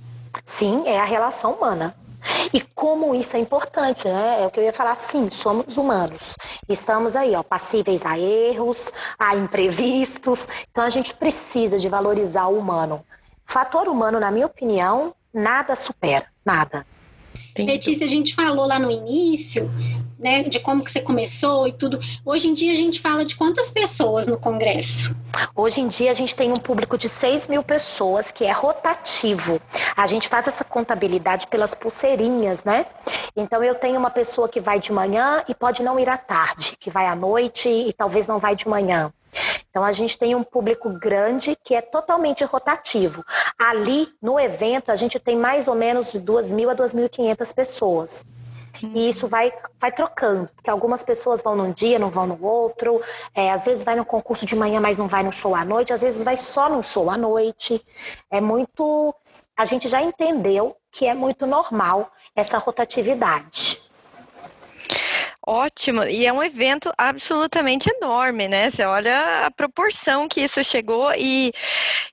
Sim, 0.44 0.82
é 0.84 0.98
a 0.98 1.04
relação 1.04 1.52
humana. 1.52 1.94
E 2.52 2.60
como 2.60 3.14
isso 3.14 3.36
é 3.36 3.40
importante, 3.40 4.08
né? 4.08 4.42
É 4.42 4.46
o 4.46 4.50
que 4.50 4.58
eu 4.58 4.64
ia 4.64 4.72
falar, 4.72 4.96
sim, 4.96 5.30
somos 5.30 5.76
humanos. 5.76 6.34
Estamos 6.68 7.14
aí, 7.14 7.36
ó, 7.36 7.42
passíveis 7.42 8.04
a 8.04 8.18
erros, 8.18 8.92
a 9.18 9.36
imprevistos. 9.36 10.48
Então 10.70 10.82
a 10.82 10.90
gente 10.90 11.14
precisa 11.14 11.78
de 11.78 11.88
valorizar 11.88 12.46
o 12.46 12.58
humano. 12.58 13.04
Fator 13.46 13.88
humano, 13.88 14.18
na 14.18 14.30
minha 14.30 14.46
opinião, 14.46 15.14
nada 15.32 15.74
supera, 15.74 16.26
nada. 16.44 16.86
Entendi. 17.50 17.70
Letícia, 17.70 18.04
a 18.04 18.08
gente 18.08 18.34
falou 18.34 18.66
lá 18.66 18.80
no 18.80 18.90
início, 18.90 19.70
né, 20.18 20.42
de 20.42 20.58
como 20.58 20.84
que 20.84 20.90
você 20.90 21.00
começou 21.00 21.68
e 21.68 21.72
tudo. 21.72 22.00
Hoje 22.24 22.48
em 22.48 22.54
dia 22.54 22.72
a 22.72 22.74
gente 22.74 23.00
fala 23.00 23.24
de 23.24 23.36
quantas 23.36 23.70
pessoas 23.70 24.26
no 24.26 24.36
congresso? 24.36 25.14
Hoje 25.54 25.80
em 25.80 25.86
dia 25.86 26.10
a 26.10 26.14
gente 26.14 26.34
tem 26.34 26.50
um 26.50 26.56
público 26.56 26.98
de 26.98 27.08
6 27.08 27.46
mil 27.46 27.62
pessoas 27.62 28.32
que 28.32 28.44
é 28.44 28.50
rotativo. 28.50 29.60
A 29.96 30.06
gente 30.06 30.28
faz 30.28 30.48
essa 30.48 30.64
contabilidade 30.64 31.46
pelas 31.46 31.74
pulseirinhas, 31.74 32.64
né? 32.64 32.86
Então 33.36 33.62
eu 33.62 33.76
tenho 33.76 33.98
uma 33.98 34.10
pessoa 34.10 34.48
que 34.48 34.58
vai 34.58 34.80
de 34.80 34.92
manhã 34.92 35.44
e 35.48 35.54
pode 35.54 35.82
não 35.82 35.98
ir 35.98 36.08
à 36.08 36.16
tarde, 36.16 36.74
que 36.80 36.90
vai 36.90 37.06
à 37.06 37.14
noite 37.14 37.68
e 37.68 37.92
talvez 37.92 38.26
não 38.26 38.38
vai 38.40 38.56
de 38.56 38.66
manhã. 38.68 39.12
Então 39.70 39.84
a 39.84 39.92
gente 39.92 40.16
tem 40.18 40.34
um 40.34 40.42
público 40.42 40.90
grande 40.90 41.56
que 41.62 41.74
é 41.74 41.80
totalmente 41.80 42.44
rotativo. 42.44 43.24
Ali 43.58 44.08
no 44.22 44.38
evento 44.38 44.90
a 44.90 44.96
gente 44.96 45.18
tem 45.18 45.36
mais 45.36 45.68
ou 45.68 45.74
menos 45.74 46.12
de 46.12 46.20
2.000 46.20 46.70
a 46.70 46.76
2.500 46.76 47.54
pessoas. 47.54 48.24
E 48.82 49.08
isso 49.08 49.28
vai, 49.28 49.52
vai 49.80 49.92
trocando, 49.92 50.48
porque 50.54 50.68
algumas 50.68 51.02
pessoas 51.02 51.40
vão 51.40 51.56
num 51.56 51.72
dia, 51.72 51.98
não 51.98 52.10
vão 52.10 52.26
no 52.26 52.44
outro, 52.44 53.00
é, 53.34 53.50
às 53.50 53.64
vezes 53.64 53.84
vai 53.84 53.94
no 53.94 54.04
concurso 54.04 54.44
de 54.44 54.56
manhã, 54.56 54.80
mas 54.80 54.98
não 54.98 55.08
vai 55.08 55.22
no 55.22 55.32
show 55.32 55.54
à 55.54 55.64
noite, 55.64 55.92
às 55.92 56.02
vezes 56.02 56.24
vai 56.24 56.36
só 56.36 56.68
no 56.68 56.82
show 56.82 57.10
à 57.10 57.16
noite. 57.16 57.82
É 58.30 58.40
muito. 58.40 59.14
A 59.56 59.64
gente 59.64 59.88
já 59.88 60.02
entendeu 60.02 60.76
que 60.90 61.06
é 61.06 61.14
muito 61.14 61.46
normal 61.46 62.10
essa 62.34 62.58
rotatividade. 62.58 63.83
Ótimo, 65.46 66.04
e 66.04 66.26
é 66.26 66.32
um 66.32 66.42
evento 66.42 66.90
absolutamente 66.96 67.90
enorme, 67.90 68.48
né? 68.48 68.70
Você 68.70 68.82
olha 68.84 69.44
a 69.44 69.50
proporção 69.50 70.26
que 70.26 70.40
isso 70.40 70.64
chegou, 70.64 71.12
e, 71.14 71.52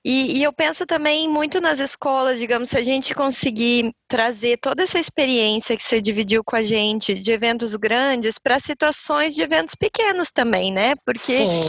e, 0.04 0.38
e, 0.38 0.42
eu 0.42 0.52
penso 0.52 0.84
também 0.84 1.26
muito 1.28 1.58
nas 1.58 1.80
escolas, 1.80 2.38
digamos, 2.38 2.68
se 2.68 2.76
a 2.76 2.84
gente 2.84 3.14
conseguir 3.14 3.90
trazer 4.06 4.58
toda 4.58 4.82
essa 4.82 4.98
experiência 4.98 5.76
que 5.76 5.82
você 5.82 5.98
dividiu 5.98 6.44
com 6.44 6.56
a 6.56 6.62
gente 6.62 7.14
de 7.14 7.32
eventos 7.32 7.74
grandes 7.74 8.38
para 8.38 8.60
situações 8.60 9.34
de 9.34 9.40
eventos 9.40 9.74
pequenos 9.74 10.30
também, 10.30 10.70
né? 10.70 10.92
Porque. 11.02 11.36
Sim 11.36 11.62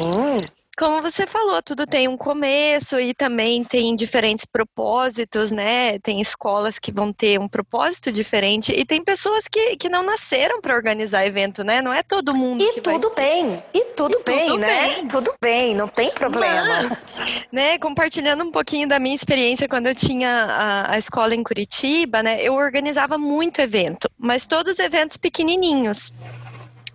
como 0.78 1.02
você 1.02 1.28
falou, 1.28 1.62
tudo 1.62 1.86
tem 1.86 2.08
um 2.08 2.18
começo 2.18 3.00
e 3.00 3.14
também 3.14 3.64
tem 3.64 3.96
diferentes 3.96 4.44
propósitos, 4.46 5.52
né? 5.52 6.00
Tem 6.00 6.20
escolas 6.20 6.80
que 6.80 6.92
vão 6.92 7.14
ter 7.14 7.40
um 7.40 7.48
propósito 7.48 8.12
diferente 8.12 8.74
e 8.76 8.84
tem 8.84 9.04
pessoas 9.04 9.48
que, 9.48 9.78
que 9.78 9.88
não 9.88 10.04
nasceram 10.04 10.60
para 10.60 10.76
organizar 10.76 11.26
evento, 11.26 11.64
né? 11.64 11.82
Não 11.82 11.94
é 11.94 12.02
todo 12.02 12.36
mundo. 12.36 12.64
E 12.64 12.82
tudo 12.82 13.12
bem, 13.12 13.64
e 13.74 13.86
tudo 13.96 14.18
e 14.20 14.24
bem, 14.24 14.48
tudo 14.48 14.60
né? 14.60 14.68
Bem. 14.68 15.08
Tudo 15.08 15.34
bem, 15.42 15.76
não 15.76 15.88
tem 15.88 16.10
problema. 16.10 16.66
Mas, 16.66 17.06
né? 17.52 17.78
Compartilhando 17.78 18.44
um 18.44 18.52
pouquinho 18.52 18.88
da 18.88 19.00
minha 19.00 19.16
experiência 19.16 19.68
quando 19.68 19.88
eu 19.88 19.96
tinha 19.96 20.30
a, 20.30 20.94
a 20.94 20.98
escola 20.98 21.36
em 21.36 21.44
Curitiba, 21.44 22.24
né? 22.24 22.42
Eu 22.42 22.56
organizava 22.56 23.18
muito 23.18 23.62
evento, 23.62 24.10
mas 24.18 24.48
todos 24.48 24.80
eventos 24.80 25.18
pequenininhos. 25.18 26.12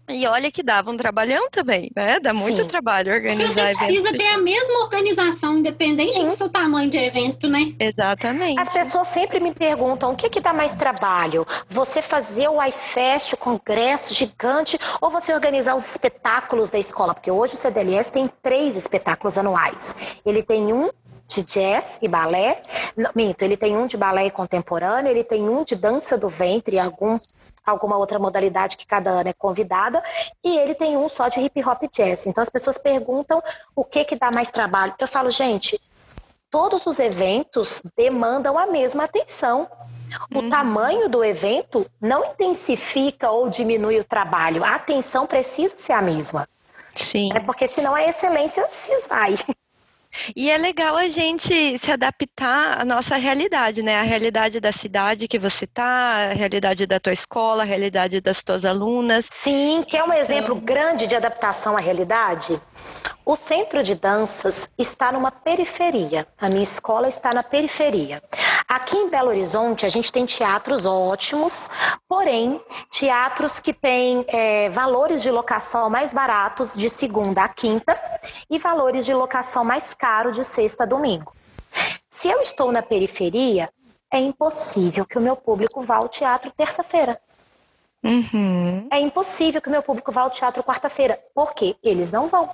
E 0.09 0.27
olha 0.27 0.51
que 0.51 0.63
dava 0.63 0.91
um 0.91 0.97
trabalhão 0.97 1.49
também, 1.51 1.91
né? 1.95 2.19
Dá 2.19 2.33
muito 2.33 2.63
Sim. 2.63 2.69
trabalho 2.69 3.13
organizar 3.13 3.75
Você 3.75 3.85
precisa 3.85 4.13
ter 4.13 4.27
a 4.27 4.39
mesma 4.39 4.81
organização, 4.81 5.59
independente 5.59 6.15
Sim. 6.15 6.29
do 6.29 6.37
seu 6.37 6.49
tamanho 6.49 6.89
de 6.89 6.99
evento, 6.99 7.47
né? 7.47 7.75
Exatamente. 7.79 8.59
As 8.59 8.69
pessoas 8.69 9.09
sempre 9.09 9.39
me 9.39 9.53
perguntam 9.53 10.13
o 10.13 10.17
que, 10.17 10.31
que 10.31 10.41
dá 10.41 10.53
mais 10.53 10.75
trabalho? 10.75 11.47
Você 11.69 12.01
fazer 12.01 12.49
o 12.49 12.63
iFest, 12.65 13.35
o 13.35 13.37
congresso 13.37 14.15
gigante, 14.15 14.79
ou 15.01 15.11
você 15.11 15.35
organizar 15.35 15.75
os 15.75 15.89
espetáculos 15.89 16.71
da 16.71 16.79
escola? 16.79 17.13
Porque 17.13 17.31
hoje 17.31 17.55
o 17.55 17.57
CDLS 17.57 18.11
tem 18.11 18.31
três 18.43 18.77
espetáculos 18.77 19.37
anuais. 19.37 20.21
Ele 20.25 20.43
tem 20.43 20.73
um 20.73 20.91
de 21.29 21.43
jazz 21.43 21.99
e 22.01 22.09
balé. 22.09 22.63
Não, 22.97 23.11
minto, 23.15 23.43
ele 23.43 23.57
tem 23.57 23.77
um 23.77 23.87
de 23.87 23.97
balé 23.97 24.31
contemporâneo, 24.31 25.11
ele 25.11 25.23
tem 25.23 25.47
um 25.49 25.63
de 25.63 25.77
dança 25.77 26.17
do 26.17 26.29
ventre, 26.29 26.79
algum 26.79 27.19
alguma 27.71 27.97
outra 27.97 28.19
modalidade 28.19 28.77
que 28.77 28.87
cada 28.87 29.11
ano 29.11 29.29
é 29.29 29.33
convidada, 29.33 30.03
e 30.45 30.59
ele 30.59 30.75
tem 30.75 30.97
um 30.97 31.09
só 31.09 31.29
de 31.29 31.41
hip 31.41 31.63
hop 31.65 31.83
jazz. 31.93 32.27
Então 32.27 32.43
as 32.43 32.49
pessoas 32.49 32.79
perguntam 32.79 33.43
o 33.75 33.85
que 33.85 34.05
que 34.05 34.17
dá 34.17 34.31
mais 34.31 34.51
trabalho. 34.51 34.95
Eu 34.99 35.09
falo, 35.09 35.31
gente, 35.31 35.81
todos 36.51 36.87
os 36.87 36.99
eventos 36.99 37.83
demandam 37.97 38.59
a 38.59 38.67
mesma 38.67 39.05
atenção. 39.05 39.69
O 40.35 40.39
uhum. 40.39 40.51
tamanho 40.51 41.09
do 41.09 41.23
evento 41.23 41.87
não 42.01 42.25
intensifica 42.25 43.31
ou 43.31 43.49
diminui 43.49 44.01
o 44.01 44.05
trabalho. 44.05 44.65
A 44.65 44.75
atenção 44.75 45.27
precisa 45.27 45.77
ser 45.77 45.93
a 45.93 46.01
mesma. 46.01 46.49
Sim. 46.97 47.31
É 47.35 47.41
porque 47.41 47.67
senão 47.67 47.95
a 47.95 48.03
excelência 48.03 48.67
se 48.71 48.91
esvai. 48.93 49.35
E 50.35 50.51
é 50.51 50.59
legal 50.59 50.97
a 50.97 51.09
gente 51.09 51.79
se 51.79 51.91
adaptar 51.91 52.81
à 52.81 52.85
nossa 52.85 53.17
realidade, 53.17 53.83
né? 53.83 53.99
A 53.99 54.03
realidade 54.03 54.61
da 54.61 54.73
cidade 54.73 55.29
que 55.29 55.39
você 55.39 55.67
tá, 55.67 56.31
a 56.31 56.35
realidade 56.35 56.87
da 56.87 57.01
tua 57.01 57.13
escola, 57.13 57.63
a 57.63 57.67
realidade 57.67 58.21
das 58.21 58.43
tuas 58.43 58.65
alunas. 58.65 59.27
Sim, 59.31 59.85
que 59.87 59.97
é 59.97 60.05
um 60.05 60.13
exemplo 60.13 60.55
então... 60.55 60.65
grande 60.65 61.07
de 61.07 61.17
adaptação 61.17 61.77
à 61.77 61.81
realidade. 61.81 62.61
O 63.25 63.37
centro 63.37 63.83
de 63.83 63.95
danças 63.95 64.69
está 64.79 65.13
numa 65.13 65.31
periferia. 65.31 66.27
A 66.41 66.49
minha 66.49 66.63
escola 66.63 67.09
está 67.09 67.35
na 67.35 67.43
periferia. 67.43 68.23
Aqui 68.69 68.99
em 68.99 69.09
Belo 69.09 69.31
Horizonte, 69.31 69.87
a 69.87 69.89
gente 69.89 70.13
tem 70.13 70.27
teatros 70.27 70.85
ótimos, 70.85 71.71
porém, 72.07 72.61
teatros 72.91 73.61
que 73.61 73.73
têm 73.73 74.27
é, 74.29 74.69
valores 74.69 75.23
de 75.23 75.31
locação 75.31 75.89
mais 75.89 76.13
baratos 76.13 76.75
de 76.77 76.91
segunda 76.91 77.45
a 77.45 77.49
quinta 77.49 77.99
e 78.51 78.59
valores 78.59 79.07
de 79.07 79.15
locação 79.15 79.65
mais 79.65 79.95
caros 79.95 80.37
de 80.37 80.45
sexta 80.45 80.83
a 80.83 80.87
domingo. 80.87 81.33
Se 82.11 82.29
eu 82.29 82.43
estou 82.43 82.71
na 82.71 82.83
periferia, 82.83 83.71
é 84.13 84.19
impossível 84.19 85.07
que 85.07 85.17
o 85.17 85.23
meu 85.23 85.35
público 85.35 85.81
vá 85.81 85.97
ao 85.97 86.09
teatro 86.09 86.51
terça-feira. 86.51 87.19
Uhum. 88.05 88.87
É 88.91 89.01
impossível 89.01 89.63
que 89.63 89.69
o 89.69 89.73
meu 89.73 89.83
público 89.83 90.13
vá 90.13 90.23
ao 90.23 90.31
teatro 90.31 90.63
quarta-feira. 90.63 91.19
porque 91.35 91.75
Eles 91.83 92.13
não 92.13 92.27
vão. 92.27 92.51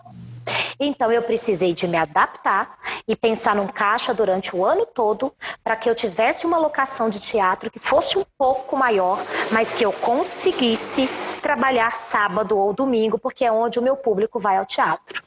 Então 0.79 1.11
eu 1.11 1.23
precisei 1.23 1.73
de 1.73 1.87
me 1.87 1.97
adaptar 1.97 2.79
e 3.07 3.15
pensar 3.15 3.55
num 3.55 3.67
caixa 3.67 4.13
durante 4.13 4.55
o 4.55 4.65
ano 4.65 4.87
todo 4.87 5.33
para 5.63 5.77
que 5.77 5.89
eu 5.89 5.95
tivesse 5.95 6.47
uma 6.47 6.59
locação 6.59 7.09
de 7.09 7.21
teatro 7.21 7.71
que 7.71 7.79
fosse 7.79 8.19
um 8.19 8.25
pouco 8.37 8.77
maior, 8.77 9.23
mas 9.51 9.73
que 9.73 9.85
eu 9.85 9.93
conseguisse 9.93 11.09
trabalhar 11.43 11.91
sábado 11.93 12.57
ou 12.57 12.73
domingo, 12.73 13.19
porque 13.19 13.45
é 13.45 13.53
onde 13.53 13.79
o 13.79 13.83
meu 13.83 13.97
público 13.97 14.39
vai 14.39 14.57
ao 14.57 14.65
teatro. 14.65 15.23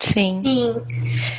Sim. 0.00 0.42
Sim. 0.42 0.82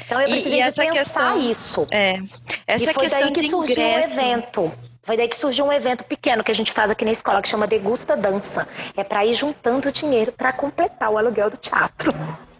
Então 0.05 0.21
eu 0.21 0.29
precisei 0.29 0.63
de 0.63 0.71
pensar 0.71 0.91
questão, 0.91 1.39
isso. 1.39 1.87
É. 1.91 2.19
Essa 2.65 2.83
e 2.83 2.93
foi 2.93 3.09
daí 3.09 3.31
que 3.31 3.49
surgiu 3.49 3.83
o 3.83 3.89
um 3.89 3.99
evento. 3.99 4.71
Foi 5.03 5.15
daí 5.15 5.27
que 5.27 5.37
surgiu 5.37 5.65
um 5.65 5.71
evento 5.71 6.03
pequeno 6.03 6.43
que 6.43 6.51
a 6.51 6.55
gente 6.55 6.71
faz 6.71 6.89
aqui 6.89 7.05
na 7.05 7.11
escola 7.11 7.41
que 7.41 7.47
chama 7.47 7.67
Degusta 7.67 8.17
Dança. 8.17 8.67
É 8.97 9.03
para 9.03 9.23
ir 9.23 9.35
juntando 9.35 9.91
dinheiro 9.91 10.31
para 10.31 10.51
completar 10.51 11.11
o 11.11 11.17
aluguel 11.17 11.49
do 11.49 11.57
teatro. 11.57 12.11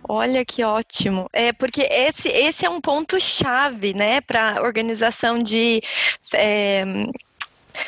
Olha 0.07 0.45
que 0.45 0.63
ótimo. 0.63 1.27
É 1.33 1.51
porque 1.51 1.81
esse, 1.81 2.29
esse 2.29 2.65
é 2.65 2.69
um 2.69 2.79
ponto 2.79 3.19
chave, 3.19 3.93
né, 3.93 4.21
para 4.21 4.61
organização 4.61 5.39
de 5.39 5.81
é, 6.33 6.83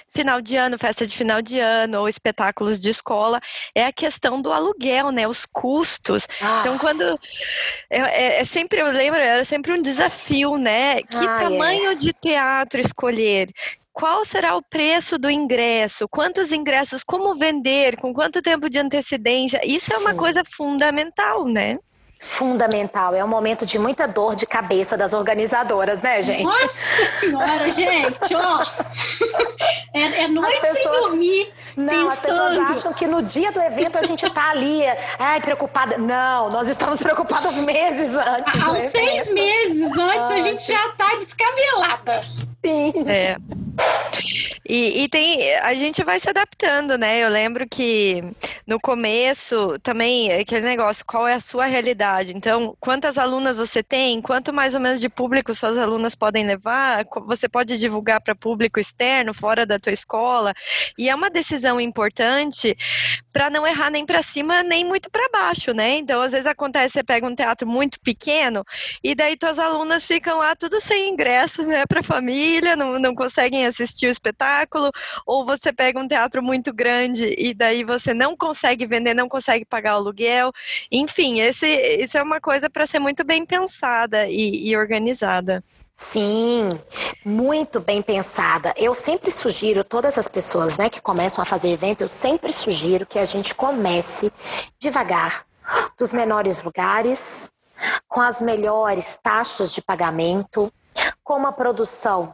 final 0.10 0.42
de 0.42 0.56
ano, 0.56 0.78
festa 0.78 1.06
de 1.06 1.16
final 1.16 1.42
de 1.42 1.60
ano 1.60 2.00
ou 2.02 2.10
espetáculos 2.10 2.80
de 2.80 2.90
escola, 2.90 3.40
é 3.74 3.86
a 3.86 3.94
questão 3.94 4.42
do 4.42 4.52
aluguel, 4.52 5.12
né? 5.12 5.28
Os 5.28 5.46
custos. 5.46 6.28
Ah. 6.42 6.60
Então, 6.62 6.78
quando. 6.78 7.20
É, 7.90 8.00
é, 8.00 8.42
é, 8.42 8.46
sempre, 8.46 8.82
eu 8.82 8.92
lembro, 8.92 9.20
era 9.20 9.46
sempre 9.46 9.74
um 9.74 9.82
desafio, 9.82 10.58
né? 10.58 11.02
Que 11.02 11.18
ah, 11.18 11.40
tamanho 11.40 11.92
é. 11.92 11.96
de 11.96 12.14
teatro 12.14 12.82
escolher? 12.82 13.50
qual 13.94 14.24
será 14.24 14.56
o 14.56 14.62
preço 14.62 15.18
do 15.18 15.28
ingresso, 15.28 16.08
quantos 16.08 16.52
ingressos, 16.52 17.04
como 17.04 17.34
vender, 17.34 17.98
com 17.98 18.14
quanto 18.14 18.44
tempo 18.44 18.70
de 18.70 18.78
antecedência. 18.78 19.60
Isso 19.66 19.88
Sim. 19.88 19.94
é 19.94 19.98
uma 19.98 20.14
coisa 20.14 20.44
fundamental, 20.46 21.48
né? 21.48 21.80
Fundamental. 22.20 23.14
É 23.16 23.24
um 23.24 23.28
momento 23.28 23.66
de 23.66 23.78
muita 23.80 24.08
dor 24.08 24.36
de 24.36 24.46
cabeça 24.46 24.98
das 24.98 25.14
organizadoras, 25.14 26.02
né, 26.02 26.22
gente? 26.22 26.44
Nossa 26.44 26.70
senhora, 27.20 27.72
gente, 27.72 28.36
ó. 28.36 28.66
É, 29.94 30.24
é 30.24 30.28
noite 30.28 30.60
pessoas... 30.62 30.78
sem 30.78 31.02
dormir. 31.02 31.54
Não, 31.76 32.10
pensando. 32.10 32.10
as 32.10 32.20
pessoas 32.20 32.58
acham 32.72 32.94
que 32.94 33.06
no 33.06 33.22
dia 33.22 33.52
do 33.52 33.62
evento 33.62 34.00
a 34.00 34.02
gente 34.02 34.28
tá 34.32 34.50
ali, 34.50 34.82
ai, 35.20 35.40
preocupada. 35.42 35.98
Não, 35.98 36.50
nós 36.50 36.68
estamos 36.68 37.00
preocupadas 37.00 37.54
meses 37.56 38.16
antes. 38.16 38.62
Há 38.62 38.72
seis 38.72 38.96
evento. 38.96 39.34
meses 39.34 39.82
antes, 39.84 39.98
antes, 39.98 40.32
a 40.32 40.40
gente 40.40 40.68
já 40.68 40.90
tá 40.98 41.16
descabelada. 41.16 42.26
Sim. 42.66 42.94
É. 43.08 43.38
E, 44.68 45.04
e, 45.04 45.08
tem, 45.08 45.56
a 45.60 45.74
gente 45.74 46.04
vai 46.04 46.20
se 46.20 46.30
adaptando, 46.30 46.98
né? 46.98 47.20
Eu 47.20 47.30
lembro 47.30 47.68
que 47.70 48.22
no 48.66 48.80
começo 48.80 49.80
também 49.80 50.34
aquele 50.34 50.66
negócio, 50.66 51.06
qual 51.06 51.28
é 51.28 51.36
a 51.36 51.40
sua 51.40 51.66
realidade? 51.66 52.17
Então, 52.24 52.76
quantas 52.80 53.18
alunas 53.18 53.58
você 53.58 53.82
tem? 53.84 54.22
Quanto 54.22 54.54
mais 54.54 54.74
ou 54.74 54.80
menos 54.80 55.00
de 55.00 55.10
público 55.10 55.54
suas 55.54 55.78
alunas 55.78 56.16
podem 56.16 56.46
levar? 56.46 57.06
Você 57.28 57.48
pode 57.48 57.78
divulgar 57.78 58.22
para 58.22 58.36
público 58.36 58.80
externo, 58.80 59.34
fora 59.34 59.66
da 59.66 59.80
tua 59.80 59.94
escola? 59.94 60.54
E 60.98 61.10
é 61.10 61.16
uma 61.16 61.30
decisão 61.30 61.80
importante 61.80 62.76
para 63.32 63.50
não 63.50 63.68
errar 63.68 63.92
nem 63.92 64.06
para 64.06 64.24
cima 64.24 64.64
nem 64.64 64.84
muito 64.86 65.10
para 65.12 65.30
baixo, 65.30 65.74
né? 65.74 65.98
Então, 65.98 66.22
às 66.22 66.32
vezes 66.32 66.48
acontece, 66.48 66.94
você 66.94 67.04
pega 67.04 67.28
um 67.28 67.36
teatro 67.36 67.68
muito 67.68 68.00
pequeno 68.02 68.64
e 69.04 69.14
daí 69.14 69.38
tuas 69.38 69.60
alunas 69.60 70.06
ficam 70.06 70.40
lá 70.40 70.56
tudo 70.56 70.80
sem 70.82 71.10
ingresso, 71.10 71.64
né, 71.64 71.86
para 71.86 72.02
família, 72.02 72.76
não, 72.76 73.00
não 73.00 73.14
conseguem 73.14 73.66
assistir 73.66 74.08
o 74.08 74.10
espetáculo, 74.12 74.92
ou 75.26 75.46
você 75.46 75.72
pega 75.72 76.00
um 76.00 76.08
teatro 76.08 76.42
muito 76.42 76.74
grande 76.74 77.36
e 77.38 77.54
daí 77.54 77.84
você 77.84 78.14
não 78.14 78.36
consegue 78.36 78.86
vender, 78.86 79.14
não 79.14 79.30
consegue 79.30 79.66
pagar 79.66 79.94
o 79.94 79.98
aluguel. 79.98 80.52
Enfim, 80.92 81.40
esse, 81.40 81.68
isso 81.98 82.18
é 82.18 82.24
uma 82.24 82.40
coisa 82.40 82.70
para 82.70 82.88
ser 82.88 83.00
muito 83.00 83.24
bem 83.24 83.46
pensada 83.46 84.28
e, 84.28 84.70
e 84.70 84.78
organizada. 84.78 85.64
Sim, 85.94 86.80
muito 87.26 87.80
bem 87.80 88.02
pensada. 88.02 88.74
Eu 88.78 88.94
sempre 88.94 89.32
sugiro, 89.32 89.84
todas 89.84 90.18
as 90.18 90.28
pessoas 90.28 90.78
né, 90.78 90.90
que 90.90 91.02
começam 91.02 91.42
a 91.42 91.46
fazer 91.46 91.70
evento, 91.70 92.02
eu 92.02 92.10
sempre 92.10 92.54
sugiro 92.54 93.06
que 93.06 93.18
a 93.18 93.26
gente 93.26 93.56
comece 93.56 94.32
devagar, 94.80 95.46
dos 95.98 96.14
menores 96.14 96.62
lugares, 96.62 97.52
com 98.08 98.22
as 98.22 98.40
melhores 98.42 99.18
taxas 99.22 99.74
de 99.74 99.82
pagamento, 99.82 100.72
com 101.24 101.34
uma 101.34 101.52
produção 101.52 102.34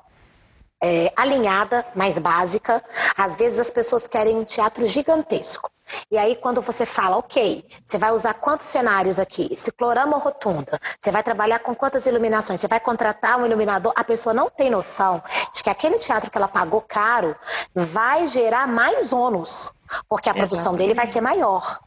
é, 0.83 1.11
alinhada, 1.15 1.85
mais 1.95 2.19
básica. 2.19 2.83
Às 3.17 3.37
vezes 3.37 3.59
as 3.59 3.71
pessoas 3.71 4.05
querem 4.05 4.35
um 4.35 4.43
teatro 4.43 4.85
gigantesco. 4.85 5.72
E 6.09 6.17
aí, 6.17 6.35
quando 6.35 6.61
você 6.61 6.85
fala, 6.85 7.17
ok, 7.17 7.65
você 7.85 7.97
vai 7.97 8.11
usar 8.11 8.35
quantos 8.35 8.65
cenários 8.65 9.19
aqui? 9.19 9.55
Ciclorama 9.55 10.15
ou 10.15 10.21
rotunda? 10.21 10.79
Você 10.99 11.11
vai 11.11 11.23
trabalhar 11.23 11.59
com 11.59 11.75
quantas 11.75 12.05
iluminações? 12.05 12.59
Você 12.59 12.67
vai 12.67 12.79
contratar 12.79 13.37
um 13.37 13.45
iluminador? 13.45 13.91
A 13.95 14.03
pessoa 14.03 14.33
não 14.33 14.49
tem 14.49 14.69
noção 14.69 15.21
de 15.53 15.63
que 15.63 15.69
aquele 15.69 15.97
teatro 15.97 16.29
que 16.31 16.37
ela 16.37 16.47
pagou 16.47 16.81
caro 16.81 17.35
vai 17.75 18.27
gerar 18.27 18.67
mais 18.67 19.11
ônus, 19.13 19.73
porque 20.07 20.29
a 20.29 20.33
produção 20.33 20.75
dele 20.75 20.93
vai 20.93 21.05
ser 21.05 21.21
maior. 21.21 21.79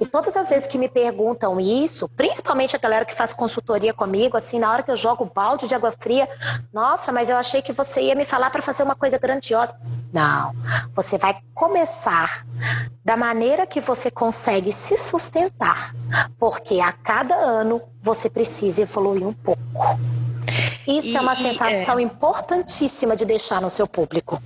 E 0.00 0.06
todas 0.06 0.36
as 0.36 0.48
vezes 0.48 0.66
que 0.66 0.78
me 0.78 0.88
perguntam 0.88 1.60
isso, 1.60 2.08
principalmente 2.08 2.74
a 2.74 2.78
galera 2.78 3.04
que 3.04 3.14
faz 3.14 3.32
consultoria 3.32 3.92
comigo, 3.92 4.36
assim, 4.36 4.58
na 4.58 4.70
hora 4.70 4.82
que 4.82 4.90
eu 4.90 4.96
jogo 4.96 5.24
o 5.24 5.30
balde 5.32 5.68
de 5.68 5.74
água 5.74 5.92
fria, 5.92 6.28
nossa, 6.72 7.12
mas 7.12 7.30
eu 7.30 7.36
achei 7.36 7.62
que 7.62 7.72
você 7.72 8.00
ia 8.02 8.14
me 8.14 8.24
falar 8.24 8.50
para 8.50 8.62
fazer 8.62 8.82
uma 8.82 8.94
coisa 8.94 9.18
grandiosa. 9.18 9.78
Não, 10.12 10.52
você 10.94 11.18
vai 11.18 11.38
começar 11.54 12.44
da 13.04 13.16
maneira 13.16 13.66
que 13.66 13.80
você 13.80 14.10
consegue 14.10 14.72
se 14.72 14.96
sustentar, 14.96 15.94
porque 16.38 16.80
a 16.80 16.92
cada 16.92 17.34
ano 17.34 17.80
você 18.02 18.28
precisa 18.28 18.82
evoluir 18.82 19.26
um 19.26 19.32
pouco. 19.32 19.60
Isso 20.86 21.08
e, 21.08 21.16
é 21.16 21.20
uma 21.20 21.36
sensação 21.36 21.98
é... 21.98 22.02
importantíssima 22.02 23.14
de 23.14 23.24
deixar 23.24 23.60
no 23.60 23.70
seu 23.70 23.86
público. 23.86 24.42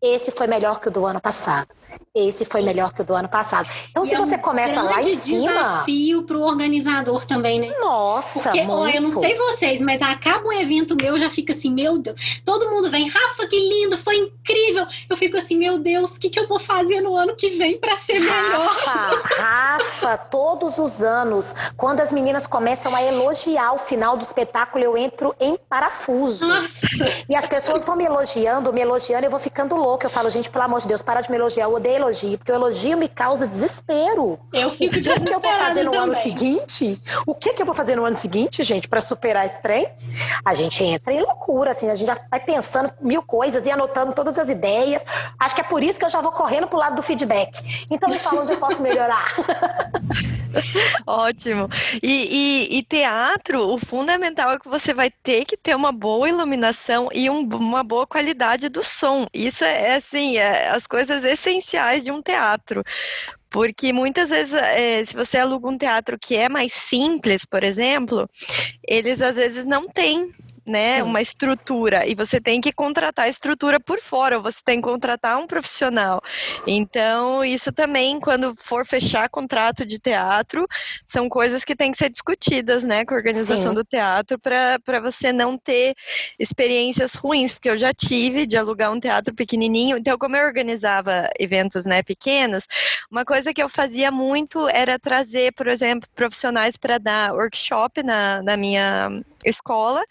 Esse 0.00 0.30
foi 0.30 0.46
melhor 0.46 0.80
que 0.80 0.88
o 0.88 0.90
do 0.90 1.04
ano 1.04 1.20
passado 1.20 1.68
esse 2.14 2.44
foi 2.44 2.62
melhor 2.62 2.92
que 2.92 3.00
o 3.00 3.04
do 3.04 3.14
ano 3.14 3.28
passado. 3.28 3.68
Então, 3.90 4.02
e 4.02 4.06
se 4.06 4.14
é 4.14 4.18
você 4.18 4.36
um 4.36 4.40
começa 4.40 4.82
lá 4.82 5.00
em 5.02 5.12
cima. 5.12 5.52
desafio 5.52 6.22
para 6.24 6.36
o 6.36 6.42
organizador 6.42 7.24
também, 7.24 7.60
né? 7.60 7.72
Nossa, 7.80 8.50
Porque, 8.50 8.62
muito. 8.62 8.72
ó, 8.72 8.88
eu 8.88 9.00
não 9.00 9.10
sei 9.10 9.36
vocês, 9.36 9.80
mas 9.80 10.02
acaba 10.02 10.46
um 10.46 10.52
evento 10.52 10.96
meu, 11.00 11.18
já 11.18 11.30
fica 11.30 11.52
assim, 11.52 11.70
meu 11.70 11.98
Deus. 11.98 12.18
Todo 12.44 12.68
mundo 12.70 12.90
vem, 12.90 13.08
Rafa, 13.08 13.46
que 13.46 13.56
lindo, 13.56 13.96
foi 13.96 14.16
incrível. 14.16 14.86
Eu 15.08 15.16
fico 15.16 15.36
assim, 15.36 15.56
meu 15.56 15.78
Deus, 15.78 16.16
o 16.16 16.20
que, 16.20 16.28
que 16.28 16.38
eu 16.38 16.48
vou 16.48 16.60
fazer 16.60 17.00
no 17.00 17.16
ano 17.16 17.34
que 17.36 17.50
vem 17.50 17.78
para 17.78 17.96
ser 17.96 18.20
melhor? 18.20 18.60
Rafa, 18.60 19.42
Rafa, 19.42 20.18
todos 20.18 20.78
os 20.78 21.02
anos, 21.02 21.54
quando 21.76 22.00
as 22.00 22.12
meninas 22.12 22.46
começam 22.46 22.94
a 22.94 23.02
elogiar 23.02 23.72
o 23.72 23.78
final 23.78 24.16
do 24.16 24.22
espetáculo, 24.22 24.84
eu 24.84 24.96
entro 24.96 25.34
em 25.40 25.56
parafuso. 25.68 26.46
Nossa. 26.46 26.72
E 27.28 27.34
as 27.34 27.46
pessoas 27.46 27.84
vão 27.84 27.96
me 27.96 28.04
elogiando, 28.04 28.72
me 28.72 28.80
elogiando, 28.80 29.24
eu 29.24 29.30
vou 29.30 29.40
ficando 29.40 29.76
louca 29.76 29.92
louca. 29.92 30.06
Eu 30.06 30.10
falo, 30.10 30.30
gente, 30.30 30.50
pelo 30.50 30.64
amor 30.64 30.80
de 30.80 30.88
Deus, 30.88 31.02
para 31.02 31.20
de 31.20 31.30
me 31.30 31.36
elogiar. 31.36 31.64
Eu 31.64 31.72
odeio 31.82 31.96
elogio, 31.96 32.38
porque 32.38 32.52
o 32.52 32.54
elogio 32.54 32.96
me 32.96 33.08
causa 33.08 33.46
desespero. 33.46 34.38
Eu 34.52 34.70
fico 34.70 34.96
O 34.96 35.00
que, 35.02 35.20
que 35.20 35.34
eu 35.34 35.40
vou 35.40 35.52
fazer 35.52 35.82
no 35.82 35.90
também. 35.90 36.04
ano 36.06 36.14
seguinte? 36.14 37.02
O 37.26 37.34
que, 37.34 37.52
que 37.52 37.62
eu 37.62 37.66
vou 37.66 37.74
fazer 37.74 37.96
no 37.96 38.04
ano 38.04 38.16
seguinte, 38.16 38.62
gente, 38.62 38.88
para 38.88 39.00
superar 39.00 39.44
esse 39.44 39.60
trem? 39.60 39.88
A 40.44 40.54
gente 40.54 40.82
entra 40.84 41.12
em 41.12 41.20
loucura, 41.20 41.72
assim, 41.72 41.90
a 41.90 41.94
gente 41.94 42.06
já 42.06 42.16
vai 42.30 42.40
pensando 42.40 42.92
mil 43.00 43.22
coisas 43.22 43.66
e 43.66 43.70
anotando 43.70 44.12
todas 44.12 44.38
as 44.38 44.48
ideias. 44.48 45.04
Acho 45.38 45.54
que 45.54 45.60
é 45.60 45.64
por 45.64 45.82
isso 45.82 45.98
que 45.98 46.04
eu 46.04 46.10
já 46.10 46.20
vou 46.20 46.32
correndo 46.32 46.68
pro 46.68 46.78
lado 46.78 46.94
do 46.96 47.02
feedback. 47.02 47.86
Então 47.90 48.08
me 48.08 48.18
fala 48.18 48.42
onde 48.42 48.52
eu 48.52 48.58
posso 48.58 48.80
melhorar. 48.82 49.26
Ótimo. 51.06 51.68
E, 52.02 52.68
e- 52.72 52.78
e 52.78 52.82
teatro, 52.82 53.68
o 53.68 53.78
fundamental 53.78 54.52
é 54.52 54.58
que 54.58 54.68
você 54.68 54.92
vai 54.94 55.10
ter 55.22 55.44
que 55.44 55.56
ter 55.56 55.74
uma 55.74 55.92
boa 55.92 56.28
iluminação 56.28 57.08
e 57.12 57.28
um- 57.30 57.46
uma 57.56 57.82
boa 57.82 58.06
qualidade 58.06 58.68
do 58.68 58.82
som. 58.82 59.26
Isso 59.32 59.64
é 59.64 59.96
assim, 59.96 60.36
é 60.36 60.68
as 60.68 60.86
coisas 60.86 61.24
essenciais 61.24 62.04
de 62.04 62.10
um 62.10 62.22
teatro. 62.22 62.82
Porque 63.50 63.92
muitas 63.92 64.30
vezes, 64.30 64.54
é, 64.54 65.04
se 65.04 65.14
você 65.14 65.36
aluga 65.36 65.68
um 65.68 65.76
teatro 65.76 66.18
que 66.18 66.34
é 66.34 66.48
mais 66.48 66.72
simples, 66.72 67.44
por 67.44 67.62
exemplo, 67.62 68.28
eles 68.88 69.20
às 69.20 69.36
vezes 69.36 69.66
não 69.66 69.86
têm. 69.86 70.32
Né, 70.64 70.94
Sim. 70.94 71.02
uma 71.02 71.20
estrutura 71.20 72.06
e 72.06 72.14
você 72.14 72.40
tem 72.40 72.60
que 72.60 72.72
contratar 72.72 73.24
a 73.24 73.28
estrutura 73.28 73.80
por 73.80 74.00
fora, 74.00 74.36
ou 74.36 74.42
você 74.44 74.60
tem 74.64 74.80
que 74.80 74.88
contratar 74.88 75.36
um 75.36 75.44
profissional. 75.44 76.20
Então, 76.64 77.44
isso 77.44 77.72
também, 77.72 78.20
quando 78.20 78.54
for 78.56 78.86
fechar 78.86 79.28
contrato 79.28 79.84
de 79.84 79.98
teatro, 79.98 80.64
são 81.04 81.28
coisas 81.28 81.64
que 81.64 81.74
têm 81.74 81.90
que 81.90 81.98
ser 81.98 82.10
discutidas, 82.10 82.84
né, 82.84 83.04
com 83.04 83.12
a 83.12 83.16
organização 83.16 83.70
Sim. 83.70 83.74
do 83.74 83.84
teatro, 83.84 84.38
para 84.38 85.00
você 85.00 85.32
não 85.32 85.58
ter 85.58 85.96
experiências 86.38 87.14
ruins, 87.14 87.52
porque 87.52 87.68
eu 87.68 87.76
já 87.76 87.92
tive 87.92 88.46
de 88.46 88.56
alugar 88.56 88.92
um 88.92 89.00
teatro 89.00 89.34
pequenininho. 89.34 89.96
Então, 89.96 90.16
como 90.16 90.36
eu 90.36 90.46
organizava 90.46 91.28
eventos, 91.40 91.84
né, 91.84 92.04
pequenos, 92.04 92.68
uma 93.10 93.24
coisa 93.24 93.52
que 93.52 93.62
eu 93.62 93.68
fazia 93.68 94.12
muito 94.12 94.68
era 94.68 94.96
trazer, 94.96 95.52
por 95.54 95.66
exemplo, 95.66 96.08
profissionais 96.14 96.76
para 96.76 96.98
dar 96.98 97.34
workshop 97.34 98.02
na, 98.04 98.40
na 98.42 98.56
minha 98.56 99.10
escola, 99.44 100.02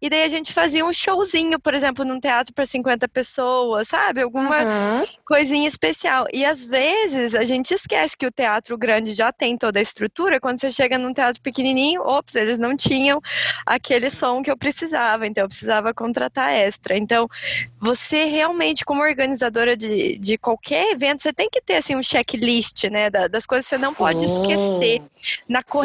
e 0.00 0.08
daí 0.10 0.24
a 0.24 0.28
gente 0.28 0.52
fazia 0.52 0.84
um 0.84 0.92
showzinho, 0.92 1.58
por 1.60 1.74
exemplo, 1.74 2.04
num 2.04 2.20
teatro 2.20 2.52
para 2.54 2.66
50 2.66 3.08
pessoas, 3.08 3.88
sabe? 3.88 4.22
Alguma 4.22 4.62
Uhum. 4.64 5.04
coisinha 5.24 5.68
especial. 5.68 6.26
E 6.32 6.44
às 6.44 6.64
vezes 6.64 7.34
a 7.34 7.44
gente 7.44 7.72
esquece 7.74 8.16
que 8.16 8.26
o 8.26 8.30
teatro 8.32 8.76
grande 8.76 9.12
já 9.12 9.32
tem 9.32 9.56
toda 9.56 9.78
a 9.78 9.82
estrutura. 9.82 10.40
Quando 10.40 10.60
você 10.60 10.70
chega 10.72 10.98
num 10.98 11.12
teatro 11.12 11.40
pequenininho, 11.40 12.02
ops, 12.02 12.34
eles 12.34 12.58
não 12.58 12.76
tinham 12.76 13.20
aquele 13.66 14.10
som 14.10 14.42
que 14.42 14.50
eu 14.50 14.56
precisava, 14.56 15.26
então 15.26 15.44
eu 15.44 15.48
precisava 15.48 15.94
contratar 15.94 16.52
extra. 16.52 16.96
Então, 16.96 17.28
você 17.80 18.24
realmente, 18.24 18.84
como 18.84 19.02
organizadora 19.02 19.76
de, 19.76 20.18
de 20.18 20.36
qualquer 20.36 20.92
evento, 20.92 21.22
você 21.22 21.32
tem 21.32 21.48
que 21.50 21.60
ter 21.60 21.76
assim 21.76 21.96
um 21.96 22.02
checklist, 22.02 22.84
né, 22.84 23.08
da- 23.10 23.28
das 23.28 23.46
coisas 23.46 23.66
que 23.66 23.76
você 23.76 23.78
não 23.82 23.94
pode 23.94 24.20
Sim. 24.20 24.26
esquecer 24.26 25.02
na 25.48 25.62
Sim. 25.66 25.78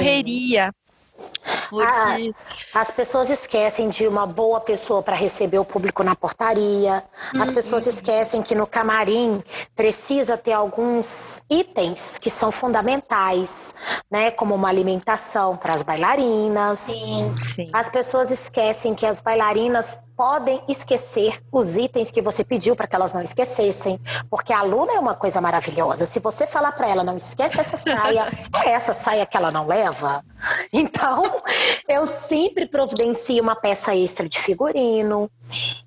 Correria. 1.69 2.33
Porque 2.33 2.77
As 2.77 2.91
pessoas 2.91 3.29
esquecem 3.29 3.89
de 3.89 4.07
uma 4.07 4.25
boa 4.25 4.59
pessoa 4.59 5.01
para 5.01 5.15
receber 5.15 5.59
o 5.59 5.65
público 5.65 6.03
na 6.03 6.15
portaria. 6.15 7.03
As 7.39 7.51
pessoas 7.51 7.87
esquecem 7.87 8.41
que 8.41 8.55
no 8.55 8.67
camarim 8.67 9.41
precisa 9.75 10.37
ter 10.37 10.53
alguns 10.53 11.41
itens 11.49 12.17
que 12.19 12.29
são 12.29 12.51
fundamentais, 12.51 13.75
né? 14.09 14.31
Como 14.31 14.55
uma 14.55 14.69
alimentação 14.69 15.57
para 15.57 15.73
as 15.73 15.83
bailarinas. 15.83 16.79
Sim. 16.79 17.35
sim. 17.37 17.69
As 17.73 17.89
pessoas 17.89 18.31
esquecem 18.31 18.93
que 18.93 19.05
as 19.05 19.21
bailarinas 19.21 19.99
podem 20.15 20.61
esquecer 20.67 21.41
os 21.51 21.77
itens 21.77 22.11
que 22.11 22.21
você 22.21 22.43
pediu 22.43 22.75
para 22.75 22.87
que 22.87 22.95
elas 22.95 23.13
não 23.13 23.21
esquecessem, 23.21 23.99
porque 24.29 24.53
a 24.53 24.59
aluna 24.59 24.93
é 24.93 24.99
uma 24.99 25.13
coisa 25.13 25.41
maravilhosa. 25.41 26.05
Se 26.05 26.19
você 26.19 26.47
falar 26.47 26.71
para 26.71 26.87
ela 26.87 27.03
não 27.03 27.17
esquece 27.17 27.59
essa 27.59 27.77
saia, 27.77 28.27
é 28.65 28.69
essa 28.69 28.93
saia 28.93 29.25
que 29.25 29.35
ela 29.35 29.51
não 29.51 29.67
leva. 29.67 30.23
Então, 30.71 31.41
eu 31.87 32.05
sempre 32.05 32.65
providencio 32.65 33.41
uma 33.41 33.55
peça 33.55 33.95
extra 33.95 34.27
de 34.27 34.39
figurino. 34.39 35.29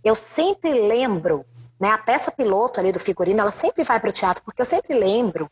Eu 0.04 0.14
sempre 0.14 0.70
lembro 0.70 1.44
né, 1.78 1.90
a 1.90 1.98
peça 1.98 2.32
piloto 2.32 2.80
ali 2.80 2.90
do 2.90 2.98
figurino, 2.98 3.40
ela 3.40 3.50
sempre 3.50 3.84
vai 3.84 4.00
para 4.00 4.10
o 4.10 4.12
teatro, 4.12 4.42
porque 4.42 4.60
eu 4.60 4.66
sempre 4.66 4.98
lembro, 4.98 5.48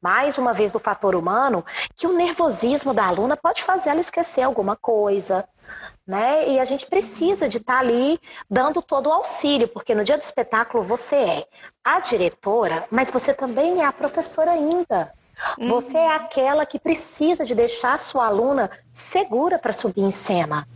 mais 0.00 0.36
uma 0.36 0.52
vez 0.52 0.72
do 0.72 0.78
fator 0.78 1.14
humano, 1.14 1.64
que 1.96 2.06
o 2.06 2.12
nervosismo 2.12 2.92
da 2.92 3.06
aluna 3.06 3.36
pode 3.36 3.62
fazer 3.62 3.90
ela 3.90 4.00
esquecer 4.00 4.42
alguma 4.42 4.76
coisa, 4.76 5.48
né? 6.06 6.48
E 6.48 6.58
a 6.58 6.64
gente 6.64 6.86
precisa 6.86 7.48
de 7.48 7.58
estar 7.58 7.78
ali 7.78 8.18
dando 8.48 8.82
todo 8.82 9.08
o 9.08 9.12
auxílio, 9.12 9.68
porque 9.68 9.94
no 9.94 10.04
dia 10.04 10.18
do 10.18 10.22
espetáculo 10.22 10.82
você 10.82 11.16
é 11.16 11.46
a 11.84 12.00
diretora, 12.00 12.86
mas 12.90 13.10
você 13.10 13.32
também 13.32 13.82
é 13.82 13.86
a 13.86 13.92
professora 13.92 14.52
ainda. 14.52 15.12
Você 15.58 15.96
é 15.96 16.14
aquela 16.14 16.66
que 16.66 16.78
precisa 16.78 17.44
de 17.44 17.54
deixar 17.54 17.94
a 17.94 17.98
sua 17.98 18.26
aluna 18.26 18.70
segura 18.92 19.58
para 19.58 19.72
subir 19.72 20.02
em 20.02 20.10
cena. 20.10 20.66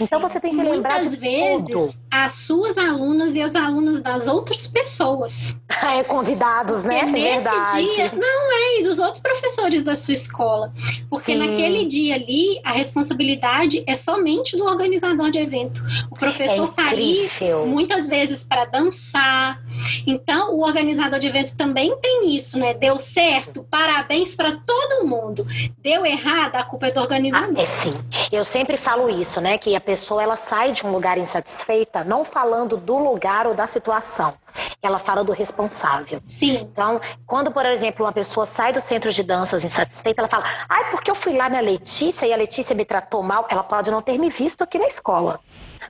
Então 0.00 0.18
você 0.18 0.40
tem 0.40 0.52
que 0.54 0.62
lembrar 0.62 0.94
Muitas 0.94 1.10
de 1.10 1.16
vezes, 1.16 1.64
tudo. 1.66 1.94
as 2.10 2.32
suas 2.32 2.78
alunas 2.78 3.34
e 3.34 3.42
as 3.42 3.54
alunas 3.54 4.00
das 4.00 4.26
outras 4.26 4.66
pessoas. 4.66 5.56
É, 5.98 6.04
convidados, 6.04 6.84
né? 6.84 7.00
Porque 7.06 7.18
É 7.20 7.40
verdade. 7.40 7.86
dia, 7.86 8.12
não 8.14 8.52
é, 8.52 8.80
e 8.80 8.84
dos 8.84 9.00
outros 9.00 9.18
professores 9.20 9.82
da 9.82 9.96
sua 9.96 10.12
escola. 10.14 10.72
Porque 11.10 11.32
Sim. 11.32 11.38
naquele 11.38 11.84
dia 11.86 12.14
ali, 12.14 12.60
a 12.62 12.70
responsabilidade 12.72 13.82
é 13.84 13.92
somente 13.94 14.56
do 14.56 14.64
organizador 14.64 15.30
de 15.32 15.38
evento. 15.38 15.82
O 16.08 16.14
professor 16.14 16.68
está 16.68 16.88
ali 16.88 17.28
muitas 17.66 18.06
vezes 18.06 18.44
para 18.44 18.64
dançar. 18.66 19.60
Então, 20.06 20.54
o 20.54 20.60
organizador 20.62 21.18
de 21.18 21.26
evento 21.26 21.56
também 21.56 21.96
tem 22.00 22.32
isso, 22.36 22.56
né? 22.58 22.74
Deu 22.74 22.98
certo, 23.00 23.66
parabéns 23.68 24.36
para 24.36 24.52
todo 24.64 25.04
mundo. 25.06 25.44
Deu 25.78 26.06
errado, 26.06 26.54
a 26.56 26.62
culpa 26.64 26.86
é 26.88 26.92
do 26.92 27.00
Ah, 27.00 27.02
organizador. 27.02 27.58
é 27.60 27.66
sim. 27.66 27.94
Eu 28.30 28.44
sempre 28.44 28.76
falo 28.76 29.08
isso, 29.10 29.40
né? 29.40 29.58
Que 29.58 29.74
a 29.74 29.80
pessoa 29.82 30.22
ela 30.22 30.36
sai 30.36 30.72
de 30.72 30.86
um 30.86 30.90
lugar 30.90 31.18
insatisfeita 31.18 32.04
não 32.04 32.24
falando 32.24 32.76
do 32.76 32.96
lugar 32.98 33.46
ou 33.46 33.54
da 33.54 33.66
situação. 33.66 34.34
Ela 34.82 34.98
fala 34.98 35.24
do 35.24 35.32
responsável. 35.32 36.20
Sim, 36.24 36.68
Então, 36.72 37.00
quando, 37.26 37.50
por 37.50 37.64
exemplo, 37.66 38.04
uma 38.04 38.12
pessoa 38.12 38.44
sai 38.46 38.72
do 38.72 38.80
centro 38.80 39.12
de 39.12 39.22
danças 39.22 39.64
insatisfeita, 39.64 40.20
ela 40.20 40.28
fala: 40.28 40.44
ai, 40.68 40.90
porque 40.90 41.10
eu 41.10 41.14
fui 41.14 41.36
lá 41.36 41.48
na 41.48 41.60
Letícia 41.60 42.26
e 42.26 42.32
a 42.32 42.36
Letícia 42.36 42.74
me 42.74 42.84
tratou 42.84 43.22
mal. 43.22 43.46
Ela 43.48 43.64
pode 43.64 43.90
não 43.90 44.02
ter 44.02 44.18
me 44.18 44.28
visto 44.28 44.62
aqui 44.62 44.78
na 44.78 44.86
escola, 44.86 45.40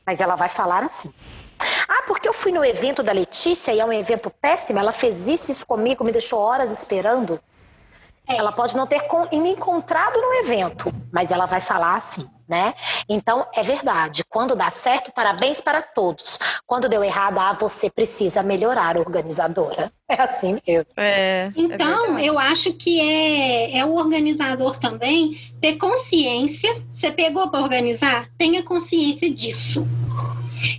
mas 0.07 0.21
ela 0.21 0.37
vai 0.37 0.49
falar 0.49 0.83
assim. 0.83 1.13
Ah, 1.89 2.03
porque 2.07 2.29
eu 2.29 2.33
fui 2.33 2.53
no 2.53 2.65
evento 2.65 3.03
da 3.03 3.13
Letícia 3.13 3.73
e 3.73 3.81
é 3.81 3.85
um 3.85 3.93
evento 3.93 4.31
péssimo, 4.31 4.79
ela 4.79 4.93
fez 4.93 5.29
isso, 5.29 5.51
isso 5.51 5.67
comigo, 5.67 6.05
me 6.05 6.13
deixou 6.13 6.39
horas 6.39 6.73
esperando. 6.73 7.41
É. 8.29 8.37
Ela 8.37 8.53
pode 8.53 8.77
não 8.77 8.87
ter 8.87 9.01
me 9.33 9.51
encontrado 9.51 10.21
no 10.21 10.35
evento, 10.35 10.93
mas 11.13 11.31
ela 11.31 11.47
vai 11.47 11.61
falar 11.61 11.97
assim, 11.97 12.27
né? 12.49 12.73
Então, 13.09 13.47
é 13.55 13.63
verdade. 13.63 14.23
Quando 14.29 14.55
dá 14.55 14.71
certo, 14.71 15.13
parabéns 15.13 15.61
para 15.61 15.83
todos. 15.83 16.39
Quando 16.67 16.89
deu 16.89 17.03
errado, 17.03 17.39
ah, 17.39 17.53
você 17.53 17.91
precisa 17.91 18.43
melhorar, 18.43 18.97
organizadora. 18.97 19.91
É 20.13 20.21
assim 20.25 20.59
mesmo. 20.69 20.93
É, 20.99 21.47
é 21.47 21.53
Então, 21.57 22.03
verdade. 22.03 22.27
eu 22.27 22.39
acho 22.39 22.75
que 22.75 23.01
é, 23.01 23.79
é 23.79 23.83
o 23.87 23.95
organizador 23.95 24.77
também 24.79 25.41
ter 25.59 25.79
consciência. 25.79 26.83
Você 26.93 27.11
pegou 27.11 27.49
para 27.49 27.63
organizar? 27.63 28.29
Tenha 28.37 28.63
consciência 28.63 29.33
disso. 29.33 29.89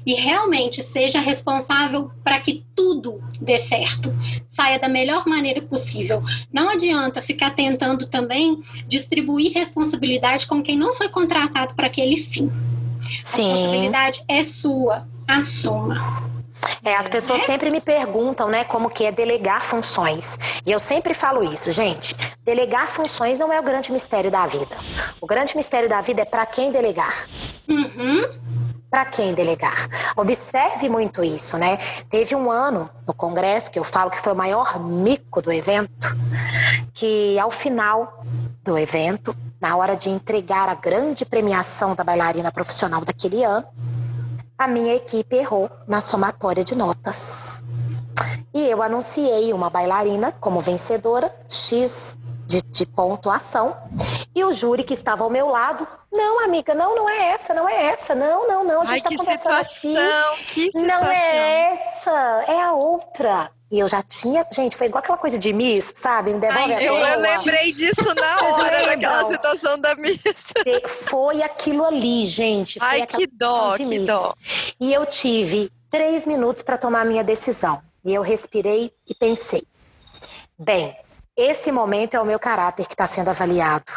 E 0.05 0.13
realmente 0.13 0.81
seja 0.81 1.19
responsável 1.19 2.11
para 2.23 2.39
que 2.39 2.65
tudo 2.75 3.21
dê 3.39 3.57
certo, 3.57 4.13
saia 4.47 4.79
da 4.79 4.87
melhor 4.87 5.25
maneira 5.27 5.61
possível. 5.61 6.23
Não 6.51 6.69
adianta 6.69 7.21
ficar 7.21 7.51
tentando 7.51 8.07
também 8.07 8.61
distribuir 8.87 9.53
responsabilidade 9.53 10.47
com 10.47 10.61
quem 10.61 10.77
não 10.77 10.93
foi 10.93 11.09
contratado 11.09 11.73
para 11.73 11.87
aquele 11.87 12.17
fim. 12.17 12.51
A 13.21 13.25
Sim. 13.25 13.43
responsabilidade 13.43 14.23
é 14.27 14.43
sua, 14.43 15.07
assuma. 15.27 16.31
É, 16.83 16.95
as 16.95 17.07
pessoas 17.07 17.43
sempre 17.43 17.69
me 17.69 17.81
perguntam, 17.81 18.49
né, 18.49 18.63
como 18.63 18.89
que 18.89 19.05
é 19.05 19.11
delegar 19.11 19.63
funções. 19.63 20.37
E 20.65 20.71
eu 20.71 20.79
sempre 20.79 21.13
falo 21.13 21.43
isso, 21.43 21.71
gente. 21.71 22.15
Delegar 22.43 22.87
funções 22.87 23.39
não 23.39 23.51
é 23.51 23.59
o 23.59 23.63
grande 23.63 23.91
mistério 23.91 24.31
da 24.31 24.45
vida. 24.45 24.75
O 25.21 25.25
grande 25.25 25.55
mistério 25.55 25.89
da 25.89 26.01
vida 26.01 26.21
é 26.21 26.25
para 26.25 26.45
quem 26.45 26.71
delegar. 26.71 27.27
Uhum. 27.67 28.62
Para 28.93 29.05
quem 29.05 29.33
delegar? 29.33 29.73
Observe 30.15 30.87
muito 30.87 31.23
isso, 31.23 31.57
né? 31.57 31.77
Teve 32.07 32.35
um 32.35 32.51
ano 32.51 32.87
no 33.07 33.13
congresso 33.15 33.71
que 33.71 33.79
eu 33.79 33.83
falo 33.83 34.11
que 34.11 34.19
foi 34.21 34.33
o 34.33 34.35
maior 34.35 34.79
mico 34.79 35.41
do 35.41 35.51
evento, 35.51 36.15
que 36.93 37.39
ao 37.39 37.49
final 37.49 38.23
do 38.63 38.77
evento, 38.77 39.35
na 39.59 39.75
hora 39.75 39.95
de 39.95 40.11
entregar 40.11 40.69
a 40.69 40.75
grande 40.75 41.25
premiação 41.25 41.95
da 41.95 42.03
bailarina 42.03 42.51
profissional 42.51 43.03
daquele 43.03 43.43
ano, 43.43 43.65
a 44.55 44.67
minha 44.67 44.93
equipe 44.93 45.37
errou 45.37 45.71
na 45.87 45.99
somatória 45.99 46.63
de 46.63 46.75
notas. 46.75 47.63
E 48.53 48.61
eu 48.61 48.83
anunciei 48.83 49.53
uma 49.53 49.71
bailarina 49.71 50.31
como 50.33 50.59
vencedora, 50.59 51.35
X 51.49 52.15
de, 52.53 52.61
de 52.61 52.85
pontuação. 52.85 53.75
E 54.35 54.43
o 54.43 54.53
júri 54.53 54.83
que 54.83 54.93
estava 54.93 55.23
ao 55.23 55.29
meu 55.29 55.49
lado, 55.49 55.87
não, 56.11 56.43
amiga, 56.43 56.75
não, 56.75 56.95
não 56.95 57.09
é 57.09 57.29
essa, 57.31 57.53
não 57.53 57.67
é 57.67 57.85
essa, 57.87 58.13
não, 58.13 58.47
não, 58.47 58.63
não, 58.63 58.81
a 58.81 58.85
gente 58.85 58.97
está 58.97 59.09
que 59.09 59.17
conversando 59.17 59.53
aqui. 59.53 59.89
situação, 59.89 60.37
que 60.47 60.65
situação. 60.65 60.87
Não 60.87 61.11
é 61.11 61.71
essa, 61.71 62.45
é 62.47 62.61
a 62.61 62.73
outra. 62.73 63.51
E 63.71 63.79
eu 63.79 63.87
já 63.87 64.03
tinha, 64.03 64.45
gente, 64.51 64.77
foi 64.77 64.85
igual 64.85 64.99
aquela 64.99 65.17
coisa 65.17 65.39
de 65.39 65.51
Miss, 65.51 65.93
sabe? 65.95 66.31
Me 66.31 66.39
devolve 66.39 66.73
Ai, 66.73 66.87
eu, 66.87 66.95
eu 66.95 67.19
lembrei 67.19 67.71
disso 67.71 68.03
na 68.13 68.41
hora, 68.45 68.85
naquela 68.85 69.27
situação 69.27 69.79
da 69.79 69.95
Miss. 69.95 70.19
Foi 70.87 71.41
aquilo 71.41 71.83
ali, 71.83 72.23
gente. 72.23 72.77
Foi 72.77 72.87
Ai, 72.87 73.07
que 73.07 73.25
dó, 73.25 73.71
que 73.71 73.83
Miss. 73.83 74.05
dó. 74.05 74.31
E 74.79 74.93
eu 74.93 75.07
tive 75.07 75.71
três 75.89 76.27
minutos 76.27 76.61
para 76.61 76.77
tomar 76.77 77.01
a 77.01 77.05
minha 77.05 77.23
decisão. 77.23 77.81
E 78.05 78.13
eu 78.13 78.21
respirei 78.21 78.91
e 79.09 79.15
pensei: 79.15 79.63
bem, 80.59 80.95
esse 81.35 81.71
momento 81.71 82.15
é 82.15 82.19
o 82.19 82.25
meu 82.25 82.39
caráter 82.39 82.85
que 82.85 82.93
está 82.93 83.07
sendo 83.07 83.29
avaliado. 83.29 83.91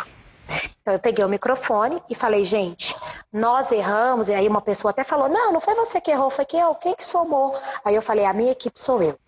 Então 0.80 0.94
eu 0.94 1.00
peguei 1.00 1.24
o 1.24 1.28
microfone 1.28 2.00
e 2.08 2.14
falei, 2.14 2.44
gente, 2.44 2.96
nós 3.32 3.72
erramos. 3.72 4.28
E 4.28 4.34
aí 4.34 4.48
uma 4.48 4.62
pessoa 4.62 4.90
até 4.90 5.02
falou, 5.02 5.28
não, 5.28 5.52
não 5.52 5.60
foi 5.60 5.74
você 5.74 6.00
que 6.00 6.10
errou, 6.10 6.30
foi 6.30 6.44
quem 6.44 6.60
eu, 6.60 6.74
quem 6.76 6.94
que 6.94 7.04
somou. 7.04 7.54
Aí 7.84 7.94
eu 7.94 8.02
falei, 8.02 8.24
a 8.24 8.32
minha 8.32 8.52
equipe 8.52 8.78
sou 8.80 9.02
eu. 9.02 9.18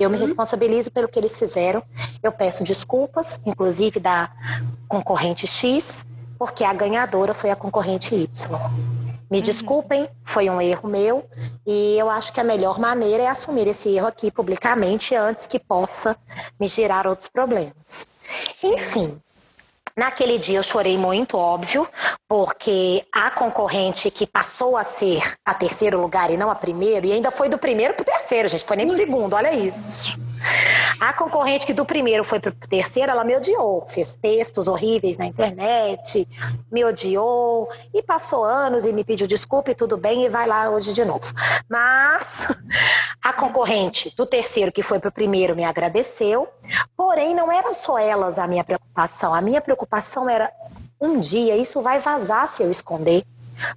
Eu 0.00 0.08
me 0.08 0.16
uhum. 0.16 0.22
responsabilizo 0.22 0.90
pelo 0.90 1.06
que 1.06 1.18
eles 1.18 1.38
fizeram. 1.38 1.82
Eu 2.22 2.32
peço 2.32 2.64
desculpas, 2.64 3.40
inclusive 3.44 4.00
da 4.00 4.30
concorrente 4.88 5.46
X, 5.46 6.06
porque 6.38 6.64
a 6.64 6.72
ganhadora 6.72 7.34
foi 7.34 7.50
a 7.50 7.56
concorrente 7.56 8.14
Y. 8.14 8.58
Me 9.30 9.38
uhum. 9.38 9.42
desculpem, 9.42 10.08
foi 10.24 10.48
um 10.48 10.60
erro 10.60 10.88
meu 10.88 11.28
e 11.66 11.96
eu 11.98 12.08
acho 12.08 12.32
que 12.32 12.40
a 12.40 12.44
melhor 12.44 12.78
maneira 12.78 13.24
é 13.24 13.28
assumir 13.28 13.66
esse 13.66 13.88
erro 13.94 14.06
aqui 14.06 14.30
publicamente 14.30 15.14
antes 15.14 15.46
que 15.46 15.58
possa 15.58 16.16
me 16.60 16.68
gerar 16.68 17.06
outros 17.06 17.28
problemas. 17.28 18.06
Enfim, 18.62 19.20
Naquele 19.98 20.36
dia 20.36 20.58
eu 20.58 20.62
chorei 20.62 20.98
muito, 20.98 21.38
óbvio, 21.38 21.88
porque 22.28 23.02
a 23.10 23.30
concorrente 23.30 24.10
que 24.10 24.26
passou 24.26 24.76
a 24.76 24.84
ser 24.84 25.22
a 25.42 25.54
terceiro 25.54 25.98
lugar 25.98 26.30
e 26.30 26.36
não 26.36 26.50
a 26.50 26.54
primeiro, 26.54 27.06
e 27.06 27.12
ainda 27.12 27.30
foi 27.30 27.48
do 27.48 27.56
primeiro 27.56 27.94
para 27.94 28.02
o 28.02 28.04
terceiro, 28.04 28.46
gente, 28.46 28.66
foi 28.66 28.76
nem 28.76 28.86
pro 28.86 28.94
segundo, 28.94 29.34
olha 29.34 29.50
isso. 29.54 30.18
A 30.98 31.12
concorrente 31.12 31.66
que 31.66 31.74
do 31.74 31.84
primeiro 31.84 32.24
foi 32.24 32.40
para 32.40 32.50
o 32.50 32.68
terceiro, 32.68 33.10
ela 33.10 33.24
me 33.24 33.36
odiou. 33.36 33.84
Fez 33.86 34.16
textos 34.16 34.66
horríveis 34.66 35.18
na 35.18 35.26
internet, 35.26 36.26
me 36.70 36.84
odiou 36.84 37.68
e 37.92 38.02
passou 38.02 38.44
anos 38.44 38.84
e 38.84 38.92
me 38.92 39.04
pediu 39.04 39.26
desculpa 39.26 39.70
e 39.70 39.74
tudo 39.74 39.96
bem 39.96 40.24
e 40.24 40.28
vai 40.28 40.46
lá 40.46 40.70
hoje 40.70 40.94
de 40.94 41.04
novo. 41.04 41.32
Mas 41.68 42.48
a 43.22 43.32
concorrente 43.32 44.14
do 44.16 44.24
terceiro 44.24 44.72
que 44.72 44.82
foi 44.82 44.98
para 44.98 45.08
o 45.08 45.12
primeiro 45.12 45.54
me 45.54 45.64
agradeceu. 45.64 46.48
Porém, 46.96 47.34
não 47.34 47.52
era 47.52 47.72
só 47.72 47.98
elas 47.98 48.38
a 48.38 48.46
minha 48.46 48.64
preocupação. 48.64 49.34
A 49.34 49.40
minha 49.42 49.60
preocupação 49.60 50.28
era 50.28 50.50
um 51.00 51.20
dia 51.20 51.56
isso 51.56 51.82
vai 51.82 51.98
vazar 51.98 52.48
se 52.48 52.62
eu 52.62 52.70
esconder. 52.70 53.22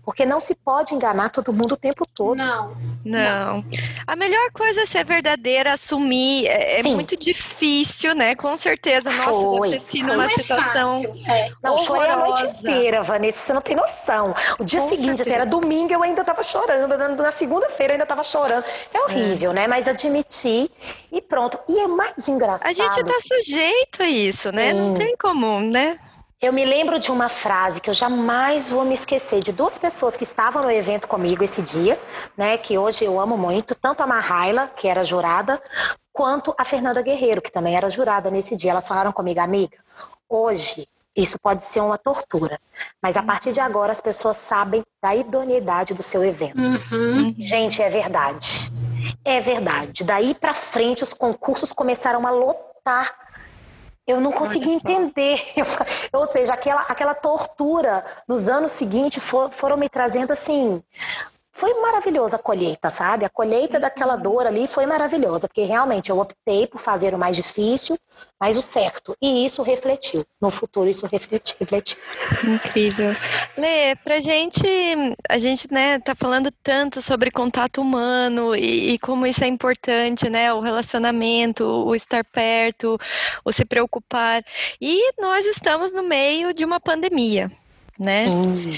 Porque 0.03 0.25
não 0.25 0.39
se 0.39 0.55
pode 0.55 0.93
enganar 0.93 1.29
todo 1.29 1.53
mundo 1.53 1.73
o 1.73 1.77
tempo 1.77 2.05
todo. 2.05 2.35
Não. 2.35 2.75
Não. 3.03 3.63
A 4.05 4.15
melhor 4.15 4.51
coisa 4.51 4.81
é 4.81 4.85
ser 4.85 5.05
verdadeira, 5.05 5.73
assumir. 5.73 6.47
É, 6.47 6.79
é 6.79 6.83
muito 6.83 7.15
difícil, 7.15 8.13
né? 8.13 8.35
Com 8.35 8.57
certeza. 8.57 9.09
Nossa, 9.09 9.29
Foi. 9.29 9.69
você 9.69 9.79
se 9.79 10.03
numa 10.03 10.25
é 10.25 10.29
situação. 10.29 11.01
É. 11.27 11.51
Não, 11.61 11.77
chorei 11.79 12.09
a 12.09 12.17
noite 12.17 12.43
inteira, 12.43 13.01
Vanessa, 13.01 13.39
você 13.39 13.53
não 13.53 13.61
tem 13.61 13.75
noção. 13.75 14.33
O 14.57 14.63
dia 14.63 14.81
Com 14.81 14.89
seguinte, 14.89 15.21
assim, 15.21 15.33
era 15.33 15.45
domingo, 15.45 15.93
eu 15.93 16.03
ainda 16.03 16.23
tava 16.23 16.43
chorando. 16.43 16.97
Na 17.15 17.31
segunda-feira 17.31 17.93
eu 17.93 17.95
ainda 17.95 18.05
tava 18.05 18.23
chorando. 18.23 18.65
É 18.93 18.99
horrível, 19.01 19.51
é. 19.51 19.53
né? 19.53 19.67
Mas 19.67 19.87
admitir 19.87 20.69
e 21.11 21.21
pronto. 21.21 21.59
E 21.67 21.79
é 21.79 21.87
mais 21.87 22.27
engraçado. 22.27 22.69
A 22.69 22.73
gente 22.73 23.03
tá 23.03 23.19
sujeito 23.21 24.03
a 24.03 24.09
isso, 24.09 24.51
né? 24.51 24.71
Sim. 24.71 24.77
Não 24.77 24.93
tem 24.93 25.15
como, 25.17 25.59
né? 25.61 25.99
Eu 26.41 26.53
me 26.53 26.63
lembro 26.63 26.97
de 26.99 27.11
uma 27.11 27.27
frase 27.27 27.81
que 27.81 27.89
eu 27.89 27.93
jamais 27.93 28.69
vou 28.69 28.85
me 28.85 28.93
esquecer 28.93 29.43
de 29.43 29.51
duas 29.51 29.77
pessoas 29.77 30.15
que 30.15 30.23
estavam 30.23 30.63
no 30.63 30.71
evento 30.71 31.05
comigo 31.05 31.43
esse 31.43 31.61
dia, 31.61 31.99
né? 32.37 32.57
Que 32.57 32.77
hoje 32.77 33.03
eu 33.03 33.19
amo 33.19 33.37
muito, 33.37 33.75
tanto 33.75 34.01
a 34.01 34.07
Marraila, 34.07 34.69
que 34.73 34.87
era 34.87 35.03
jurada, 35.03 35.61
quanto 36.13 36.55
a 36.57 36.63
Fernanda 36.63 37.01
Guerreiro, 37.01 37.41
que 37.41 37.51
também 37.51 37.75
era 37.75 37.89
jurada 37.89 38.31
nesse 38.31 38.55
dia. 38.55 38.71
Elas 38.71 38.87
falaram 38.87 39.11
comigo, 39.11 39.41
amiga, 39.41 39.77
hoje 40.29 40.87
isso 41.13 41.37
pode 41.37 41.65
ser 41.65 41.81
uma 41.81 41.97
tortura, 41.97 42.57
mas 43.03 43.17
a 43.17 43.23
partir 43.23 43.51
de 43.51 43.59
agora 43.59 43.91
as 43.91 43.99
pessoas 43.99 44.37
sabem 44.37 44.81
da 45.03 45.13
idoneidade 45.13 45.93
do 45.93 46.01
seu 46.01 46.23
evento. 46.23 46.57
Uhum. 46.57 47.35
Gente, 47.37 47.81
é 47.81 47.89
verdade. 47.89 48.71
É 49.25 49.41
verdade. 49.41 50.05
Daí 50.05 50.33
para 50.33 50.53
frente 50.53 51.03
os 51.03 51.13
concursos 51.13 51.73
começaram 51.73 52.25
a 52.25 52.31
lotar 52.31 53.18
eu 54.09 54.19
não 54.19 54.31
consegui 54.31 54.71
entender. 54.71 55.39
Ou 56.11 56.25
seja, 56.27 56.53
aquela, 56.53 56.81
aquela 56.81 57.13
tortura 57.13 58.03
nos 58.27 58.49
anos 58.49 58.71
seguintes 58.71 59.23
for, 59.23 59.51
foram 59.51 59.77
me 59.77 59.87
trazendo 59.87 60.31
assim 60.31 60.83
foi 61.59 61.73
maravilhosa 61.81 62.37
a 62.37 62.39
colheita, 62.39 62.89
sabe? 62.89 63.25
A 63.25 63.29
colheita 63.29 63.75
uhum. 63.75 63.81
daquela 63.81 64.15
dor 64.15 64.47
ali 64.47 64.65
foi 64.65 64.85
maravilhosa, 64.85 65.45
porque 65.45 65.63
realmente 65.63 66.09
eu 66.09 66.17
optei 66.17 66.65
por 66.65 66.79
fazer 66.79 67.13
o 67.13 67.17
mais 67.17 67.35
difícil, 67.35 67.97
mas 68.39 68.55
o 68.55 68.61
certo. 68.61 69.13
E 69.21 69.43
isso 69.45 69.61
refletiu. 69.61 70.23
No 70.39 70.49
futuro, 70.51 70.89
isso 70.89 71.05
refletiu. 71.05 71.57
refletiu. 71.59 71.97
Incrível. 72.45 73.13
Lê, 73.57 73.93
pra 73.97 74.21
gente, 74.21 74.65
a 75.29 75.37
gente, 75.37 75.67
né, 75.69 75.99
tá 75.99 76.15
falando 76.15 76.49
tanto 76.63 77.01
sobre 77.01 77.29
contato 77.29 77.81
humano 77.81 78.55
e, 78.55 78.93
e 78.93 78.99
como 78.99 79.27
isso 79.27 79.43
é 79.43 79.47
importante, 79.47 80.29
né? 80.29 80.53
O 80.53 80.61
relacionamento, 80.61 81.65
o 81.65 81.93
estar 81.93 82.23
perto, 82.23 82.97
o 83.43 83.51
se 83.51 83.65
preocupar. 83.65 84.41
E 84.79 85.11
nós 85.19 85.45
estamos 85.45 85.91
no 85.91 86.03
meio 86.03 86.53
de 86.53 86.63
uma 86.63 86.79
pandemia 86.79 87.51
né? 87.99 88.25
Sim. 88.27 88.77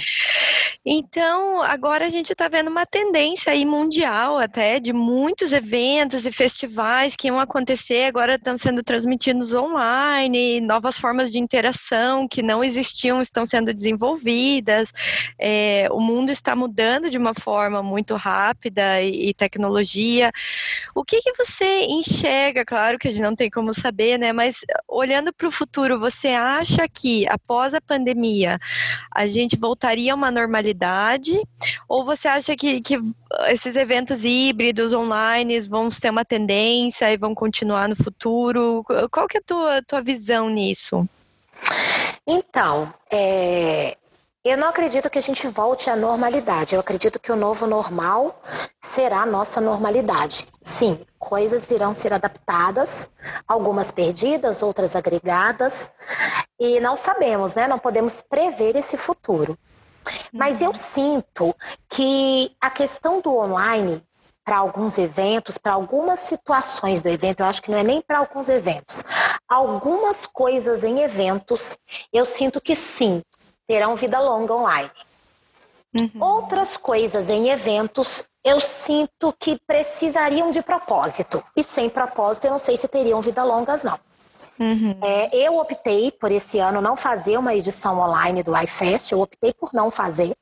Então, 0.83 1.61
agora 1.61 2.07
a 2.07 2.09
gente 2.09 2.31
está 2.31 2.47
vendo 2.47 2.69
uma 2.71 2.87
tendência 2.87 3.51
aí 3.51 3.65
mundial 3.65 4.39
até 4.39 4.79
de 4.79 4.91
muitos 4.91 5.51
eventos 5.51 6.25
e 6.25 6.31
festivais 6.31 7.15
que 7.15 7.27
iam 7.27 7.39
acontecer, 7.39 8.05
agora 8.05 8.33
estão 8.33 8.57
sendo 8.57 8.81
transmitidos 8.81 9.53
online, 9.53 10.59
novas 10.59 10.97
formas 10.97 11.31
de 11.31 11.37
interação 11.37 12.27
que 12.27 12.41
não 12.41 12.63
existiam 12.63 13.21
estão 13.21 13.45
sendo 13.45 13.71
desenvolvidas. 13.71 14.91
É, 15.37 15.87
o 15.91 15.99
mundo 15.99 16.31
está 16.31 16.55
mudando 16.55 17.11
de 17.11 17.17
uma 17.17 17.35
forma 17.35 17.83
muito 17.83 18.15
rápida 18.15 19.03
e, 19.03 19.29
e 19.29 19.33
tecnologia. 19.35 20.31
O 20.95 21.05
que, 21.05 21.21
que 21.21 21.33
você 21.33 21.81
enxerga? 21.81 22.65
Claro 22.65 22.97
que 22.97 23.07
a 23.07 23.11
gente 23.11 23.21
não 23.21 23.35
tem 23.35 23.51
como 23.51 23.71
saber, 23.71 24.17
né? 24.17 24.33
Mas 24.33 24.61
olhando 24.87 25.31
para 25.31 25.47
o 25.47 25.51
futuro, 25.51 25.99
você 25.99 26.29
acha 26.29 26.87
que 26.87 27.27
após 27.29 27.75
a 27.75 27.81
pandemia 27.81 28.59
a 29.11 29.27
gente 29.27 29.57
voltaria 29.57 30.13
a 30.13 30.15
uma 30.15 30.31
normalidade? 30.31 31.39
Ou 31.87 32.05
você 32.05 32.27
acha 32.27 32.55
que, 32.55 32.81
que 32.81 32.99
esses 33.47 33.75
eventos 33.75 34.23
híbridos, 34.23 34.93
online, 34.93 35.59
vão 35.61 35.89
ter 35.89 36.09
uma 36.09 36.25
tendência 36.25 37.11
e 37.11 37.17
vão 37.17 37.35
continuar 37.35 37.89
no 37.89 37.95
futuro? 37.95 38.83
Qual 39.11 39.27
que 39.27 39.37
é 39.37 39.39
a 39.39 39.43
tua, 39.43 39.81
tua 39.83 40.01
visão 40.01 40.49
nisso? 40.49 41.07
Então, 42.25 42.93
é, 43.11 43.97
eu 44.43 44.57
não 44.57 44.69
acredito 44.69 45.09
que 45.09 45.19
a 45.19 45.21
gente 45.21 45.47
volte 45.47 45.89
à 45.89 45.95
normalidade. 45.95 46.73
Eu 46.73 46.81
acredito 46.81 47.19
que 47.19 47.31
o 47.31 47.35
novo 47.35 47.67
normal 47.67 48.41
será 48.79 49.21
a 49.21 49.25
nossa 49.25 49.61
normalidade. 49.61 50.47
Sim, 50.61 51.05
coisas 51.19 51.69
irão 51.69 51.93
ser 51.93 52.11
adaptadas, 52.11 53.07
algumas 53.47 53.91
perdidas, 53.91 54.63
outras 54.63 54.95
agregadas, 54.95 55.89
e 56.59 56.79
não 56.79 56.97
sabemos, 56.97 57.53
né? 57.53 57.67
Não 57.67 57.77
podemos 57.77 58.21
prever 58.21 58.75
esse 58.75 58.97
futuro. 58.97 59.57
Mas 60.33 60.61
eu 60.61 60.69
uhum. 60.69 60.75
sinto 60.75 61.55
que 61.87 62.55
a 62.59 62.71
questão 62.71 63.21
do 63.21 63.37
online 63.37 64.03
para 64.43 64.57
alguns 64.57 64.97
eventos, 64.97 65.57
para 65.57 65.73
algumas 65.73 66.19
situações 66.19 67.01
do 67.01 67.09
evento, 67.09 67.41
eu 67.41 67.45
acho 67.45 67.61
que 67.61 67.69
não 67.69 67.77
é 67.77 67.83
nem 67.83 68.01
para 68.01 68.17
alguns 68.17 68.49
eventos. 68.49 69.03
Algumas 69.47 70.25
coisas 70.25 70.83
em 70.83 71.01
eventos, 71.01 71.77
eu 72.11 72.25
sinto 72.25 72.59
que 72.59 72.75
sim, 72.75 73.21
terão 73.71 73.95
vida 73.95 74.19
longa 74.19 74.53
online. 74.53 74.91
Uhum. 75.95 76.11
Outras 76.19 76.75
coisas 76.75 77.29
em 77.29 77.49
eventos 77.49 78.25
eu 78.43 78.59
sinto 78.59 79.33
que 79.39 79.57
precisariam 79.65 80.51
de 80.51 80.61
propósito. 80.61 81.41
E 81.55 81.63
sem 81.63 81.89
propósito 81.89 82.45
eu 82.45 82.51
não 82.51 82.59
sei 82.59 82.75
se 82.75 82.87
teriam 82.89 83.21
vida 83.21 83.43
longas, 83.45 83.83
não. 83.83 83.97
Uhum. 84.59 84.97
É, 85.01 85.29
eu 85.33 85.57
optei 85.57 86.11
por 86.11 86.31
esse 86.31 86.59
ano 86.59 86.81
não 86.81 86.97
fazer 86.97 87.37
uma 87.37 87.55
edição 87.55 87.97
online 87.97 88.43
do 88.43 88.55
iFest, 88.57 89.13
eu 89.13 89.21
optei 89.21 89.53
por 89.53 89.69
não 89.73 89.89
fazer. 89.89 90.33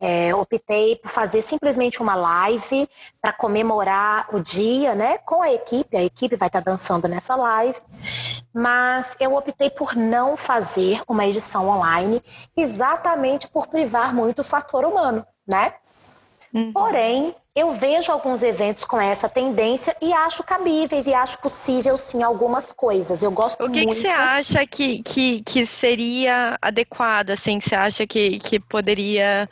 É, 0.00 0.34
optei 0.34 0.96
por 0.96 1.10
fazer 1.10 1.40
simplesmente 1.42 2.02
uma 2.02 2.14
live 2.14 2.88
para 3.20 3.32
comemorar 3.32 4.28
o 4.34 4.40
dia, 4.40 4.94
né, 4.94 5.18
com 5.18 5.42
a 5.42 5.52
equipe. 5.52 5.96
A 5.96 6.02
equipe 6.02 6.36
vai 6.36 6.48
estar 6.48 6.62
tá 6.62 6.70
dançando 6.70 7.08
nessa 7.08 7.36
live, 7.36 7.78
mas 8.52 9.16
eu 9.18 9.34
optei 9.34 9.70
por 9.70 9.96
não 9.96 10.36
fazer 10.36 11.02
uma 11.08 11.26
edição 11.26 11.68
online, 11.68 12.20
exatamente 12.56 13.48
por 13.48 13.66
privar 13.66 14.14
muito 14.14 14.40
o 14.40 14.44
fator 14.44 14.84
humano, 14.84 15.26
né? 15.46 15.74
Uhum. 16.52 16.72
Porém, 16.72 17.34
eu 17.56 17.72
vejo 17.72 18.10
alguns 18.10 18.42
eventos 18.42 18.84
com 18.84 19.00
essa 19.00 19.28
tendência 19.28 19.96
e 20.02 20.12
acho 20.12 20.42
cabíveis 20.42 21.06
e 21.06 21.14
acho 21.14 21.38
possível 21.38 21.96
sim 21.96 22.20
algumas 22.20 22.72
coisas. 22.72 23.22
Eu 23.22 23.30
gosto 23.30 23.64
o 23.64 23.70
que 23.70 23.86
muito. 23.86 23.92
O 23.92 23.94
que 23.94 24.00
você 24.00 24.08
acha 24.08 24.66
que, 24.66 25.00
que, 25.04 25.40
que 25.42 25.64
seria 25.64 26.58
adequado, 26.60 27.30
assim, 27.30 27.60
que 27.60 27.68
você 27.68 27.76
acha 27.76 28.06
que, 28.08 28.40
que 28.40 28.58
poderia 28.58 29.48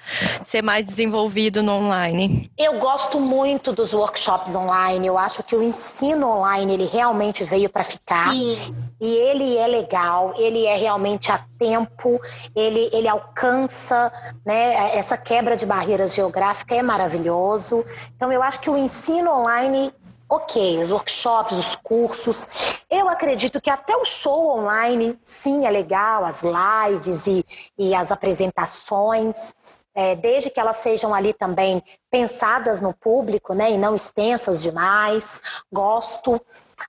ser 0.48 0.62
mais 0.62 0.84
desenvolvido 0.84 1.62
no 1.62 1.74
online? 1.74 2.50
Eu 2.58 2.80
gosto 2.80 3.20
muito 3.20 3.72
dos 3.72 3.92
workshops 3.94 4.56
online. 4.56 5.06
Eu 5.06 5.16
acho 5.16 5.44
que 5.44 5.54
o 5.54 5.62
ensino 5.62 6.26
online 6.26 6.74
ele 6.74 6.86
realmente 6.86 7.44
veio 7.44 7.70
para 7.70 7.84
ficar. 7.84 8.32
Sim. 8.32 8.74
E 9.02 9.16
ele 9.16 9.58
é 9.58 9.66
legal, 9.66 10.32
ele 10.36 10.64
é 10.64 10.76
realmente 10.76 11.32
a 11.32 11.44
tempo, 11.58 12.20
ele, 12.54 12.88
ele 12.92 13.08
alcança 13.08 14.12
né, 14.46 14.96
essa 14.96 15.16
quebra 15.16 15.56
de 15.56 15.66
barreiras 15.66 16.14
geográficas, 16.14 16.78
é 16.78 16.82
maravilhoso. 16.82 17.84
Então, 18.14 18.30
eu 18.30 18.40
acho 18.40 18.60
que 18.60 18.70
o 18.70 18.76
ensino 18.76 19.28
online 19.32 19.92
ok, 20.28 20.78
os 20.78 20.92
workshops, 20.92 21.58
os 21.58 21.76
cursos. 21.76 22.46
Eu 22.88 23.08
acredito 23.08 23.60
que 23.60 23.68
até 23.68 23.96
o 23.96 24.04
show 24.04 24.56
online, 24.56 25.18
sim, 25.24 25.66
é 25.66 25.70
legal, 25.70 26.24
as 26.24 26.42
lives 26.42 27.26
e, 27.26 27.44
e 27.76 27.94
as 27.96 28.12
apresentações, 28.12 29.52
é, 29.94 30.14
desde 30.14 30.48
que 30.48 30.60
elas 30.60 30.76
sejam 30.76 31.12
ali 31.12 31.34
também 31.34 31.82
pensadas 32.08 32.80
no 32.80 32.94
público, 32.94 33.52
né, 33.52 33.72
e 33.72 33.76
não 33.76 33.96
extensas 33.96 34.62
demais. 34.62 35.42
Gosto. 35.72 36.40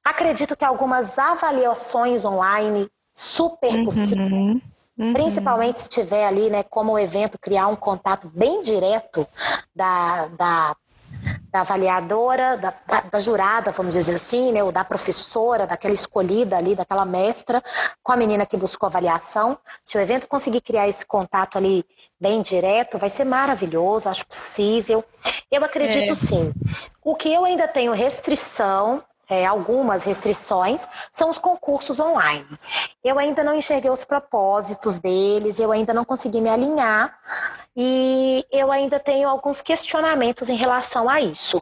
Acredito 0.03 0.55
que 0.55 0.65
algumas 0.65 1.17
avaliações 1.17 2.25
online 2.25 2.89
super 3.13 3.73
uhum. 3.73 3.83
possíveis. 3.83 4.61
Uhum. 4.97 5.13
Principalmente 5.13 5.81
se 5.81 5.89
tiver 5.89 6.25
ali, 6.25 6.49
né, 6.49 6.63
como 6.63 6.93
o 6.93 6.99
evento, 6.99 7.39
criar 7.39 7.67
um 7.67 7.75
contato 7.75 8.31
bem 8.33 8.61
direto 8.61 9.27
da, 9.75 10.27
da 10.27 10.75
da 11.51 11.61
avaliadora, 11.61 12.57
da, 12.57 12.73
da, 12.87 13.01
da, 13.01 13.19
jurada, 13.19 13.71
vamos 13.71 13.93
dizer 13.93 14.15
assim, 14.15 14.51
né, 14.51 14.63
ou 14.63 14.71
da 14.71 14.83
professora, 14.83 15.67
daquela 15.67 15.93
escolhida 15.93 16.57
ali, 16.57 16.75
daquela 16.75 17.05
mestra, 17.05 17.61
com 18.01 18.11
a 18.11 18.15
menina 18.15 18.43
que 18.43 18.57
buscou 18.57 18.87
avaliação. 18.87 19.57
Se 19.83 19.95
o 19.95 20.01
evento 20.01 20.27
conseguir 20.27 20.61
criar 20.61 20.87
esse 20.87 21.05
contato 21.05 21.57
ali 21.57 21.85
bem 22.19 22.41
direto, 22.41 22.97
vai 22.97 23.09
ser 23.09 23.25
maravilhoso, 23.25 24.09
acho 24.09 24.25
possível. 24.25 25.03
Eu 25.51 25.63
acredito 25.63 26.11
é. 26.11 26.15
sim. 26.15 26.51
O 27.03 27.15
que 27.15 27.31
eu 27.31 27.45
ainda 27.45 27.67
tenho 27.67 27.93
restrição 27.93 29.03
é, 29.33 29.45
algumas 29.45 30.03
restrições 30.03 30.87
são 31.11 31.29
os 31.29 31.39
concursos 31.39 31.99
online. 31.99 32.45
Eu 33.03 33.17
ainda 33.17 33.43
não 33.43 33.55
enxerguei 33.55 33.89
os 33.89 34.05
propósitos 34.05 34.99
deles, 34.99 35.59
eu 35.59 35.71
ainda 35.71 35.93
não 35.93 36.05
consegui 36.05 36.39
me 36.39 36.49
alinhar 36.49 37.17
e 37.75 38.45
eu 38.51 38.71
ainda 38.71 38.99
tenho 38.99 39.27
alguns 39.27 39.61
questionamentos 39.61 40.49
em 40.49 40.55
relação 40.55 41.09
a 41.09 41.19
isso. 41.19 41.59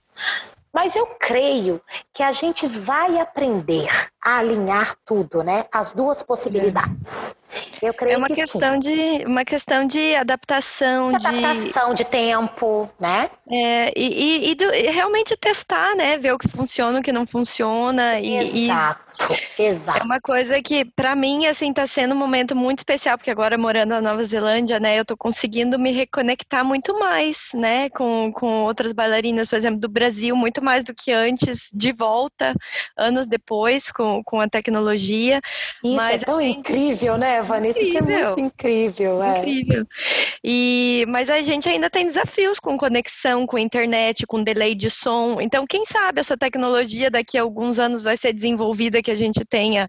Mas 0.73 0.95
eu 0.95 1.05
creio 1.19 1.81
que 2.13 2.23
a 2.23 2.31
gente 2.31 2.65
vai 2.67 3.19
aprender 3.19 3.89
a 4.23 4.37
alinhar 4.37 4.95
tudo, 5.05 5.43
né? 5.43 5.65
As 5.73 5.93
duas 5.93 6.23
possibilidades. 6.23 7.35
Eu 7.81 7.93
creio 7.93 8.15
é 8.15 8.17
uma 8.17 8.27
que 8.27 8.35
questão 8.35 8.73
sim. 8.75 8.79
de 8.79 9.25
uma 9.25 9.43
questão 9.43 9.85
de 9.85 10.15
adaptação, 10.15 11.09
de 11.09 11.27
adaptação 11.27 11.89
de, 11.93 12.03
de 12.03 12.09
tempo, 12.09 12.89
né? 12.99 13.29
É, 13.49 13.91
e, 13.95 14.07
e, 14.07 14.51
e, 14.51 14.55
do, 14.55 14.73
e, 14.73 14.89
realmente 14.89 15.35
testar, 15.35 15.95
né? 15.95 16.17
Ver 16.17 16.33
o 16.33 16.37
que 16.37 16.47
funciona, 16.47 16.99
o 16.99 17.03
que 17.03 17.11
não 17.11 17.25
funciona. 17.25 18.19
Exato. 18.19 19.10
Exato. 19.57 19.99
É 19.99 20.03
uma 20.03 20.19
coisa 20.19 20.61
que, 20.61 20.85
para 20.85 21.15
mim, 21.15 21.45
assim, 21.45 21.73
tá 21.73 21.85
sendo 21.85 22.13
um 22.13 22.17
momento 22.17 22.55
muito 22.55 22.79
especial, 22.79 23.17
porque 23.17 23.31
agora 23.31 23.57
morando 23.57 23.89
na 23.89 24.01
Nova 24.01 24.25
Zelândia, 24.25 24.79
né, 24.79 24.99
eu 24.99 25.05
tô 25.05 25.15
conseguindo 25.15 25.77
me 25.77 25.91
reconectar 25.91 26.65
muito 26.65 26.97
mais, 26.99 27.49
né, 27.53 27.89
com, 27.89 28.31
com 28.33 28.63
outras 28.63 28.91
bailarinas, 28.91 29.47
por 29.47 29.55
exemplo, 29.55 29.79
do 29.79 29.89
Brasil, 29.89 30.35
muito 30.35 30.63
mais 30.63 30.83
do 30.83 30.93
que 30.93 31.11
antes, 31.11 31.69
de 31.73 31.91
volta, 31.91 32.55
anos 32.97 33.27
depois, 33.27 33.91
com, 33.91 34.23
com 34.23 34.39
a 34.39 34.47
tecnologia. 34.47 35.39
Isso 35.83 35.95
Mas, 35.95 36.21
é 36.21 36.25
tão 36.25 36.37
assim, 36.37 36.49
incrível, 36.51 37.17
né, 37.17 37.41
Vanessa? 37.41 37.79
Incrível. 37.79 38.01
Isso 38.01 38.13
é 38.13 38.21
muito 38.23 38.39
incrível. 38.39 39.23
É. 39.23 39.39
Incrível. 39.39 39.87
E, 40.43 41.05
mas 41.07 41.29
a 41.29 41.41
gente 41.41 41.69
ainda 41.69 41.89
tem 41.89 42.05
desafios 42.05 42.59
com 42.59 42.77
conexão, 42.77 43.45
com 43.45 43.57
internet, 43.57 44.25
com 44.25 44.43
delay 44.43 44.75
de 44.75 44.89
som. 44.89 45.39
Então, 45.39 45.65
quem 45.67 45.85
sabe 45.85 46.21
essa 46.21 46.37
tecnologia 46.37 47.09
daqui 47.09 47.37
a 47.37 47.41
alguns 47.41 47.79
anos 47.79 48.03
vai 48.03 48.17
ser 48.17 48.33
desenvolvida 48.33 49.01
que 49.01 49.10
que 49.11 49.13
a 49.13 49.15
gente 49.15 49.43
tenha 49.45 49.87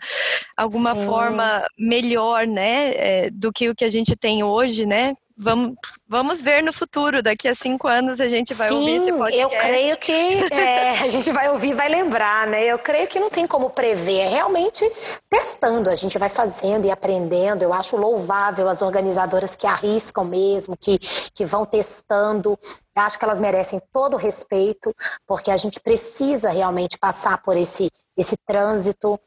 alguma 0.57 0.95
Sim. 0.95 1.07
forma 1.07 1.65
melhor, 1.79 2.47
né, 2.47 2.93
é, 2.95 3.31
do 3.31 3.53
que 3.53 3.69
o 3.69 3.75
que 3.75 3.85
a 3.85 3.91
gente 3.91 4.17
tem 4.17 4.43
hoje, 4.43 4.85
né? 4.85 5.15
Vamos, 5.35 5.75
vamos 6.07 6.43
ver 6.43 6.63
no 6.63 6.73
futuro, 6.73 7.23
daqui 7.23 7.49
a 7.49 7.55
cinco 7.55 7.89
anos 7.89 8.21
a 8.21 8.29
gente 8.29 8.53
vai 8.53 8.69
Sim, 8.69 8.75
ouvir 8.75 8.97
esse 8.97 9.13
podcast. 9.13 9.41
Eu 9.41 9.51
creio 9.61 9.97
que 9.97 10.13
é, 10.53 10.91
a 11.01 11.09
gente 11.09 11.33
vai 11.33 11.49
ouvir 11.49 11.71
e 11.71 11.75
vai 11.75 11.89
lembrar, 11.89 12.47
né? 12.47 12.65
Eu 12.65 12.79
creio 12.79 13.09
que 13.09 13.19
não 13.19 13.31
tem 13.31 13.47
como 13.47 13.71
prever, 13.71 14.21
é 14.21 14.29
realmente 14.29 14.85
testando, 15.29 15.89
a 15.89 15.97
gente 15.97 16.19
vai 16.19 16.29
fazendo 16.29 16.87
e 16.87 16.91
aprendendo. 16.91 17.63
Eu 17.63 17.73
acho 17.73 17.97
louvável 17.97 18.69
as 18.69 18.83
organizadoras 18.83 19.57
que 19.57 19.67
arriscam 19.67 20.25
mesmo, 20.25 20.77
que, 20.77 20.99
que 20.99 21.45
vão 21.45 21.65
testando. 21.65 22.59
Eu 22.95 23.03
acho 23.03 23.19
que 23.19 23.25
elas 23.25 23.41
merecem 23.41 23.81
todo 23.93 24.15
o 24.15 24.19
respeito, 24.19 24.95
porque 25.27 25.51
a 25.51 25.57
gente 25.57 25.81
precisa 25.81 26.51
realmente 26.51 26.99
passar 26.99 27.41
por 27.43 27.57
esse, 27.57 27.91
esse 28.17 28.37
trânsito 28.47 29.19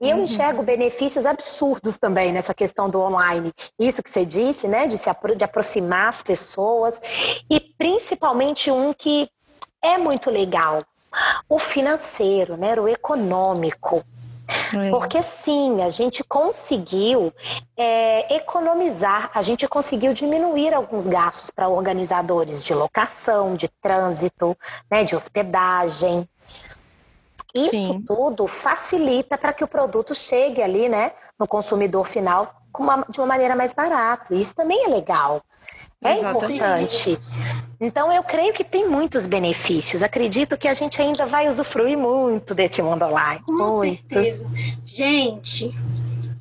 e 0.00 0.10
eu 0.10 0.16
uhum. 0.16 0.22
enxergo 0.22 0.62
benefícios 0.62 1.26
absurdos 1.26 1.96
também 1.96 2.32
nessa 2.32 2.54
questão 2.54 2.88
do 2.88 3.00
online. 3.00 3.52
Isso 3.78 4.02
que 4.02 4.10
você 4.10 4.24
disse, 4.24 4.68
né, 4.68 4.86
de 4.86 4.98
se 4.98 5.08
apro 5.08 5.34
de 5.34 5.44
aproximar 5.44 6.08
as 6.08 6.22
pessoas 6.22 7.00
e 7.50 7.60
principalmente 7.60 8.70
um 8.70 8.92
que 8.92 9.28
é 9.82 9.96
muito 9.96 10.30
legal, 10.30 10.82
o 11.48 11.58
financeiro, 11.58 12.56
né, 12.56 12.78
o 12.78 12.88
econômico. 12.88 14.04
É. 14.74 14.90
Porque 14.90 15.22
sim, 15.22 15.82
a 15.82 15.88
gente 15.88 16.24
conseguiu 16.24 17.32
é, 17.76 18.36
economizar, 18.36 19.30
a 19.34 19.42
gente 19.42 19.68
conseguiu 19.68 20.12
diminuir 20.12 20.72
alguns 20.72 21.06
gastos 21.06 21.50
para 21.50 21.68
organizadores 21.68 22.64
de 22.64 22.74
locação, 22.74 23.54
de 23.54 23.68
trânsito, 23.68 24.56
né, 24.90 25.04
de 25.04 25.14
hospedagem. 25.14 26.28
Isso 27.54 27.92
Sim. 27.92 28.02
tudo 28.06 28.46
facilita 28.46 29.36
para 29.36 29.52
que 29.52 29.64
o 29.64 29.68
produto 29.68 30.14
chegue 30.14 30.62
ali, 30.62 30.88
né, 30.88 31.12
no 31.38 31.46
consumidor 31.46 32.06
final 32.06 32.58
uma, 32.78 33.04
de 33.08 33.18
uma 33.18 33.26
maneira 33.26 33.56
mais 33.56 33.72
barata. 33.72 34.34
Isso 34.34 34.54
também 34.54 34.84
é 34.84 34.88
legal. 34.88 35.42
É 36.04 36.14
Exatamente. 36.14 36.54
importante. 36.54 37.18
Então, 37.80 38.12
eu 38.12 38.22
creio 38.22 38.52
que 38.52 38.62
tem 38.62 38.88
muitos 38.88 39.26
benefícios. 39.26 40.02
Acredito 40.02 40.56
que 40.56 40.68
a 40.68 40.74
gente 40.74 41.00
ainda 41.02 41.26
vai 41.26 41.48
usufruir 41.48 41.98
muito 41.98 42.54
desse 42.54 42.80
mundo 42.80 43.04
online. 43.04 43.42
Com 43.42 43.52
muito. 43.52 44.14
Certeza. 44.14 44.46
Gente, 44.84 45.74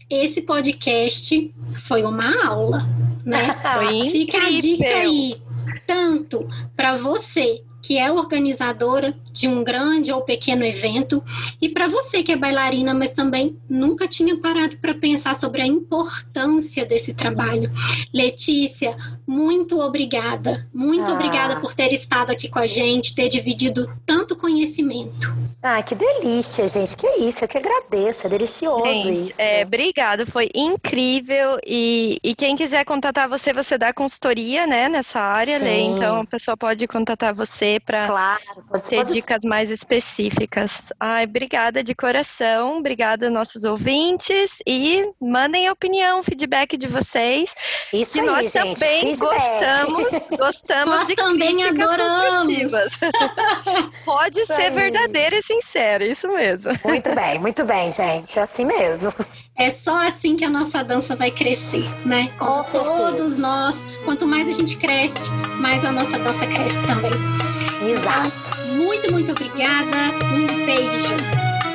esse 0.09 0.41
podcast 0.41 1.53
foi 1.87 2.03
uma 2.03 2.47
aula, 2.47 2.87
né? 3.25 3.53
Foi 3.77 4.09
Fica 4.11 4.37
a 4.37 4.49
dica 4.49 4.85
aí, 4.85 5.41
tanto 5.85 6.47
para 6.75 6.95
você 6.95 7.61
que 7.81 7.97
é 7.97 8.11
organizadora 8.11 9.15
de 9.37 9.47
um 9.47 9.63
grande 9.63 10.11
ou 10.11 10.21
pequeno 10.21 10.63
evento, 10.63 11.23
e 11.61 11.69
para 11.69 11.87
você 11.87 12.23
que 12.23 12.31
é 12.31 12.35
bailarina, 12.35 12.93
mas 12.93 13.11
também 13.11 13.57
nunca 13.69 14.07
tinha 14.07 14.37
parado 14.37 14.77
para 14.77 14.93
pensar 14.93 15.35
sobre 15.35 15.61
a 15.61 15.67
importância 15.67 16.85
desse 16.85 17.13
trabalho. 17.13 17.71
Letícia, 18.13 18.95
muito 19.25 19.79
obrigada. 19.79 20.67
Muito 20.73 21.09
ah. 21.09 21.13
obrigada 21.13 21.59
por 21.59 21.73
ter 21.73 21.93
estado 21.93 22.31
aqui 22.31 22.47
com 22.49 22.59
a 22.59 22.67
gente, 22.67 23.13
ter 23.13 23.29
dividido 23.29 23.89
tanto 24.05 24.35
conhecimento. 24.35 25.35
Ah, 25.61 25.81
que 25.81 25.95
delícia, 25.95 26.67
gente. 26.67 26.95
Que 26.95 27.07
isso, 27.21 27.43
eu 27.43 27.47
que 27.47 27.57
agradeço. 27.57 28.27
É 28.27 28.29
delicioso 28.29 28.85
gente, 28.85 29.29
isso. 29.29 29.41
É, 29.41 29.63
obrigado, 29.63 30.25
foi 30.25 30.49
incrível. 30.53 31.59
E, 31.65 32.19
e 32.23 32.35
quem 32.35 32.55
quiser 32.55 32.85
contatar 32.85 33.27
você, 33.27 33.51
você 33.51 33.77
dá 33.77 33.91
consultoria, 33.91 34.65
né, 34.67 34.87
nessa 34.87 35.19
área, 35.19 35.59
né? 35.59 35.79
Então 35.79 36.21
a 36.21 36.25
pessoa 36.25 36.55
pode 36.55 36.87
contatar 36.87 37.33
você 37.33 37.79
para 37.83 38.07
claro, 38.07 38.41
ter 38.87 39.03
dicas 39.27 39.41
mais 39.43 39.69
específicas. 39.69 40.93
Ai, 40.97 41.25
obrigada 41.25 41.83
de 41.83 41.93
coração, 41.93 42.77
obrigada 42.77 43.29
nossos 43.29 43.65
ouvintes 43.65 44.51
e 44.65 45.05
mandem 45.21 45.67
a 45.67 45.73
opinião, 45.73 46.23
feedback 46.23 46.77
de 46.77 46.87
vocês. 46.87 47.53
Isso 47.91 48.13
que 48.13 48.21
aí, 48.21 48.25
nós 48.25 48.51
gente, 48.51 48.79
também 48.79 49.01
feedback. 49.01 49.19
gostamos, 49.19 50.37
gostamos 50.37 50.95
nós 50.95 51.07
de 51.07 51.15
também 51.15 51.57
críticas 51.57 51.93
adoramos. 51.93 52.37
construtivas. 52.37 52.99
Pode 54.05 54.39
isso 54.39 54.55
ser 54.55 54.61
aí. 54.61 54.71
verdadeira 54.71 55.35
e 55.37 55.43
sincera, 55.43 56.05
isso 56.05 56.27
mesmo. 56.29 56.71
Muito 56.85 57.13
bem, 57.13 57.39
muito 57.39 57.65
bem, 57.65 57.91
gente, 57.91 58.39
assim 58.39 58.65
mesmo. 58.65 59.13
É 59.57 59.69
só 59.71 60.07
assim 60.07 60.37
que 60.37 60.45
a 60.45 60.49
nossa 60.49 60.83
dança 60.83 61.15
vai 61.15 61.31
crescer, 61.31 61.83
né? 62.05 62.27
Com 62.37 62.63
certeza. 62.63 62.93
Todos 62.95 63.37
nós, 63.39 63.75
quanto 64.05 64.25
mais 64.25 64.47
a 64.47 64.53
gente 64.53 64.77
cresce, 64.77 65.31
mais 65.59 65.83
a 65.83 65.91
nossa 65.91 66.17
dança 66.17 66.45
cresce 66.45 66.81
também. 66.83 67.66
Exato. 67.81 68.57
Muito, 68.67 69.11
muito 69.11 69.31
obrigada. 69.31 70.11
Um 70.25 70.65
beijo. 70.65 71.15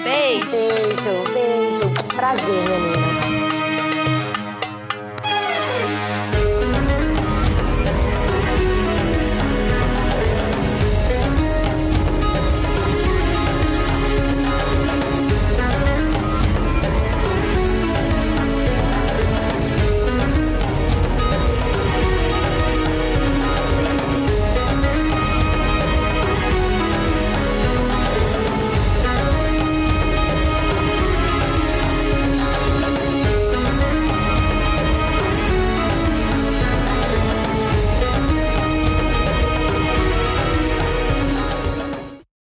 Beijo. 0.03 0.51
Beijo, 0.51 1.25
beijo. 1.33 1.91
Prazer, 2.15 2.69
meninas. 2.69 3.72